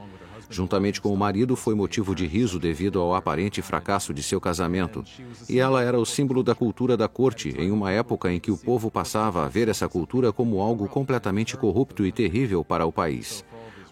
juntamente 0.52 1.02
com 1.02 1.14
o 1.14 1.18
marido, 1.18 1.56
foi 1.56 1.74
motivo 1.74 2.14
de 2.14 2.28
riso 2.28 2.60
devido 2.60 3.00
ao 3.00 3.16
aparente 3.16 3.62
fracasso 3.62 4.14
de 4.14 4.22
seu 4.22 4.40
casamento. 4.40 5.04
E 5.50 5.60
ela 5.60 5.82
era 5.82 5.98
o 5.98 6.06
símbolo 6.06 6.44
da 6.44 6.54
cultura 6.54 6.98
da 6.98 7.08
corte, 7.08 7.56
em 7.58 7.72
uma 7.72 7.92
época 7.92 8.32
em 8.32 8.40
que 8.40 8.52
o 8.52 8.58
povo 8.58 8.92
passava 8.92 9.46
a 9.46 9.48
ver 9.48 9.70
essa 9.70 9.88
cultura 9.88 10.32
como 10.32 10.62
algo 10.62 10.88
completamente 10.88 11.56
corrupto 11.56 12.06
e 12.06 12.12
terrível 12.12 12.64
para 12.64 12.86
o 12.86 12.92
país. 12.92 13.46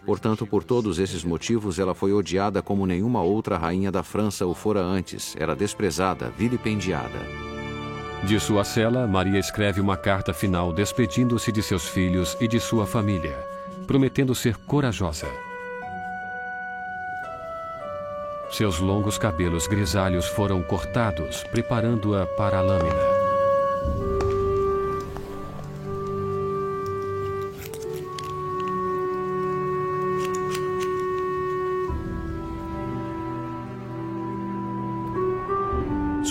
Portanto, 0.04 0.46
por 0.46 0.64
todos 0.64 0.98
esses 0.98 1.24
motivos, 1.24 1.78
ela 1.78 1.94
foi 1.94 2.12
odiada 2.12 2.62
como 2.62 2.86
nenhuma 2.86 3.22
outra 3.22 3.58
rainha 3.58 3.92
da 3.92 4.02
França 4.02 4.46
o 4.46 4.54
fora 4.54 4.80
antes. 4.80 5.36
Era 5.38 5.54
desprezada, 5.54 6.30
vilipendiada. 6.30 7.59
De 8.22 8.38
sua 8.38 8.64
cela, 8.64 9.06
Maria 9.06 9.38
escreve 9.38 9.80
uma 9.80 9.96
carta 9.96 10.34
final 10.34 10.72
despedindo-se 10.72 11.50
de 11.50 11.62
seus 11.62 11.88
filhos 11.88 12.36
e 12.40 12.46
de 12.46 12.60
sua 12.60 12.86
família, 12.86 13.36
prometendo 13.86 14.34
ser 14.34 14.56
corajosa. 14.56 15.26
Seus 18.50 18.78
longos 18.78 19.16
cabelos 19.16 19.66
grisalhos 19.66 20.26
foram 20.26 20.62
cortados, 20.62 21.44
preparando-a 21.44 22.26
para 22.26 22.58
a 22.58 22.60
lâmina. 22.60 23.09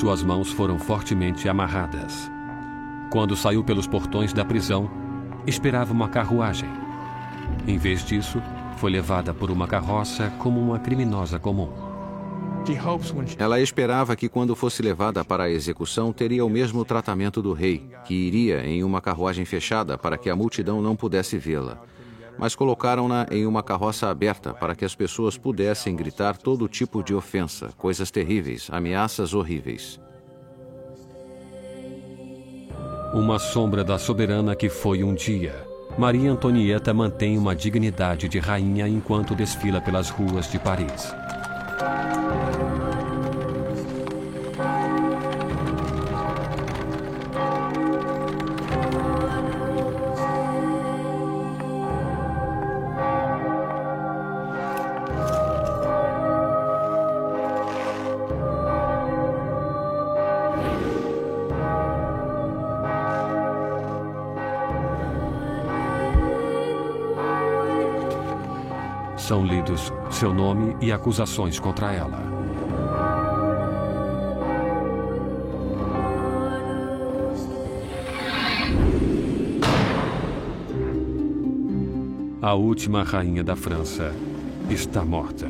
Suas 0.09 0.23
mãos 0.23 0.51
foram 0.51 0.79
fortemente 0.79 1.47
amarradas. 1.47 2.31
Quando 3.11 3.35
saiu 3.35 3.63
pelos 3.63 3.85
portões 3.85 4.33
da 4.33 4.43
prisão, 4.43 4.89
esperava 5.45 5.93
uma 5.93 6.09
carruagem. 6.09 6.67
Em 7.67 7.77
vez 7.77 8.03
disso, 8.03 8.41
foi 8.77 8.89
levada 8.89 9.35
por 9.35 9.51
uma 9.51 9.67
carroça 9.67 10.33
como 10.39 10.59
uma 10.59 10.79
criminosa 10.79 11.37
comum. 11.37 11.69
Ela 13.37 13.61
esperava 13.61 14.15
que, 14.15 14.27
quando 14.27 14.55
fosse 14.55 14.81
levada 14.81 15.23
para 15.23 15.43
a 15.43 15.49
execução, 15.51 16.11
teria 16.11 16.43
o 16.43 16.49
mesmo 16.49 16.83
tratamento 16.83 17.39
do 17.39 17.53
rei, 17.53 17.87
que 18.03 18.15
iria 18.15 18.65
em 18.65 18.83
uma 18.83 19.01
carruagem 19.01 19.45
fechada 19.45 19.95
para 19.95 20.17
que 20.17 20.31
a 20.31 20.35
multidão 20.35 20.81
não 20.81 20.95
pudesse 20.95 21.37
vê-la. 21.37 21.83
Mas 22.39 22.55
colocaram-na 22.55 23.27
em 23.29 23.45
uma 23.45 23.61
carroça 23.61 24.07
aberta 24.07 24.53
para 24.53 24.73
que 24.73 24.85
as 24.85 24.95
pessoas 24.95 25.37
pudessem 25.37 25.93
gritar 25.93 26.37
todo 26.37 26.69
tipo 26.69 27.03
de 27.03 27.13
ofensa, 27.13 27.71
coisas 27.77 28.09
terríveis, 28.09 28.69
ameaças 28.71 29.33
horríveis. 29.33 29.99
Uma 33.13 33.39
sombra 33.39 33.83
da 33.83 33.97
soberana 33.97 34.55
que 34.55 34.69
foi 34.69 35.03
um 35.03 35.13
dia. 35.13 35.67
Maria 35.97 36.31
Antonieta 36.31 36.93
mantém 36.93 37.37
uma 37.37 37.53
dignidade 37.53 38.29
de 38.29 38.39
rainha 38.39 38.87
enquanto 38.87 39.35
desfila 39.35 39.81
pelas 39.81 40.09
ruas 40.09 40.49
de 40.49 40.57
Paris. 40.57 41.13
são 69.29 69.45
lidos 69.45 69.93
seu 70.09 70.33
nome 70.33 70.75
e 70.81 70.91
acusações 70.91 71.59
contra 71.59 71.93
ela. 71.93 72.19
A 82.41 82.55
última 82.55 83.03
rainha 83.03 83.43
da 83.43 83.55
França 83.55 84.15
está 84.67 85.05
morta. 85.05 85.47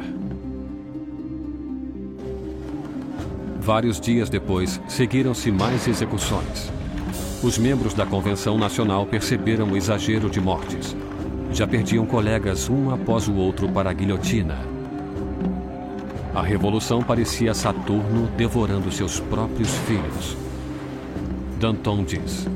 Vários 3.62 4.02
dias 4.02 4.30
depois, 4.30 4.82
seguiram-se 4.90 5.54
mais 5.54 5.88
execuções. 5.88 6.70
Os 7.42 7.58
membros 7.58 7.94
da 7.94 8.06
Convenção 8.06 8.58
Nacional 8.58 9.06
perceberam 9.06 9.72
o 9.72 9.78
exagero 9.78 10.30
de 10.30 10.42
mortes 10.42 10.94
já 11.52 11.68
perdiam 11.68 12.06
colegas 12.06 12.70
um 12.70 12.92
após 12.92 13.28
o 13.28 13.36
outro 13.36 13.68
para 13.70 13.90
a 13.90 13.94
guilhotina. 13.94 14.58
A 16.34 16.42
revolução 16.42 17.02
parecia 17.02 17.54
Saturno 17.54 18.28
devorando 18.38 18.92
seus 18.92 19.20
próprios 19.20 19.70
filhos. 19.80 20.38
Danton 21.60 22.04
diz: 22.04 22.48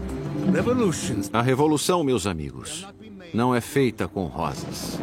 A 1.34 1.42
revolução, 1.42 2.04
meus 2.04 2.28
amigos, 2.28 2.88
não 3.34 3.54
é 3.54 3.60
feita 3.60 4.08
com 4.08 4.26
rosas. 4.26 5.00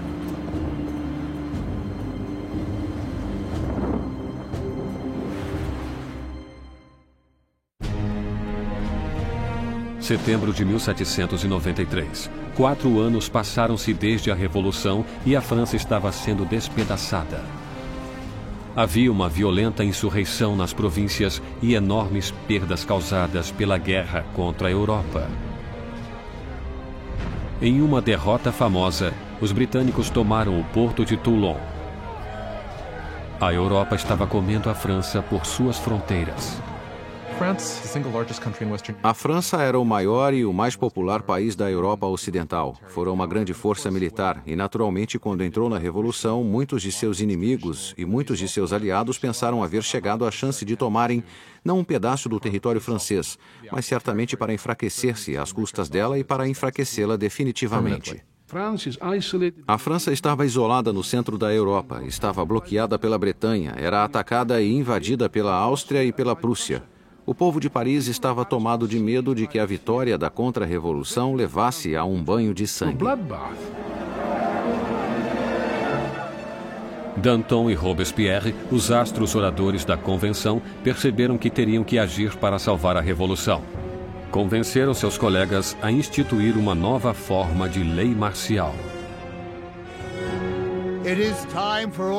Setembro 10.10 10.52
de 10.52 10.64
1793. 10.64 12.28
Quatro 12.56 12.98
anos 12.98 13.28
passaram-se 13.28 13.94
desde 13.94 14.28
a 14.28 14.34
Revolução 14.34 15.04
e 15.24 15.36
a 15.36 15.40
França 15.40 15.76
estava 15.76 16.10
sendo 16.10 16.44
despedaçada. 16.44 17.44
Havia 18.74 19.12
uma 19.12 19.28
violenta 19.28 19.84
insurreição 19.84 20.56
nas 20.56 20.72
províncias 20.72 21.40
e 21.62 21.76
enormes 21.76 22.32
perdas 22.48 22.84
causadas 22.84 23.52
pela 23.52 23.78
guerra 23.78 24.24
contra 24.34 24.66
a 24.66 24.70
Europa. 24.72 25.30
Em 27.62 27.80
uma 27.80 28.02
derrota 28.02 28.50
famosa, 28.50 29.14
os 29.40 29.52
britânicos 29.52 30.10
tomaram 30.10 30.58
o 30.58 30.64
porto 30.64 31.04
de 31.04 31.16
Toulon. 31.16 31.56
A 33.40 33.54
Europa 33.54 33.94
estava 33.94 34.26
comendo 34.26 34.68
a 34.68 34.74
França 34.74 35.22
por 35.22 35.46
suas 35.46 35.78
fronteiras. 35.78 36.60
A 39.02 39.14
França 39.14 39.62
era 39.62 39.78
o 39.78 39.82
maior 39.82 40.34
e 40.34 40.44
o 40.44 40.52
mais 40.52 40.76
popular 40.76 41.22
país 41.22 41.56
da 41.56 41.70
Europa 41.70 42.06
Ocidental. 42.06 42.76
Foram 42.88 43.14
uma 43.14 43.26
grande 43.26 43.54
força 43.54 43.90
militar 43.90 44.42
e, 44.44 44.54
naturalmente, 44.54 45.18
quando 45.18 45.42
entrou 45.42 45.70
na 45.70 45.78
Revolução, 45.78 46.44
muitos 46.44 46.82
de 46.82 46.92
seus 46.92 47.18
inimigos 47.18 47.94
e 47.96 48.04
muitos 48.04 48.38
de 48.38 48.46
seus 48.46 48.74
aliados 48.74 49.18
pensaram 49.18 49.62
haver 49.62 49.82
chegado 49.82 50.26
à 50.26 50.30
chance 50.30 50.66
de 50.66 50.76
tomarem 50.76 51.24
não 51.64 51.78
um 51.78 51.84
pedaço 51.84 52.28
do 52.28 52.38
território 52.38 52.78
francês, 52.78 53.38
mas 53.72 53.86
certamente 53.86 54.36
para 54.36 54.52
enfraquecer-se 54.52 55.34
às 55.38 55.50
custas 55.50 55.88
dela 55.88 56.18
e 56.18 56.22
para 56.22 56.46
enfraquecê-la 56.46 57.16
definitivamente. 57.16 58.22
A 59.66 59.78
França 59.78 60.12
estava 60.12 60.44
isolada 60.44 60.92
no 60.92 61.02
centro 61.02 61.38
da 61.38 61.50
Europa, 61.54 62.02
estava 62.04 62.44
bloqueada 62.44 62.98
pela 62.98 63.16
Bretanha, 63.16 63.72
era 63.78 64.04
atacada 64.04 64.60
e 64.60 64.70
invadida 64.70 65.26
pela 65.30 65.54
Áustria 65.54 66.04
e 66.04 66.12
pela 66.12 66.36
Prússia. 66.36 66.82
O 67.30 67.34
povo 67.34 67.60
de 67.60 67.70
Paris 67.70 68.08
estava 68.08 68.44
tomado 68.44 68.88
de 68.88 68.98
medo 68.98 69.36
de 69.36 69.46
que 69.46 69.60
a 69.60 69.64
vitória 69.64 70.18
da 70.18 70.28
contra-revolução 70.28 71.32
levasse 71.32 71.94
a 71.94 72.04
um 72.04 72.20
banho 72.20 72.52
de 72.52 72.66
sangue. 72.66 73.04
Danton 77.16 77.70
e 77.70 77.74
Robespierre, 77.74 78.52
os 78.68 78.90
astros 78.90 79.36
oradores 79.36 79.84
da 79.84 79.96
convenção, 79.96 80.60
perceberam 80.82 81.38
que 81.38 81.48
teriam 81.48 81.84
que 81.84 82.00
agir 82.00 82.36
para 82.36 82.58
salvar 82.58 82.96
a 82.96 83.00
revolução. 83.00 83.62
Convenceram 84.32 84.92
seus 84.92 85.16
colegas 85.16 85.76
a 85.80 85.92
instituir 85.92 86.58
uma 86.58 86.74
nova 86.74 87.14
forma 87.14 87.68
de 87.68 87.84
lei 87.84 88.12
marcial. 88.12 88.74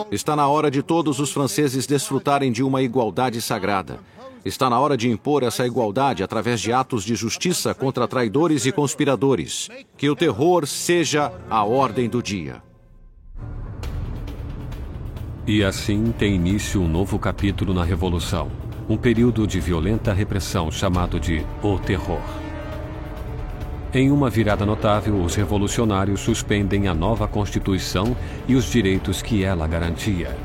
Está 0.10 0.38
na 0.38 0.48
hora 0.48 0.72
de 0.72 0.82
todos 0.82 1.20
os 1.20 1.34
franceses 1.34 1.86
desfrutarem 1.86 2.50
de 2.50 2.64
uma 2.64 2.82
igualdade 2.82 3.42
sagrada. 3.42 4.00
Está 4.43 4.69
na 4.69 4.80
hora 4.80 4.97
de 4.97 5.07
impor 5.07 5.43
essa 5.43 5.68
igualdade 5.68 6.23
através 6.23 6.59
de 6.59 6.73
atos 6.73 7.03
de 7.03 7.13
justiça 7.13 7.76
contra 7.76 8.07
traidores 8.07 8.65
e 8.65 8.72
conspiradores. 8.72 9.69
Que 9.95 10.09
o 10.09 10.15
terror 10.15 10.65
seja 10.65 11.31
a 11.49 11.63
ordem 11.63 12.09
do 12.09 12.23
dia. 12.23 12.61
E 15.45 15.63
assim 15.63 16.11
tem 16.18 16.35
início 16.35 16.81
um 16.81 16.88
novo 16.88 17.19
capítulo 17.19 17.73
na 17.73 17.84
Revolução. 17.84 18.51
Um 18.89 18.97
período 18.97 19.45
de 19.45 19.59
violenta 19.59 20.11
repressão 20.11 20.72
chamado 20.72 21.19
de 21.19 21.45
O 21.61 21.77
Terror. 21.77 22.22
Em 23.93 24.09
uma 24.09 24.30
virada 24.30 24.65
notável, 24.65 25.22
os 25.22 25.35
revolucionários 25.35 26.22
suspendem 26.22 26.88
a 26.88 26.93
nova 26.93 27.27
Constituição 27.27 28.15
e 28.47 28.55
os 28.55 28.72
direitos 28.72 29.22
que 29.22 29.43
ela 29.43 29.68
garantia. 29.68 30.35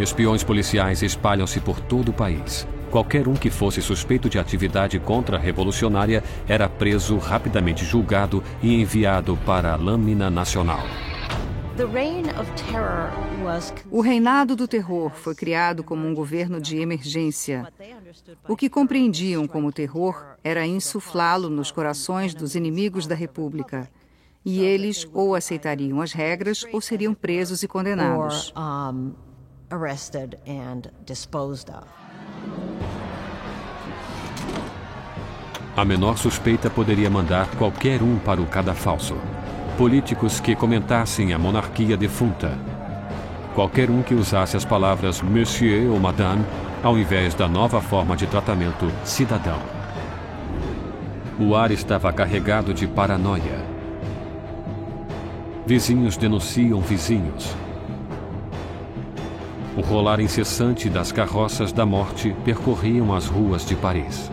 Espiões 0.00 0.42
policiais 0.42 1.02
espalham-se 1.02 1.60
por 1.60 1.78
todo 1.78 2.08
o 2.08 2.12
país. 2.14 2.66
Qualquer 2.90 3.28
um 3.28 3.34
que 3.34 3.50
fosse 3.50 3.82
suspeito 3.82 4.30
de 4.30 4.38
atividade 4.38 4.98
contra-revolucionária 4.98 6.24
era 6.48 6.70
preso, 6.70 7.18
rapidamente 7.18 7.84
julgado 7.84 8.42
e 8.62 8.80
enviado 8.80 9.38
para 9.44 9.74
a 9.74 9.76
lâmina 9.76 10.30
nacional. 10.30 10.80
O 13.90 14.00
reinado 14.00 14.56
do 14.56 14.66
terror 14.66 15.10
foi 15.10 15.34
criado 15.34 15.84
como 15.84 16.08
um 16.08 16.14
governo 16.14 16.62
de 16.62 16.78
emergência. 16.78 17.70
O 18.48 18.56
que 18.56 18.70
compreendiam 18.70 19.46
como 19.46 19.70
terror 19.70 20.24
era 20.42 20.66
insuflá-lo 20.66 21.50
nos 21.50 21.70
corações 21.70 22.34
dos 22.34 22.54
inimigos 22.54 23.06
da 23.06 23.14
República. 23.14 23.86
E 24.42 24.60
eles 24.60 25.06
ou 25.12 25.34
aceitariam 25.34 26.00
as 26.00 26.12
regras 26.12 26.64
ou 26.72 26.80
seriam 26.80 27.12
presos 27.12 27.62
e 27.62 27.68
condenados 27.68 28.50
arrested 29.70 30.38
and 30.46 30.90
disposed 31.06 31.70
of. 31.70 31.86
A 35.76 35.84
menor 35.84 36.18
suspeita 36.18 36.68
poderia 36.68 37.08
mandar 37.08 37.46
qualquer 37.56 38.02
um 38.02 38.18
para 38.18 38.40
o 38.40 38.46
cadafalso. 38.46 39.16
Políticos 39.78 40.40
que 40.40 40.54
comentassem 40.54 41.32
a 41.32 41.38
monarquia 41.38 41.96
defunta. 41.96 42.58
Qualquer 43.54 43.88
um 43.88 44.02
que 44.02 44.14
usasse 44.14 44.56
as 44.56 44.64
palavras 44.64 45.22
monsieur 45.22 45.90
ou 45.90 45.98
madame 45.98 46.44
ao 46.82 46.98
invés 46.98 47.34
da 47.34 47.48
nova 47.48 47.80
forma 47.80 48.16
de 48.16 48.26
tratamento 48.26 48.90
cidadão. 49.04 49.58
O 51.38 51.54
ar 51.54 51.70
estava 51.70 52.12
carregado 52.12 52.74
de 52.74 52.86
paranoia. 52.86 53.64
Vizinhos 55.66 56.16
denunciam 56.16 56.80
vizinhos. 56.80 57.54
O 59.76 59.82
rolar 59.82 60.18
incessante 60.18 60.90
das 60.90 61.12
carroças 61.12 61.72
da 61.72 61.86
morte 61.86 62.34
percorriam 62.44 63.14
as 63.14 63.26
ruas 63.26 63.64
de 63.64 63.76
Paris. 63.76 64.28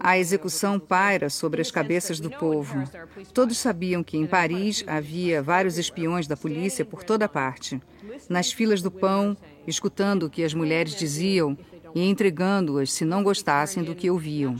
A 0.00 0.18
execução 0.18 0.78
paira 0.78 1.30
sobre 1.30 1.62
as 1.62 1.70
cabeças 1.70 2.20
do 2.20 2.30
povo. 2.30 2.84
Todos 3.32 3.56
sabiam 3.56 4.04
que 4.04 4.18
em 4.18 4.26
Paris 4.26 4.84
havia 4.86 5.42
vários 5.42 5.78
espiões 5.78 6.26
da 6.26 6.36
polícia 6.36 6.84
por 6.84 7.02
toda 7.02 7.26
parte. 7.26 7.80
Nas 8.28 8.52
filas 8.52 8.82
do 8.82 8.90
pão, 8.90 9.34
escutando 9.66 10.24
o 10.24 10.30
que 10.30 10.44
as 10.44 10.52
mulheres 10.52 10.94
diziam 10.94 11.56
e 11.94 12.06
entregando-as 12.06 12.92
se 12.92 13.04
não 13.04 13.22
gostassem 13.22 13.82
do 13.82 13.94
que 13.94 14.10
ouviam 14.10 14.56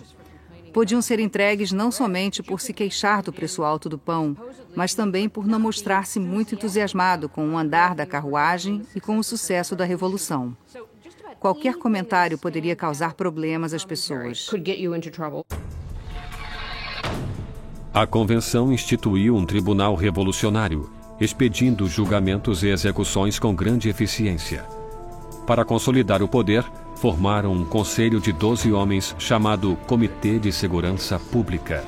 podiam 0.74 1.00
ser 1.00 1.20
entregues 1.20 1.70
não 1.70 1.92
somente 1.92 2.42
por 2.42 2.60
se 2.60 2.72
queixar 2.72 3.22
do 3.22 3.32
preço 3.32 3.62
alto 3.62 3.88
do 3.88 3.96
pão, 3.96 4.36
mas 4.74 4.92
também 4.92 5.28
por 5.28 5.46
não 5.46 5.60
mostrar-se 5.60 6.18
muito 6.18 6.56
entusiasmado 6.56 7.28
com 7.28 7.48
o 7.48 7.56
andar 7.56 7.94
da 7.94 8.04
carruagem 8.04 8.82
e 8.94 9.00
com 9.00 9.16
o 9.16 9.22
sucesso 9.22 9.76
da 9.76 9.84
revolução. 9.84 10.54
Qualquer 11.38 11.76
comentário 11.76 12.36
poderia 12.36 12.74
causar 12.74 13.14
problemas 13.14 13.72
às 13.72 13.84
pessoas. 13.84 14.50
A 17.92 18.06
convenção 18.06 18.72
instituiu 18.72 19.36
um 19.36 19.46
tribunal 19.46 19.94
revolucionário, 19.94 20.90
expedindo 21.20 21.86
julgamentos 21.86 22.64
e 22.64 22.68
execuções 22.68 23.38
com 23.38 23.54
grande 23.54 23.88
eficiência. 23.88 24.66
Para 25.46 25.64
consolidar 25.64 26.22
o 26.22 26.28
poder, 26.28 26.64
formaram 26.96 27.52
um 27.52 27.66
conselho 27.66 28.18
de 28.18 28.32
12 28.32 28.72
homens 28.72 29.14
chamado 29.18 29.76
Comitê 29.86 30.38
de 30.38 30.50
Segurança 30.50 31.18
Pública. 31.18 31.84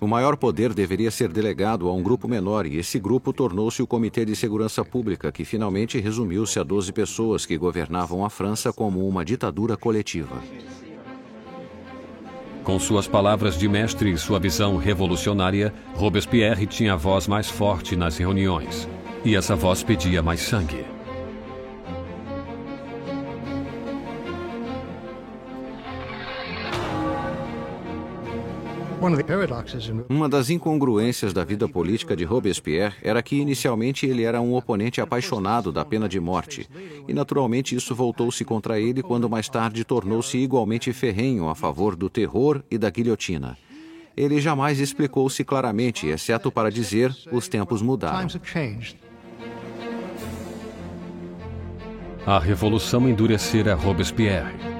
O 0.00 0.06
maior 0.06 0.36
poder 0.36 0.72
deveria 0.72 1.10
ser 1.10 1.28
delegado 1.32 1.88
a 1.88 1.92
um 1.92 2.02
grupo 2.02 2.28
menor 2.28 2.66
e 2.66 2.78
esse 2.78 3.00
grupo 3.00 3.32
tornou-se 3.32 3.82
o 3.82 3.86
Comitê 3.86 4.24
de 4.24 4.36
Segurança 4.36 4.84
Pública, 4.84 5.32
que 5.32 5.44
finalmente 5.44 5.98
resumiu-se 5.98 6.60
a 6.60 6.62
12 6.62 6.92
pessoas 6.92 7.44
que 7.44 7.58
governavam 7.58 8.24
a 8.24 8.30
França 8.30 8.72
como 8.72 9.06
uma 9.08 9.24
ditadura 9.24 9.76
coletiva. 9.76 10.36
Com 12.62 12.78
suas 12.78 13.08
palavras 13.08 13.58
de 13.58 13.68
mestre 13.68 14.12
e 14.12 14.18
sua 14.18 14.38
visão 14.38 14.76
revolucionária, 14.76 15.72
Robespierre 15.94 16.66
tinha 16.66 16.92
a 16.92 16.96
voz 16.96 17.26
mais 17.26 17.48
forte 17.48 17.96
nas 17.96 18.18
reuniões. 18.18 18.88
E 19.24 19.34
essa 19.34 19.56
voz 19.56 19.82
pedia 19.82 20.22
mais 20.22 20.40
sangue. 20.40 20.97
Uma 30.08 30.28
das 30.28 30.50
incongruências 30.50 31.32
da 31.32 31.44
vida 31.44 31.68
política 31.68 32.16
de 32.16 32.24
Robespierre 32.24 32.96
era 33.02 33.22
que 33.22 33.36
inicialmente 33.36 34.04
ele 34.06 34.24
era 34.24 34.40
um 34.40 34.54
oponente 34.54 35.00
apaixonado 35.00 35.70
da 35.70 35.84
pena 35.84 36.08
de 36.08 36.18
morte, 36.18 36.68
e 37.06 37.14
naturalmente 37.14 37.76
isso 37.76 37.94
voltou-se 37.94 38.44
contra 38.44 38.80
ele 38.80 39.02
quando 39.02 39.30
mais 39.30 39.48
tarde 39.48 39.84
tornou-se 39.84 40.36
igualmente 40.36 40.92
ferrenho 40.92 41.48
a 41.48 41.54
favor 41.54 41.94
do 41.94 42.10
terror 42.10 42.62
e 42.68 42.76
da 42.76 42.90
guilhotina. 42.90 43.56
Ele 44.16 44.40
jamais 44.40 44.80
explicou-se 44.80 45.44
claramente, 45.44 46.08
exceto 46.08 46.50
para 46.50 46.70
dizer: 46.70 47.14
os 47.30 47.46
tempos 47.46 47.80
mudaram. 47.80 48.28
A 52.26 52.38
revolução 52.38 53.08
endurecera 53.08 53.76
Robespierre. 53.76 54.77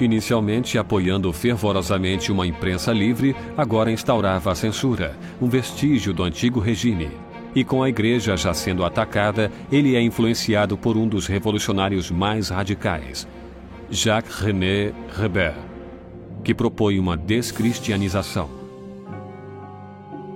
Inicialmente 0.00 0.78
apoiando 0.78 1.30
fervorosamente 1.30 2.32
uma 2.32 2.46
imprensa 2.46 2.90
livre, 2.90 3.36
agora 3.54 3.92
instaurava 3.92 4.50
a 4.50 4.54
censura, 4.54 5.14
um 5.38 5.46
vestígio 5.46 6.14
do 6.14 6.22
antigo 6.22 6.58
regime. 6.58 7.10
E 7.54 7.62
com 7.62 7.82
a 7.82 7.88
igreja 7.88 8.34
já 8.34 8.54
sendo 8.54 8.82
atacada, 8.82 9.52
ele 9.70 9.94
é 9.94 10.00
influenciado 10.00 10.78
por 10.78 10.96
um 10.96 11.06
dos 11.06 11.26
revolucionários 11.26 12.10
mais 12.10 12.48
radicais, 12.48 13.28
Jacques 13.90 14.36
René 14.36 14.92
Rebert, 15.14 15.58
que 16.42 16.54
propõe 16.54 16.98
uma 16.98 17.16
descristianização. 17.16 18.48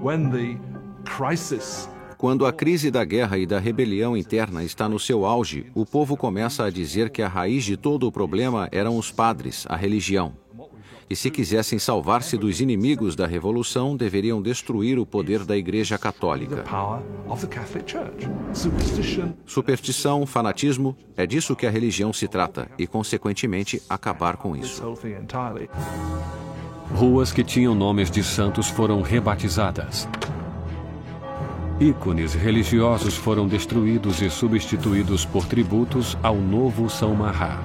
When 0.03 0.31
the 0.31 0.59
crisis 1.05 1.89
quando 2.25 2.47
a 2.47 2.53
crise 2.55 2.91
da 2.91 3.05
guerra 3.05 3.37
e 3.37 3.45
da 3.45 3.59
rebelião 3.59 4.17
interna 4.17 4.65
está 4.65 4.89
no 4.89 4.99
seu 4.99 5.27
auge, 5.27 5.67
o 5.75 5.85
povo 5.85 6.17
começa 6.17 6.65
a 6.65 6.71
dizer 6.71 7.11
que 7.11 7.21
a 7.21 7.29
raiz 7.29 7.65
de 7.65 7.77
todo 7.77 8.07
o 8.07 8.11
problema 8.11 8.67
eram 8.73 8.97
os 8.97 9.11
padres, 9.11 9.67
a 9.69 9.77
religião. 9.77 10.33
E 11.11 11.15
se 11.15 11.31
quisessem 11.31 11.79
salvar-se 11.79 12.39
dos 12.39 12.63
inimigos 12.63 13.15
da 13.15 13.27
revolução, 13.27 13.95
deveriam 13.95 14.41
destruir 14.41 14.99
o 14.99 15.05
poder 15.05 15.45
da 15.45 15.55
Igreja 15.55 15.99
Católica. 15.99 16.65
Superstição, 19.45 20.25
fanatismo, 20.25 20.97
é 21.19 21.27
disso 21.27 21.55
que 21.55 21.67
a 21.67 21.71
religião 21.71 22.11
se 22.11 22.27
trata 22.27 22.71
e, 22.79 22.87
consequentemente, 22.87 23.83
acabar 23.87 24.39
com 24.39 24.57
isso. 24.57 24.83
Ruas 26.95 27.33
que 27.33 27.45
tinham 27.45 27.75
nomes 27.75 28.11
de 28.11 28.25
santos 28.25 28.71
foram 28.71 29.03
rebatizadas. 29.03 30.09
Ícones 31.81 32.35
religiosos 32.35 33.17
foram 33.17 33.49
destruídos 33.49 34.23
e 34.23 34.31
substituídos 34.31 35.25
por 35.25 35.45
tributos 35.45 36.17
ao 36.23 36.37
novo 36.37 36.89
São 36.89 37.17
Marra. 37.17 37.61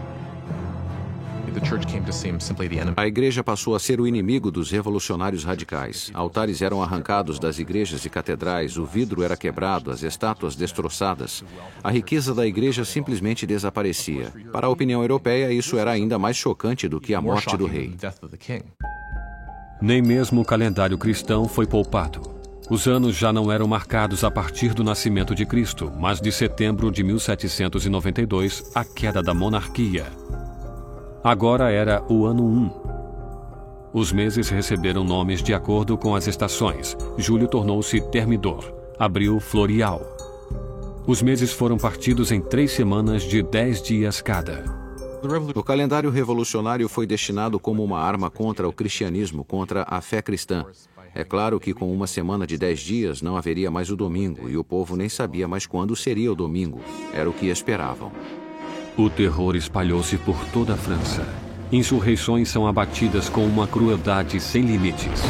A 2.97 3.07
igreja 3.07 3.43
passou 3.43 3.75
a 3.75 3.79
ser 3.79 4.01
o 4.01 4.07
inimigo 4.07 4.49
dos 4.49 4.71
revolucionários 4.71 5.43
radicais. 5.43 6.09
Altares 6.11 6.63
eram 6.63 6.81
arrancados 6.81 7.37
das 7.37 7.59
igrejas 7.59 8.03
e 8.03 8.09
catedrais, 8.09 8.77
o 8.77 8.85
vidro 8.85 9.21
era 9.21 9.37
quebrado, 9.37 9.91
as 9.91 10.01
estátuas 10.01 10.55
destroçadas. 10.55 11.43
A 11.83 11.91
riqueza 11.91 12.33
da 12.33 12.47
igreja 12.47 12.83
simplesmente 12.83 13.45
desaparecia. 13.45 14.33
Para 14.51 14.65
a 14.65 14.71
opinião 14.71 15.01
europeia, 15.01 15.51
isso 15.51 15.77
era 15.77 15.91
ainda 15.91 16.17
mais 16.17 16.35
chocante 16.35 16.87
do 16.87 16.99
que 16.99 17.13
a 17.13 17.21
morte 17.21 17.55
do 17.55 17.67
rei. 17.67 17.95
Nem 19.79 20.01
mesmo 20.01 20.41
o 20.41 20.45
calendário 20.45 20.97
cristão 20.97 21.47
foi 21.47 21.67
poupado. 21.67 22.38
Os 22.69 22.87
anos 22.87 23.15
já 23.15 23.33
não 23.33 23.51
eram 23.51 23.67
marcados 23.67 24.23
a 24.23 24.29
partir 24.29 24.75
do 24.75 24.83
nascimento 24.83 25.33
de 25.33 25.43
Cristo, 25.43 25.91
mas 25.97 26.21
de 26.21 26.31
setembro 26.31 26.91
de 26.91 27.03
1792, 27.03 28.71
a 28.75 28.85
queda 28.85 29.23
da 29.23 29.33
monarquia. 29.33 30.05
Agora 31.23 31.71
era 31.71 32.03
o 32.07 32.27
ano 32.27 32.45
1. 32.45 32.71
Os 33.91 34.11
meses 34.11 34.49
receberam 34.49 35.03
nomes 35.03 35.41
de 35.41 35.51
acordo 35.51 35.97
com 35.97 36.13
as 36.13 36.27
estações. 36.27 36.95
Julho 37.17 37.47
tornou-se 37.47 37.99
Termidor, 38.11 38.71
abril 38.99 39.39
Florial. 39.39 40.01
Os 41.07 41.23
meses 41.23 41.51
foram 41.51 41.75
partidos 41.75 42.31
em 42.31 42.39
três 42.39 42.71
semanas 42.71 43.23
de 43.23 43.41
dez 43.41 43.81
dias 43.81 44.21
cada. 44.21 44.63
O 45.55 45.63
calendário 45.63 46.11
revolucionário 46.11 46.87
foi 46.87 47.07
destinado 47.07 47.59
como 47.59 47.83
uma 47.83 47.99
arma 47.99 48.29
contra 48.29 48.69
o 48.69 48.71
cristianismo, 48.71 49.43
contra 49.43 49.85
a 49.89 49.99
fé 50.01 50.21
cristã. 50.21 50.65
É 51.19 51.23
claro 51.25 51.59
que 51.59 51.73
com 51.73 51.93
uma 51.93 52.07
semana 52.07 52.47
de 52.47 52.57
dez 52.57 52.79
dias 52.79 53.21
não 53.21 53.35
haveria 53.35 53.69
mais 53.69 53.91
o 53.91 53.95
domingo 53.97 54.47
e 54.49 54.55
o 54.55 54.63
povo 54.63 54.95
nem 54.95 55.09
sabia 55.09 55.49
mais 55.49 55.65
quando 55.65 55.93
seria 55.93 56.31
o 56.31 56.35
domingo. 56.35 56.79
Era 57.13 57.29
o 57.29 57.33
que 57.33 57.47
esperavam. 57.47 58.09
O 58.97 59.09
terror 59.09 59.53
espalhou-se 59.57 60.15
por 60.19 60.37
toda 60.53 60.75
a 60.75 60.77
França. 60.77 61.27
Insurreições 61.73 62.47
são 62.47 62.65
abatidas 62.65 63.27
com 63.27 63.45
uma 63.45 63.67
crueldade 63.67 64.39
sem 64.39 64.61
limites. 64.61 65.21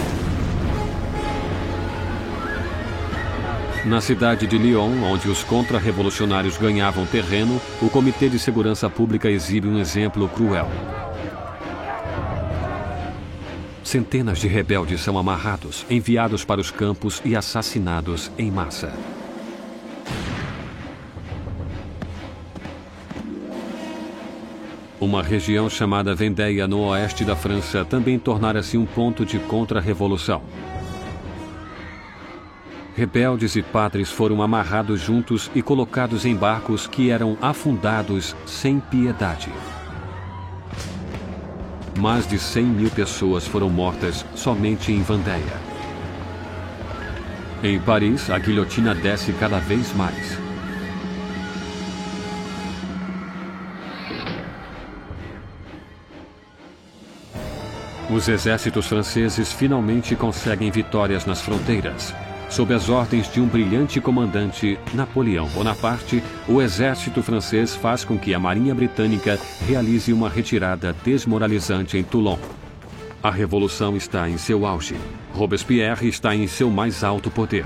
Na 3.84 4.00
cidade 4.00 4.46
de 4.46 4.60
Lyon, 4.60 5.02
onde 5.12 5.28
os 5.28 5.44
contra-revolucionários 5.44 6.56
ganhavam 6.56 7.04
terreno, 7.08 7.60
o 7.82 7.90
Comitê 7.90 8.30
de 8.30 8.38
Segurança 8.38 8.88
Pública 8.92 9.28
exibe 9.28 9.68
um 9.68 9.80
exemplo 9.80 10.30
cruel. 10.30 10.70
Centenas 13.90 14.38
de 14.38 14.48
rebeldes 14.48 15.02
são 15.02 15.18
amarrados, 15.18 15.84
enviados 15.90 16.46
para 16.46 16.62
os 16.62 16.70
campos 16.70 17.24
e 17.26 17.36
assassinados 17.36 18.32
em 18.38 18.52
massa. 18.52 18.94
Uma 25.02 25.24
região 25.24 25.68
chamada 25.68 26.14
Vendéia, 26.14 26.68
no 26.68 26.82
oeste 26.82 27.26
da 27.26 27.36
França, 27.36 27.84
também 27.84 28.20
tornara-se 28.20 28.78
um 28.78 28.86
ponto 28.86 29.26
de 29.26 29.40
contra-revolução. 29.40 30.44
Rebeldes 32.96 33.56
e 33.56 33.64
padres 33.64 34.12
foram 34.12 34.44
amarrados 34.44 35.02
juntos 35.02 35.50
e 35.56 35.64
colocados 35.64 36.28
em 36.28 36.36
barcos 36.36 36.86
que 36.86 37.10
eram 37.10 37.36
afundados 37.42 38.36
sem 38.46 38.80
piedade. 38.80 39.52
Mais 41.98 42.28
de 42.28 42.38
100 42.38 42.64
mil 42.64 42.90
pessoas 42.90 43.48
foram 43.48 43.70
mortas 43.70 44.26
somente 44.36 44.92
em 44.92 45.02
Vandéia. 45.02 45.70
Em 47.64 47.80
Paris, 47.80 48.30
a 48.30 48.40
guilhotina 48.40 48.96
desce 48.96 49.34
cada 49.34 49.60
vez 49.60 49.94
mais. 49.94 50.38
Os 58.10 58.28
exércitos 58.28 58.88
franceses 58.88 59.52
finalmente 59.52 60.16
conseguem 60.16 60.72
vitórias 60.72 61.26
nas 61.26 61.42
fronteiras. 61.42 62.14
Sob 62.50 62.74
as 62.74 62.90
ordens 62.90 63.32
de 63.32 63.40
um 63.40 63.46
brilhante 63.46 64.02
comandante, 64.02 64.80
Napoleão 64.94 65.48
Bonaparte, 65.50 66.24
o 66.48 66.60
exército 66.60 67.22
francês 67.22 67.76
faz 67.76 68.04
com 68.04 68.18
que 68.18 68.34
a 68.34 68.40
Marinha 68.40 68.74
Britânica 68.74 69.40
realize 69.68 70.12
uma 70.12 70.28
retirada 70.28 70.92
desmoralizante 71.06 71.96
em 71.96 72.04
Toulon. 72.04 72.40
A 73.22 73.30
revolução 73.30 73.96
está 73.96 74.28
em 74.28 74.38
seu 74.38 74.66
auge. 74.66 74.96
Robespierre 75.32 76.08
está 76.08 76.36
em 76.36 76.48
seu 76.48 76.72
mais 76.72 77.04
alto 77.04 77.30
poder. 77.30 77.66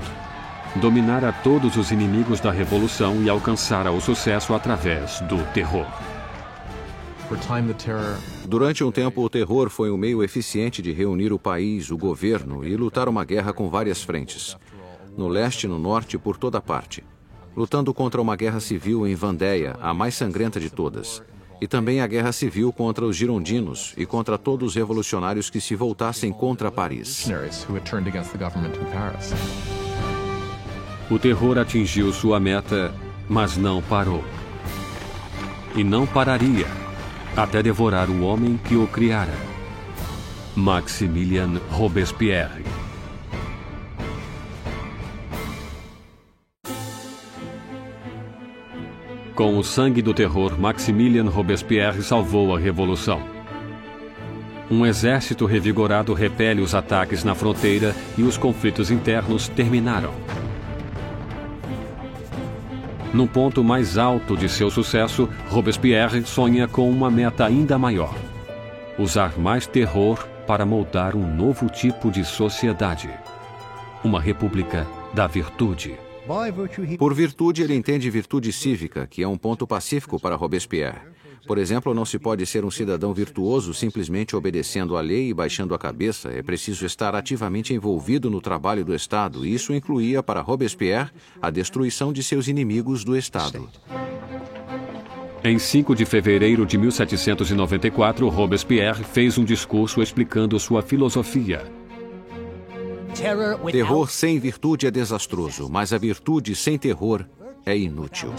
Dominar 0.76 1.24
a 1.24 1.32
todos 1.32 1.76
os 1.76 1.90
inimigos 1.90 2.38
da 2.38 2.50
revolução 2.50 3.22
e 3.22 3.30
alcançar 3.30 3.88
o 3.88 4.00
sucesso 4.00 4.52
através 4.52 5.20
do 5.22 5.42
terror. 5.54 5.86
Durante 8.46 8.84
um 8.84 8.92
tempo, 8.92 9.22
o 9.22 9.30
terror 9.30 9.70
foi 9.70 9.90
um 9.90 9.96
meio 9.96 10.22
eficiente 10.22 10.82
de 10.82 10.92
reunir 10.92 11.32
o 11.32 11.38
país, 11.38 11.90
o 11.90 11.96
governo 11.96 12.66
e 12.66 12.76
lutar 12.76 13.08
uma 13.08 13.24
guerra 13.24 13.52
com 13.52 13.70
várias 13.70 14.02
frentes 14.02 14.56
no 15.16 15.28
leste 15.28 15.64
e 15.64 15.68
no 15.68 15.78
norte 15.78 16.18
por 16.18 16.36
toda 16.36 16.60
parte, 16.60 17.04
lutando 17.56 17.94
contra 17.94 18.20
uma 18.20 18.36
guerra 18.36 18.60
civil 18.60 19.06
em 19.06 19.14
Vandéia, 19.14 19.76
a 19.80 19.94
mais 19.94 20.14
sangrenta 20.14 20.58
de 20.58 20.70
todas, 20.70 21.22
e 21.60 21.66
também 21.66 22.00
a 22.00 22.06
guerra 22.06 22.32
civil 22.32 22.72
contra 22.72 23.04
os 23.04 23.16
girondinos 23.16 23.94
e 23.96 24.04
contra 24.04 24.36
todos 24.36 24.70
os 24.70 24.74
revolucionários 24.74 25.48
que 25.48 25.60
se 25.60 25.74
voltassem 25.74 26.32
contra 26.32 26.70
Paris. 26.70 27.26
O 31.10 31.18
terror 31.18 31.58
atingiu 31.58 32.12
sua 32.12 32.40
meta, 32.40 32.92
mas 33.28 33.56
não 33.56 33.82
parou. 33.82 34.24
E 35.76 35.84
não 35.84 36.06
pararia 36.06 36.66
até 37.36 37.62
devorar 37.62 38.08
o 38.08 38.22
homem 38.22 38.56
que 38.56 38.76
o 38.76 38.86
criara. 38.86 39.34
Maximilien 40.54 41.60
Robespierre. 41.70 42.73
Com 49.34 49.58
o 49.58 49.64
sangue 49.64 50.00
do 50.00 50.14
terror, 50.14 50.56
Maximilien 50.56 51.26
Robespierre 51.26 52.02
salvou 52.02 52.54
a 52.54 52.58
revolução. 52.58 53.20
Um 54.70 54.86
exército 54.86 55.44
revigorado 55.44 56.14
repele 56.14 56.60
os 56.60 56.72
ataques 56.72 57.24
na 57.24 57.34
fronteira 57.34 57.96
e 58.16 58.22
os 58.22 58.38
conflitos 58.38 58.92
internos 58.92 59.48
terminaram. 59.48 60.14
No 63.12 63.26
ponto 63.26 63.64
mais 63.64 63.98
alto 63.98 64.36
de 64.36 64.48
seu 64.48 64.70
sucesso, 64.70 65.28
Robespierre 65.48 66.24
sonha 66.24 66.68
com 66.68 66.88
uma 66.88 67.10
meta 67.10 67.44
ainda 67.44 67.76
maior: 67.76 68.14
usar 68.96 69.36
mais 69.36 69.66
terror 69.66 70.24
para 70.46 70.64
moldar 70.64 71.16
um 71.16 71.34
novo 71.34 71.68
tipo 71.68 72.08
de 72.08 72.24
sociedade. 72.24 73.10
Uma 74.04 74.20
república 74.20 74.86
da 75.12 75.26
virtude. 75.26 76.03
Por 76.98 77.12
virtude, 77.12 77.62
ele 77.62 77.74
entende 77.74 78.08
virtude 78.08 78.52
cívica, 78.52 79.06
que 79.06 79.22
é 79.22 79.28
um 79.28 79.36
ponto 79.36 79.66
pacífico 79.66 80.18
para 80.18 80.36
Robespierre. 80.36 81.14
Por 81.46 81.58
exemplo, 81.58 81.92
não 81.92 82.06
se 82.06 82.18
pode 82.18 82.46
ser 82.46 82.64
um 82.64 82.70
cidadão 82.70 83.12
virtuoso 83.12 83.74
simplesmente 83.74 84.34
obedecendo 84.34 84.96
à 84.96 85.02
lei 85.02 85.28
e 85.28 85.34
baixando 85.34 85.74
a 85.74 85.78
cabeça. 85.78 86.30
É 86.30 86.42
preciso 86.42 86.86
estar 86.86 87.14
ativamente 87.14 87.74
envolvido 87.74 88.30
no 88.30 88.40
trabalho 88.40 88.84
do 88.84 88.94
Estado. 88.94 89.44
Isso 89.44 89.74
incluía 89.74 90.22
para 90.22 90.40
Robespierre 90.40 91.10
a 91.42 91.50
destruição 91.50 92.12
de 92.12 92.22
seus 92.22 92.48
inimigos 92.48 93.04
do 93.04 93.14
Estado. 93.14 93.68
Em 95.46 95.58
5 95.58 95.94
de 95.94 96.06
fevereiro 96.06 96.64
de 96.64 96.78
1794, 96.78 98.26
Robespierre 98.30 99.04
fez 99.04 99.36
um 99.36 99.44
discurso 99.44 100.00
explicando 100.00 100.58
sua 100.58 100.80
filosofia. 100.80 101.70
Terror 103.70 104.10
sem 104.10 104.38
virtude 104.38 104.86
é 104.86 104.90
desastroso, 104.90 105.68
mas 105.70 105.92
a 105.92 105.98
virtude 105.98 106.54
sem 106.56 106.76
terror 106.76 107.24
é 107.64 107.76
inútil. 107.76 108.32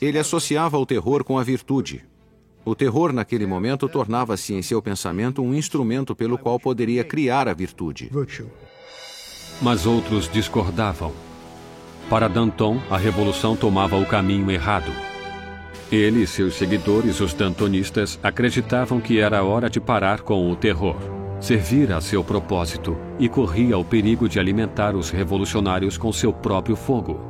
Ele 0.00 0.18
associava 0.18 0.78
o 0.78 0.86
terror 0.86 1.24
com 1.24 1.38
a 1.38 1.42
virtude. 1.42 2.04
O 2.64 2.74
terror, 2.74 3.12
naquele 3.12 3.44
momento, 3.44 3.88
tornava-se 3.88 4.54
em 4.54 4.62
seu 4.62 4.80
pensamento 4.80 5.42
um 5.42 5.52
instrumento 5.52 6.14
pelo 6.14 6.38
qual 6.38 6.60
poderia 6.60 7.02
criar 7.02 7.48
a 7.48 7.54
virtude. 7.54 8.10
Mas 9.60 9.84
outros 9.84 10.28
discordavam. 10.28 11.12
Para 12.08 12.28
Danton, 12.28 12.80
a 12.90 12.96
revolução 12.96 13.56
tomava 13.56 13.98
o 13.98 14.06
caminho 14.06 14.50
errado. 14.50 14.92
Ele 15.92 16.22
e 16.22 16.26
seus 16.26 16.54
seguidores, 16.54 17.20
os 17.20 17.34
dantonistas, 17.34 18.18
acreditavam 18.22 18.98
que 18.98 19.20
era 19.20 19.44
hora 19.44 19.68
de 19.68 19.78
parar 19.78 20.22
com 20.22 20.50
o 20.50 20.56
terror 20.56 21.21
servir 21.42 21.92
a 21.92 22.00
seu 22.00 22.22
propósito 22.22 22.96
e 23.18 23.28
corria 23.28 23.76
o 23.76 23.84
perigo 23.84 24.28
de 24.28 24.38
alimentar 24.38 24.94
os 24.94 25.10
revolucionários 25.10 25.98
com 25.98 26.12
seu 26.12 26.32
próprio 26.32 26.76
fogo. 26.76 27.20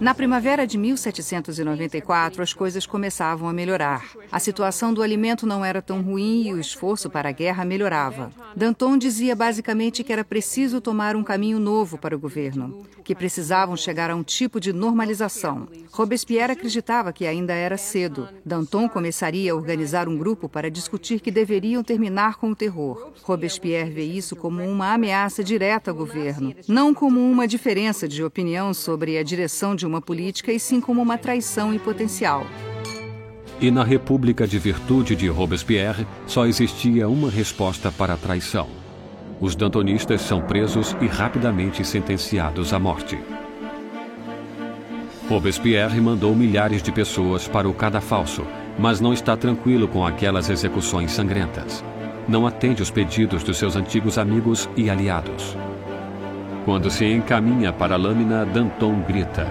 Na 0.00 0.14
primavera 0.14 0.66
de 0.66 0.78
1794, 0.78 2.42
as 2.42 2.54
coisas 2.54 2.86
começavam 2.86 3.46
a 3.46 3.52
melhorar. 3.52 4.02
A 4.32 4.40
situação 4.40 4.94
do 4.94 5.02
alimento 5.02 5.46
não 5.46 5.62
era 5.62 5.82
tão 5.82 6.00
ruim 6.00 6.48
e 6.48 6.54
o 6.54 6.58
esforço 6.58 7.10
para 7.10 7.28
a 7.28 7.32
guerra 7.32 7.66
melhorava. 7.66 8.30
Danton 8.56 8.96
dizia 8.96 9.36
basicamente 9.36 10.02
que 10.02 10.12
era 10.12 10.24
preciso 10.24 10.80
tomar 10.80 11.14
um 11.14 11.22
caminho 11.22 11.60
novo 11.60 11.98
para 11.98 12.16
o 12.16 12.18
governo, 12.18 12.82
que 13.04 13.14
precisavam 13.14 13.76
chegar 13.76 14.10
a 14.10 14.16
um 14.16 14.22
tipo 14.22 14.58
de 14.58 14.72
normalização. 14.72 15.68
Robespierre 15.92 16.52
acreditava 16.52 17.12
que 17.12 17.26
ainda 17.26 17.52
era 17.52 17.76
cedo. 17.76 18.26
Danton 18.44 18.88
começaria 18.88 19.52
a 19.52 19.54
organizar 19.54 20.08
um 20.08 20.16
grupo 20.16 20.48
para 20.48 20.70
discutir 20.70 21.20
que 21.20 21.30
deveriam 21.30 21.84
terminar 21.84 22.36
com 22.36 22.50
o 22.50 22.56
terror. 22.56 23.12
Robespierre 23.34 23.90
vê 23.90 24.04
isso 24.04 24.36
como 24.36 24.62
uma 24.62 24.94
ameaça 24.94 25.42
direta 25.42 25.90
ao 25.90 25.96
governo, 25.96 26.54
não 26.68 26.94
como 26.94 27.20
uma 27.20 27.48
diferença 27.48 28.06
de 28.06 28.22
opinião 28.22 28.72
sobre 28.72 29.18
a 29.18 29.24
direção 29.24 29.74
de 29.74 29.84
uma 29.84 30.00
política, 30.00 30.52
e 30.52 30.60
sim 30.60 30.80
como 30.80 31.02
uma 31.02 31.18
traição 31.18 31.74
em 31.74 31.78
potencial. 31.80 32.46
E 33.60 33.72
na 33.72 33.82
República 33.82 34.46
de 34.46 34.56
Virtude 34.56 35.16
de 35.16 35.26
Robespierre 35.26 36.06
só 36.28 36.46
existia 36.46 37.08
uma 37.08 37.28
resposta 37.28 37.90
para 37.90 38.14
a 38.14 38.16
traição. 38.16 38.68
Os 39.40 39.56
dantonistas 39.56 40.20
são 40.20 40.40
presos 40.40 40.96
e 41.00 41.06
rapidamente 41.06 41.84
sentenciados 41.84 42.72
à 42.72 42.78
morte. 42.78 43.18
Robespierre 45.28 46.00
mandou 46.00 46.36
milhares 46.36 46.80
de 46.80 46.92
pessoas 46.92 47.48
para 47.48 47.68
o 47.68 47.74
cadafalso, 47.74 48.46
mas 48.78 49.00
não 49.00 49.12
está 49.12 49.36
tranquilo 49.36 49.88
com 49.88 50.06
aquelas 50.06 50.48
execuções 50.48 51.10
sangrentas 51.10 51.82
não 52.28 52.46
atende 52.46 52.82
os 52.82 52.90
pedidos 52.90 53.42
dos 53.42 53.58
seus 53.58 53.76
antigos 53.76 54.18
amigos 54.18 54.68
e 54.76 54.88
aliados. 54.88 55.56
Quando 56.64 56.90
se 56.90 57.04
encaminha 57.04 57.72
para 57.72 57.94
a 57.94 57.98
lâmina, 57.98 58.44
Danton 58.46 59.02
grita: 59.02 59.46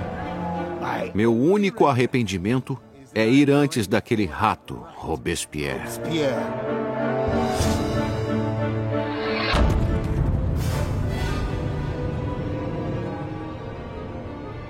Meu 1.13 1.35
único 1.35 1.85
arrependimento 1.85 2.77
é 3.13 3.27
ir 3.27 3.51
antes 3.51 3.87
daquele 3.87 4.25
rato, 4.25 4.83
Robespierre. 4.95 5.87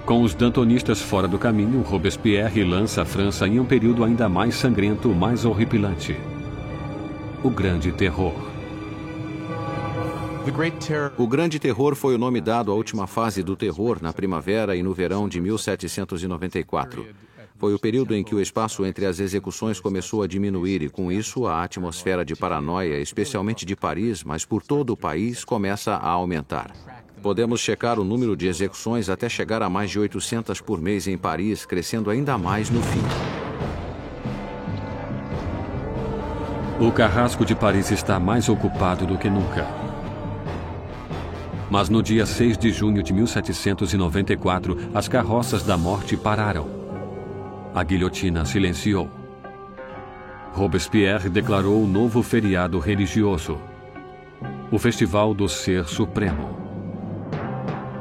Com 0.06 0.22
os 0.22 0.36
dantonistas 0.36 1.02
fora 1.02 1.30
do 1.30 1.40
caminho, 1.40 1.82
Robespierre 1.82 2.62
lança 2.66 3.04
a 3.04 3.06
França 3.06 3.48
em 3.48 3.58
um 3.58 3.64
período 3.64 4.04
ainda 4.04 4.28
mais 4.28 4.56
sangrento, 4.56 5.08
mais 5.16 5.46
horripilante 5.46 6.18
o 7.44 7.50
Grande 7.50 7.92
Terror. 7.92 8.34
O 11.18 11.28
Grande 11.28 11.60
Terror 11.60 11.94
foi 11.94 12.16
o 12.16 12.18
nome 12.18 12.40
dado 12.40 12.72
à 12.72 12.74
última 12.74 13.06
fase 13.06 13.44
do 13.44 13.54
terror 13.54 13.98
na 14.02 14.14
primavera 14.14 14.78
e 14.78 14.82
no 14.82 14.94
verão 14.94 15.28
de 15.28 15.42
1794. 15.42 17.06
Foi 17.58 17.74
o 17.74 17.80
período 17.80 18.16
em 18.16 18.24
que 18.24 18.34
o 18.34 18.40
espaço 18.40 18.86
entre 18.86 19.06
as 19.06 19.20
execuções 19.20 19.82
começou 19.82 20.24
a 20.24 20.28
diminuir 20.28 20.82
e, 20.82 20.90
com 20.90 21.12
isso, 21.12 21.46
a 21.46 21.64
atmosfera 21.64 22.24
de 22.24 22.34
paranoia, 22.34 23.00
especialmente 23.00 23.66
de 23.66 23.76
Paris, 23.76 24.24
mas 24.24 24.46
por 24.46 24.64
todo 24.64 24.92
o 24.92 24.98
país, 24.98 25.44
começa 25.44 25.96
a 25.96 26.10
aumentar. 26.10 26.72
Podemos 27.22 27.60
checar 27.60 28.00
o 28.00 28.06
número 28.06 28.38
de 28.38 28.48
execuções 28.48 29.10
até 29.10 29.28
chegar 29.28 29.62
a 29.62 29.70
mais 29.70 29.92
de 29.92 30.00
800 30.00 30.62
por 30.62 30.82
mês 30.82 31.08
em 31.08 31.18
Paris, 31.18 31.66
crescendo 31.66 32.10
ainda 32.10 32.38
mais 32.38 32.70
no 32.70 32.82
fim. 32.82 33.33
O 36.80 36.92
carrasco 36.92 37.46
de 37.46 37.54
Paris 37.54 37.92
está 37.92 38.20
mais 38.20 38.50
ocupado 38.50 39.06
do 39.06 39.16
que 39.16 39.30
nunca. 39.30 39.68
Mas 41.70 41.88
no 41.88 42.02
dia 42.02 42.26
6 42.26 42.58
de 42.58 42.72
junho 42.72 43.04
de 43.04 43.14
1794, 43.14 44.90
as 44.94 45.08
carroças 45.08 45.64
da 45.64 45.78
morte 45.78 46.18
pararam. 46.18 46.68
A 47.76 47.84
guilhotina 47.84 48.44
silenciou. 48.44 49.10
Robespierre 50.52 51.30
declarou 51.30 51.84
o 51.84 51.88
novo 51.88 52.24
feriado 52.24 52.80
religioso, 52.80 53.60
o 54.72 54.80
Festival 54.80 55.34
do 55.34 55.48
Ser 55.48 55.86
Supremo. 55.86 56.58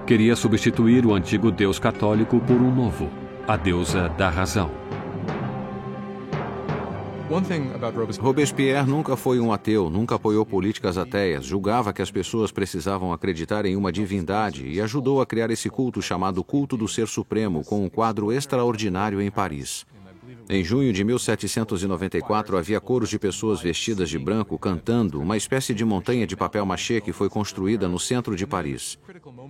Queria 0.07 0.35
substituir 0.35 1.05
o 1.05 1.15
antigo 1.15 1.51
Deus 1.51 1.79
católico 1.79 2.41
por 2.41 2.57
um 2.57 2.75
novo, 2.75 3.11
a 3.47 3.57
deusa 3.57 4.09
da 4.09 4.29
razão. 4.31 4.82
Robespierre 8.21 8.87
nunca 8.87 9.17
foi 9.17 9.41
um 9.41 9.53
ateu, 9.53 9.89
nunca 9.89 10.17
apoiou 10.17 10.45
políticas 10.45 10.99
ateias, 10.99 11.47
julgava 11.47 11.91
que 11.91 12.03
as 12.03 12.11
pessoas 12.11 12.53
precisavam 12.53 13.11
acreditar 13.11 13.65
em 13.65 13.75
uma 13.75 13.91
divindade 13.91 14.69
e 14.69 14.81
ajudou 14.83 15.21
a 15.21 15.25
criar 15.25 15.51
esse 15.51 15.71
culto 15.71 16.03
chamado 16.03 16.45
Culto 16.45 16.77
do 16.77 16.87
Ser 16.87 17.09
Supremo, 17.09 17.65
com 17.65 17.85
um 17.85 17.89
quadro 17.89 18.31
extraordinário 18.31 19.19
em 19.19 19.31
Paris. 19.31 19.87
Em 20.49 20.63
junho 20.63 20.93
de 20.93 21.05
1794, 21.05 22.57
havia 22.57 22.81
coros 22.81 23.09
de 23.09 23.19
pessoas 23.19 23.61
vestidas 23.61 24.09
de 24.09 24.19
branco 24.19 24.59
cantando 24.59 25.21
uma 25.21 25.37
espécie 25.37 25.75
de 25.75 25.85
montanha 25.85 26.27
de 26.27 26.37
papel 26.37 26.65
machê 26.67 27.01
que 27.01 27.13
foi 27.13 27.29
construída 27.29 27.89
no 27.89 27.99
centro 27.99 28.37
de 28.37 28.47
Paris. 28.47 28.99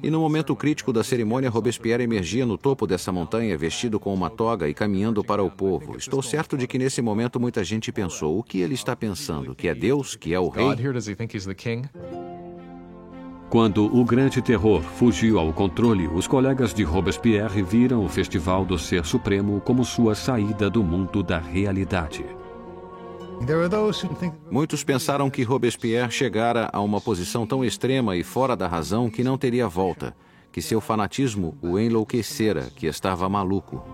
E 0.02 0.10
no 0.10 0.20
momento 0.20 0.54
crítico 0.54 0.92
da 0.92 1.02
cerimônia, 1.02 1.50
Robespierre 1.50 2.04
emergia 2.04 2.46
no 2.46 2.56
topo 2.56 2.86
dessa 2.86 3.10
montanha, 3.10 3.56
vestido 3.56 3.98
com 3.98 4.12
uma 4.14 4.30
toga 4.30 4.68
e 4.68 4.74
caminhando 4.74 5.24
para 5.24 5.42
o 5.42 5.50
povo. 5.50 5.96
Estou 5.96 6.22
certo 6.22 6.56
de 6.56 6.66
que 6.66 6.78
nesse 6.78 7.02
momento 7.02 7.40
muita 7.40 7.64
gente 7.64 7.90
pensou: 7.92 8.38
o 8.38 8.42
que 8.42 8.60
ele 8.60 8.74
está 8.74 8.94
pensando? 8.94 9.54
Que 9.54 9.68
é 9.68 9.74
Deus? 9.74 10.16
Que 10.16 10.34
é 10.34 10.40
o 10.40 10.48
rei? 10.48 10.64
Quando 13.52 13.84
o 13.84 14.02
grande 14.02 14.40
terror 14.40 14.80
fugiu 14.80 15.38
ao 15.38 15.52
controle, 15.52 16.08
os 16.08 16.26
colegas 16.26 16.72
de 16.72 16.82
Robespierre 16.82 17.62
viram 17.62 18.02
o 18.02 18.08
Festival 18.08 18.64
do 18.64 18.78
Ser 18.78 19.04
Supremo 19.04 19.60
como 19.60 19.84
sua 19.84 20.14
saída 20.14 20.70
do 20.70 20.82
mundo 20.82 21.22
da 21.22 21.38
realidade. 21.38 22.24
Muitos 24.50 24.82
pensaram 24.82 25.28
que 25.28 25.42
Robespierre 25.42 26.10
chegara 26.10 26.70
a 26.72 26.80
uma 26.80 26.98
posição 26.98 27.46
tão 27.46 27.62
extrema 27.62 28.16
e 28.16 28.22
fora 28.22 28.56
da 28.56 28.66
razão 28.66 29.10
que 29.10 29.22
não 29.22 29.36
teria 29.36 29.68
volta, 29.68 30.16
que 30.50 30.62
seu 30.62 30.80
fanatismo 30.80 31.54
o 31.60 31.78
enlouquecera, 31.78 32.70
que 32.74 32.86
estava 32.86 33.28
maluco. 33.28 33.84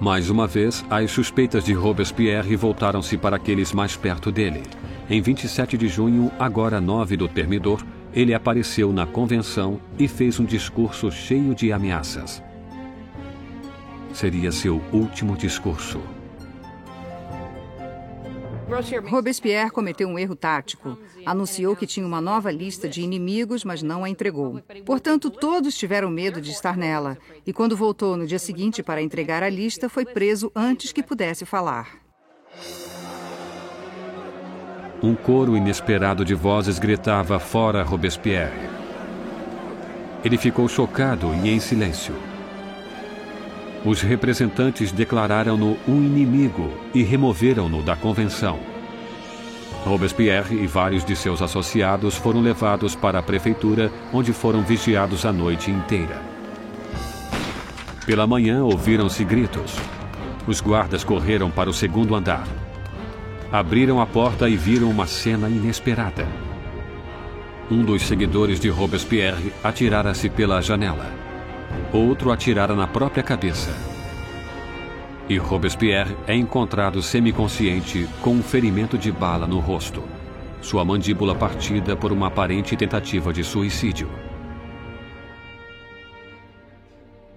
Mais 0.00 0.28
uma 0.28 0.46
vez, 0.46 0.84
as 0.90 1.10
suspeitas 1.10 1.64
de 1.64 1.72
Robespierre 1.72 2.56
voltaram-se 2.56 3.16
para 3.16 3.36
aqueles 3.36 3.72
mais 3.72 3.96
perto 3.96 4.30
dele. 4.32 4.62
Em 5.08 5.20
27 5.20 5.78
de 5.78 5.88
junho, 5.88 6.30
agora 6.38 6.80
9 6.80 7.16
do 7.16 7.28
Termidor, 7.28 7.84
ele 8.12 8.34
apareceu 8.34 8.92
na 8.92 9.06
convenção 9.06 9.80
e 9.98 10.06
fez 10.08 10.38
um 10.38 10.44
discurso 10.44 11.10
cheio 11.10 11.54
de 11.54 11.72
ameaças. 11.72 12.42
Seria 14.12 14.52
seu 14.52 14.80
último 14.92 15.36
discurso. 15.36 16.00
Robespierre 19.08 19.70
cometeu 19.70 20.08
um 20.08 20.18
erro 20.18 20.34
tático. 20.34 20.98
Anunciou 21.24 21.76
que 21.76 21.86
tinha 21.86 22.06
uma 22.06 22.20
nova 22.20 22.50
lista 22.50 22.88
de 22.88 23.02
inimigos, 23.02 23.64
mas 23.64 23.82
não 23.82 24.04
a 24.04 24.08
entregou. 24.08 24.60
Portanto, 24.84 25.30
todos 25.30 25.76
tiveram 25.76 26.10
medo 26.10 26.40
de 26.40 26.50
estar 26.50 26.76
nela. 26.76 27.18
E 27.46 27.52
quando 27.52 27.76
voltou 27.76 28.16
no 28.16 28.26
dia 28.26 28.38
seguinte 28.38 28.82
para 28.82 29.02
entregar 29.02 29.42
a 29.42 29.48
lista, 29.48 29.88
foi 29.88 30.04
preso 30.04 30.50
antes 30.54 30.92
que 30.92 31.02
pudesse 31.02 31.44
falar. 31.44 31.98
Um 35.02 35.14
coro 35.14 35.56
inesperado 35.56 36.24
de 36.24 36.34
vozes 36.34 36.78
gritava 36.78 37.38
fora 37.38 37.82
Robespierre. 37.82 38.68
Ele 40.24 40.38
ficou 40.38 40.66
chocado 40.66 41.34
e 41.44 41.50
em 41.50 41.60
silêncio. 41.60 42.14
Os 43.84 44.00
representantes 44.00 44.90
declararam-no 44.90 45.76
um 45.86 46.02
inimigo 46.02 46.72
e 46.94 47.02
removeram-no 47.02 47.82
da 47.82 47.94
convenção. 47.94 48.58
Robespierre 49.84 50.56
e 50.56 50.66
vários 50.66 51.04
de 51.04 51.14
seus 51.14 51.42
associados 51.42 52.16
foram 52.16 52.40
levados 52.40 52.94
para 52.94 53.18
a 53.18 53.22
prefeitura, 53.22 53.92
onde 54.10 54.32
foram 54.32 54.62
vigiados 54.62 55.26
a 55.26 55.32
noite 55.32 55.70
inteira. 55.70 56.22
Pela 58.06 58.26
manhã 58.26 58.64
ouviram-se 58.64 59.22
gritos. 59.22 59.76
Os 60.46 60.62
guardas 60.62 61.04
correram 61.04 61.50
para 61.50 61.68
o 61.68 61.74
segundo 61.74 62.14
andar. 62.14 62.48
Abriram 63.52 64.00
a 64.00 64.06
porta 64.06 64.48
e 64.48 64.56
viram 64.56 64.90
uma 64.90 65.06
cena 65.06 65.48
inesperada. 65.48 66.26
Um 67.70 67.82
dos 67.82 68.02
seguidores 68.02 68.58
de 68.58 68.70
Robespierre 68.70 69.52
atirara-se 69.62 70.30
pela 70.30 70.62
janela. 70.62 71.23
Outro 71.94 72.32
atirara 72.32 72.74
na 72.74 72.88
própria 72.88 73.22
cabeça. 73.22 73.70
E 75.28 75.38
Robespierre 75.38 76.16
é 76.26 76.34
encontrado 76.34 77.00
semiconsciente 77.00 78.08
com 78.20 78.30
um 78.32 78.42
ferimento 78.42 78.98
de 78.98 79.12
bala 79.12 79.46
no 79.46 79.60
rosto, 79.60 80.02
sua 80.60 80.84
mandíbula 80.84 81.36
partida 81.36 81.94
por 81.94 82.10
uma 82.10 82.26
aparente 82.26 82.76
tentativa 82.76 83.32
de 83.32 83.44
suicídio. 83.44 84.10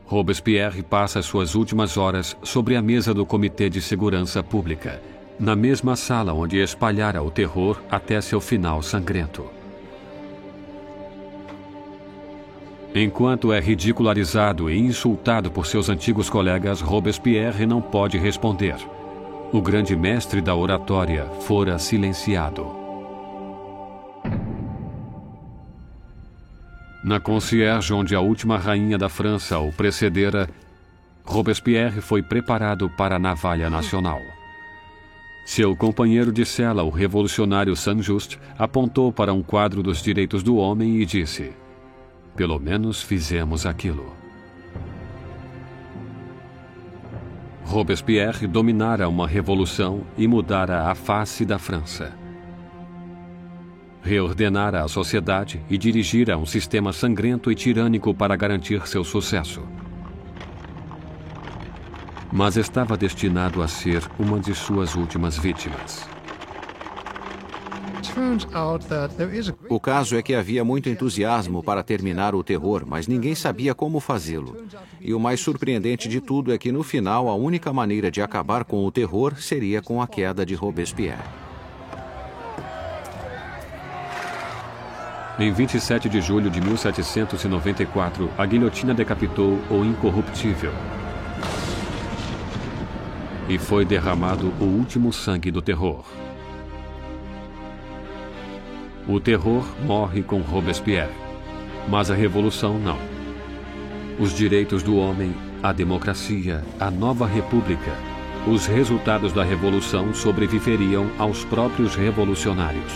Robespierre 0.07 0.81
passa 0.81 1.21
suas 1.21 1.53
últimas 1.53 1.95
horas 1.95 2.35
sobre 2.41 2.75
a 2.75 2.81
mesa 2.81 3.13
do 3.13 3.27
Comitê 3.27 3.69
de 3.69 3.79
Segurança 3.79 4.41
Pública, 4.41 4.99
na 5.39 5.55
mesma 5.55 5.95
sala 5.95 6.33
onde 6.33 6.57
espalhara 6.57 7.21
o 7.21 7.29
terror 7.29 7.79
até 7.91 8.19
seu 8.21 8.41
final 8.41 8.81
sangrento. 8.81 9.56
Enquanto 12.99 13.53
é 13.53 13.59
ridicularizado 13.59 14.71
e 14.71 14.79
insultado 14.79 15.51
por 15.51 15.67
seus 15.67 15.87
antigos 15.87 16.31
colegas, 16.31 16.81
Robespierre 16.81 17.63
não 17.63 17.79
pode 17.79 18.17
responder. 18.17 18.75
O 19.53 19.61
grande 19.61 19.95
mestre 19.95 20.41
da 20.41 20.55
oratória 20.55 21.25
fora 21.41 21.77
silenciado. 21.77 22.65
Na 27.03 27.19
concierge 27.19 27.93
onde 27.93 28.15
a 28.15 28.19
última 28.19 28.57
rainha 28.57 28.97
da 28.97 29.07
França 29.07 29.59
o 29.59 29.71
precedera, 29.71 30.49
Robespierre 31.23 32.01
foi 32.01 32.23
preparado 32.23 32.89
para 32.97 33.17
a 33.17 33.19
navalha 33.19 33.69
nacional. 33.69 34.19
Seu 35.45 35.75
companheiro 35.75 36.31
de 36.31 36.43
cela, 36.47 36.81
o 36.81 36.89
revolucionário 36.89 37.75
Saint-Just, 37.75 38.39
apontou 38.57 39.13
para 39.13 39.31
um 39.31 39.43
quadro 39.43 39.83
dos 39.83 40.01
direitos 40.01 40.41
do 40.41 40.57
homem 40.57 40.95
e 40.99 41.05
disse: 41.05 41.53
pelo 42.37 42.59
menos 42.59 43.01
fizemos 43.01 43.65
aquilo. 43.65 44.15
Robespierre 47.65 48.45
dominara 48.47 49.09
uma 49.09 49.27
revolução 49.27 50.03
e 50.15 50.27
mudara 50.27 50.89
a 50.89 50.95
face 50.95 51.43
da 51.43 51.57
França. 51.57 52.13
Reordenara 54.03 54.83
a 54.83 54.87
sociedade 54.87 55.61
e 55.69 55.77
dirigira 55.77 56.37
um 56.37 56.45
sistema 56.45 56.93
sangrento 56.93 57.51
e 57.51 57.55
tirânico 57.55 58.13
para 58.13 58.35
garantir 58.35 58.87
seu 58.87 59.03
sucesso. 59.03 59.63
Mas 62.31 62.55
estava 62.55 62.95
destinado 62.95 63.63
a 63.63 63.67
ser 63.67 64.03
uma 64.19 64.39
de 64.39 64.53
suas 64.53 64.95
últimas 64.95 65.37
vítimas. 65.37 66.16
O 69.69 69.79
caso 69.79 70.17
é 70.17 70.21
que 70.21 70.33
havia 70.33 70.63
muito 70.63 70.89
entusiasmo 70.89 71.61
para 71.61 71.83
terminar 71.83 72.33
o 72.33 72.43
terror, 72.43 72.83
mas 72.85 73.07
ninguém 73.07 73.35
sabia 73.35 73.75
como 73.75 73.99
fazê-lo. 73.99 74.55
E 74.99 75.13
o 75.13 75.19
mais 75.19 75.39
surpreendente 75.39 76.09
de 76.09 76.19
tudo 76.19 76.51
é 76.51 76.57
que, 76.57 76.71
no 76.71 76.83
final, 76.83 77.29
a 77.29 77.35
única 77.35 77.71
maneira 77.71 78.09
de 78.09 78.21
acabar 78.21 78.63
com 78.63 78.85
o 78.85 78.91
terror 78.91 79.35
seria 79.37 79.81
com 79.81 80.01
a 80.01 80.07
queda 80.07 80.45
de 80.45 80.55
Robespierre. 80.55 81.23
Em 85.39 85.51
27 85.51 86.09
de 86.09 86.19
julho 86.19 86.49
de 86.49 86.59
1794, 86.59 88.27
a 88.35 88.45
guilhotina 88.47 88.91
decapitou 88.91 89.59
o 89.69 89.85
incorruptível. 89.85 90.73
E 93.47 93.59
foi 93.59 93.85
derramado 93.85 94.51
o 94.59 94.63
último 94.63 95.13
sangue 95.13 95.51
do 95.51 95.61
terror. 95.61 96.16
O 99.09 99.21
terror 99.21 99.65
morre 99.85 100.21
com 100.21 100.41
Robespierre, 100.41 101.13
mas 101.87 102.11
a 102.11 102.13
revolução 102.13 102.77
não. 102.77 102.97
Os 104.19 104.35
direitos 104.35 104.83
do 104.83 104.97
homem, 104.97 105.33
a 105.63 105.71
democracia, 105.71 106.61
a 106.77 106.91
nova 106.91 107.25
república, 107.25 107.93
os 108.45 108.65
resultados 108.65 109.31
da 109.31 109.45
revolução 109.45 110.13
sobreviveriam 110.13 111.09
aos 111.17 111.45
próprios 111.45 111.95
revolucionários. 111.95 112.91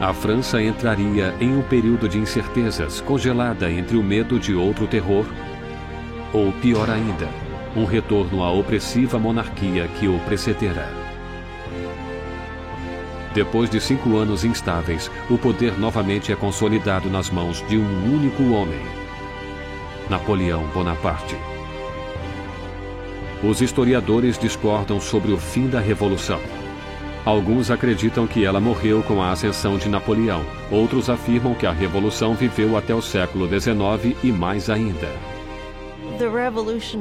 A 0.00 0.12
França 0.12 0.60
entraria 0.60 1.32
em 1.40 1.56
um 1.56 1.62
período 1.62 2.08
de 2.08 2.18
incertezas, 2.18 3.00
congelada 3.00 3.70
entre 3.70 3.96
o 3.96 4.02
medo 4.02 4.40
de 4.40 4.52
outro 4.52 4.88
terror, 4.88 5.24
ou 6.32 6.50
pior 6.54 6.90
ainda, 6.90 7.28
um 7.76 7.84
retorno 7.84 8.42
à 8.42 8.50
opressiva 8.50 9.16
monarquia 9.16 9.86
que 10.00 10.08
o 10.08 10.18
precedera. 10.20 11.05
Depois 13.36 13.68
de 13.68 13.78
cinco 13.82 14.16
anos 14.16 14.46
instáveis, 14.46 15.10
o 15.28 15.36
poder 15.36 15.78
novamente 15.78 16.32
é 16.32 16.34
consolidado 16.34 17.10
nas 17.10 17.28
mãos 17.28 17.62
de 17.68 17.76
um 17.76 18.14
único 18.14 18.42
homem: 18.44 18.80
Napoleão 20.08 20.66
Bonaparte. 20.68 21.36
Os 23.44 23.60
historiadores 23.60 24.38
discordam 24.38 24.98
sobre 24.98 25.32
o 25.32 25.36
fim 25.36 25.68
da 25.68 25.80
Revolução. 25.80 26.40
Alguns 27.26 27.70
acreditam 27.70 28.26
que 28.26 28.42
ela 28.42 28.58
morreu 28.58 29.02
com 29.02 29.22
a 29.22 29.32
ascensão 29.32 29.76
de 29.76 29.90
Napoleão, 29.90 30.42
outros 30.70 31.10
afirmam 31.10 31.52
que 31.52 31.66
a 31.66 31.72
Revolução 31.72 32.34
viveu 32.34 32.74
até 32.74 32.94
o 32.94 33.02
século 33.02 33.46
XIX 33.46 34.16
e 34.24 34.32
mais 34.32 34.70
ainda. 34.70 35.35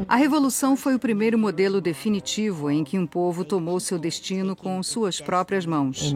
A 0.08 0.16
Revolução 0.16 0.76
foi 0.76 0.96
o 0.96 1.00
primeiro 1.00 1.38
modelo 1.38 1.80
definitivo 1.80 2.70
em 2.70 2.84
que 2.84 2.98
um 2.98 3.08
povo 3.08 3.46
tomou 3.46 3.80
seu 3.80 3.98
destino 3.98 4.56
com 4.56 4.82
suas 4.84 5.22
próprias 5.22 5.66
mãos. 5.66 6.14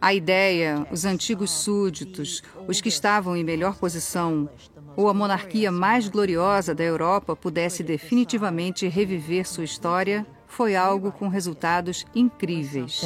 A 0.00 0.12
ideia, 0.12 0.86
os 0.90 1.04
antigos 1.04 1.50
súditos, 1.50 2.42
os 2.66 2.80
que 2.80 2.88
estavam 2.88 3.36
em 3.36 3.44
melhor 3.44 3.76
posição, 3.76 4.48
ou 4.96 5.08
a 5.08 5.14
monarquia 5.14 5.70
mais 5.70 6.08
gloriosa 6.08 6.74
da 6.74 6.82
Europa 6.82 7.36
pudesse 7.36 7.82
definitivamente 7.82 8.88
reviver 8.88 9.46
sua 9.46 9.64
história, 9.64 10.26
foi 10.46 10.74
algo 10.74 11.12
com 11.12 11.28
resultados 11.28 12.04
incríveis. 12.14 13.00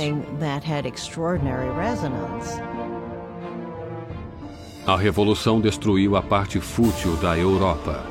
A 4.86 4.98
Revolução 4.98 5.62
destruiu 5.62 6.15
a 6.15 6.20
parte 6.20 6.61
fútil 6.61 7.16
da 7.16 7.39
Europa 7.39 8.05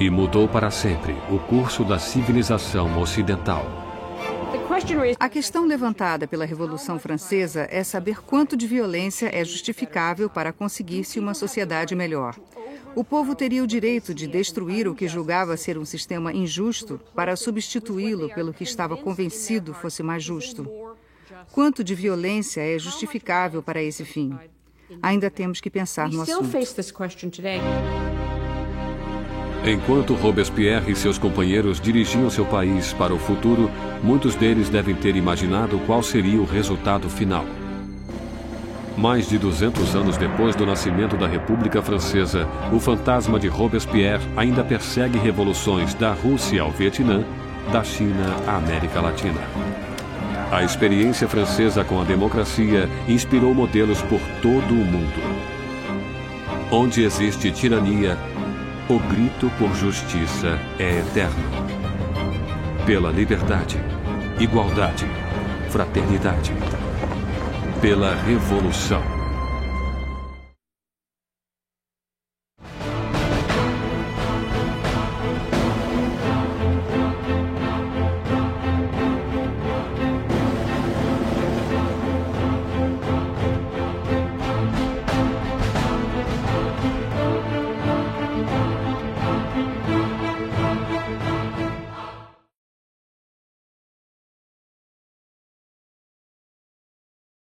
e 0.00 0.08
mudou 0.08 0.48
para 0.48 0.70
sempre 0.70 1.14
o 1.30 1.38
curso 1.38 1.84
da 1.84 1.98
civilização 1.98 2.98
ocidental. 2.98 3.66
A 5.20 5.28
questão 5.28 5.66
levantada 5.66 6.26
pela 6.26 6.46
Revolução 6.46 6.98
Francesa 6.98 7.68
é 7.70 7.84
saber 7.84 8.22
quanto 8.22 8.56
de 8.56 8.66
violência 8.66 9.28
é 9.30 9.44
justificável 9.44 10.30
para 10.30 10.54
conseguir-se 10.54 11.20
uma 11.20 11.34
sociedade 11.34 11.94
melhor. 11.94 12.34
O 12.94 13.04
povo 13.04 13.34
teria 13.34 13.62
o 13.62 13.66
direito 13.66 14.14
de 14.14 14.26
destruir 14.26 14.88
o 14.88 14.94
que 14.94 15.06
julgava 15.06 15.58
ser 15.58 15.76
um 15.76 15.84
sistema 15.84 16.32
injusto 16.32 16.98
para 17.14 17.36
substituí-lo 17.36 18.30
pelo 18.34 18.54
que 18.54 18.64
estava 18.64 18.96
convencido 18.96 19.74
fosse 19.74 20.02
mais 20.02 20.24
justo. 20.24 20.66
Quanto 21.52 21.84
de 21.84 21.94
violência 21.94 22.62
é 22.62 22.78
justificável 22.78 23.62
para 23.62 23.82
esse 23.82 24.02
fim? 24.02 24.34
Ainda 25.00 25.30
temos 25.30 25.60
que 25.60 25.70
pensar 25.70 26.10
no 26.10 26.22
assunto. 26.22 26.50
Enquanto 29.64 30.14
Robespierre 30.14 30.90
e 30.90 30.96
seus 30.96 31.18
companheiros 31.18 31.80
dirigiam 31.80 32.28
seu 32.28 32.44
país 32.44 32.92
para 32.92 33.14
o 33.14 33.18
futuro, 33.18 33.70
muitos 34.02 34.34
deles 34.34 34.68
devem 34.68 34.94
ter 34.94 35.14
imaginado 35.14 35.78
qual 35.86 36.02
seria 36.02 36.40
o 36.40 36.44
resultado 36.44 37.08
final. 37.08 37.44
Mais 38.96 39.28
de 39.28 39.38
200 39.38 39.94
anos 39.94 40.16
depois 40.16 40.56
do 40.56 40.66
nascimento 40.66 41.16
da 41.16 41.28
República 41.28 41.80
Francesa, 41.80 42.46
o 42.72 42.80
fantasma 42.80 43.38
de 43.38 43.46
Robespierre 43.46 44.24
ainda 44.36 44.64
persegue 44.64 45.16
revoluções 45.16 45.94
da 45.94 46.12
Rússia 46.12 46.60
ao 46.62 46.70
Vietnã, 46.72 47.24
da 47.72 47.84
China 47.84 48.36
à 48.46 48.56
América 48.56 49.00
Latina. 49.00 49.40
A 50.52 50.62
experiência 50.62 51.26
francesa 51.26 51.82
com 51.82 51.98
a 51.98 52.04
democracia 52.04 52.86
inspirou 53.08 53.54
modelos 53.54 54.02
por 54.02 54.20
todo 54.42 54.74
o 54.74 54.84
mundo. 54.84 55.18
Onde 56.70 57.02
existe 57.02 57.50
tirania, 57.50 58.18
o 58.86 58.98
grito 58.98 59.50
por 59.58 59.74
justiça 59.74 60.60
é 60.78 60.98
eterno. 60.98 61.42
Pela 62.84 63.10
liberdade, 63.10 63.80
igualdade, 64.38 65.06
fraternidade. 65.70 66.52
Pela 67.80 68.14
revolução 68.14 69.21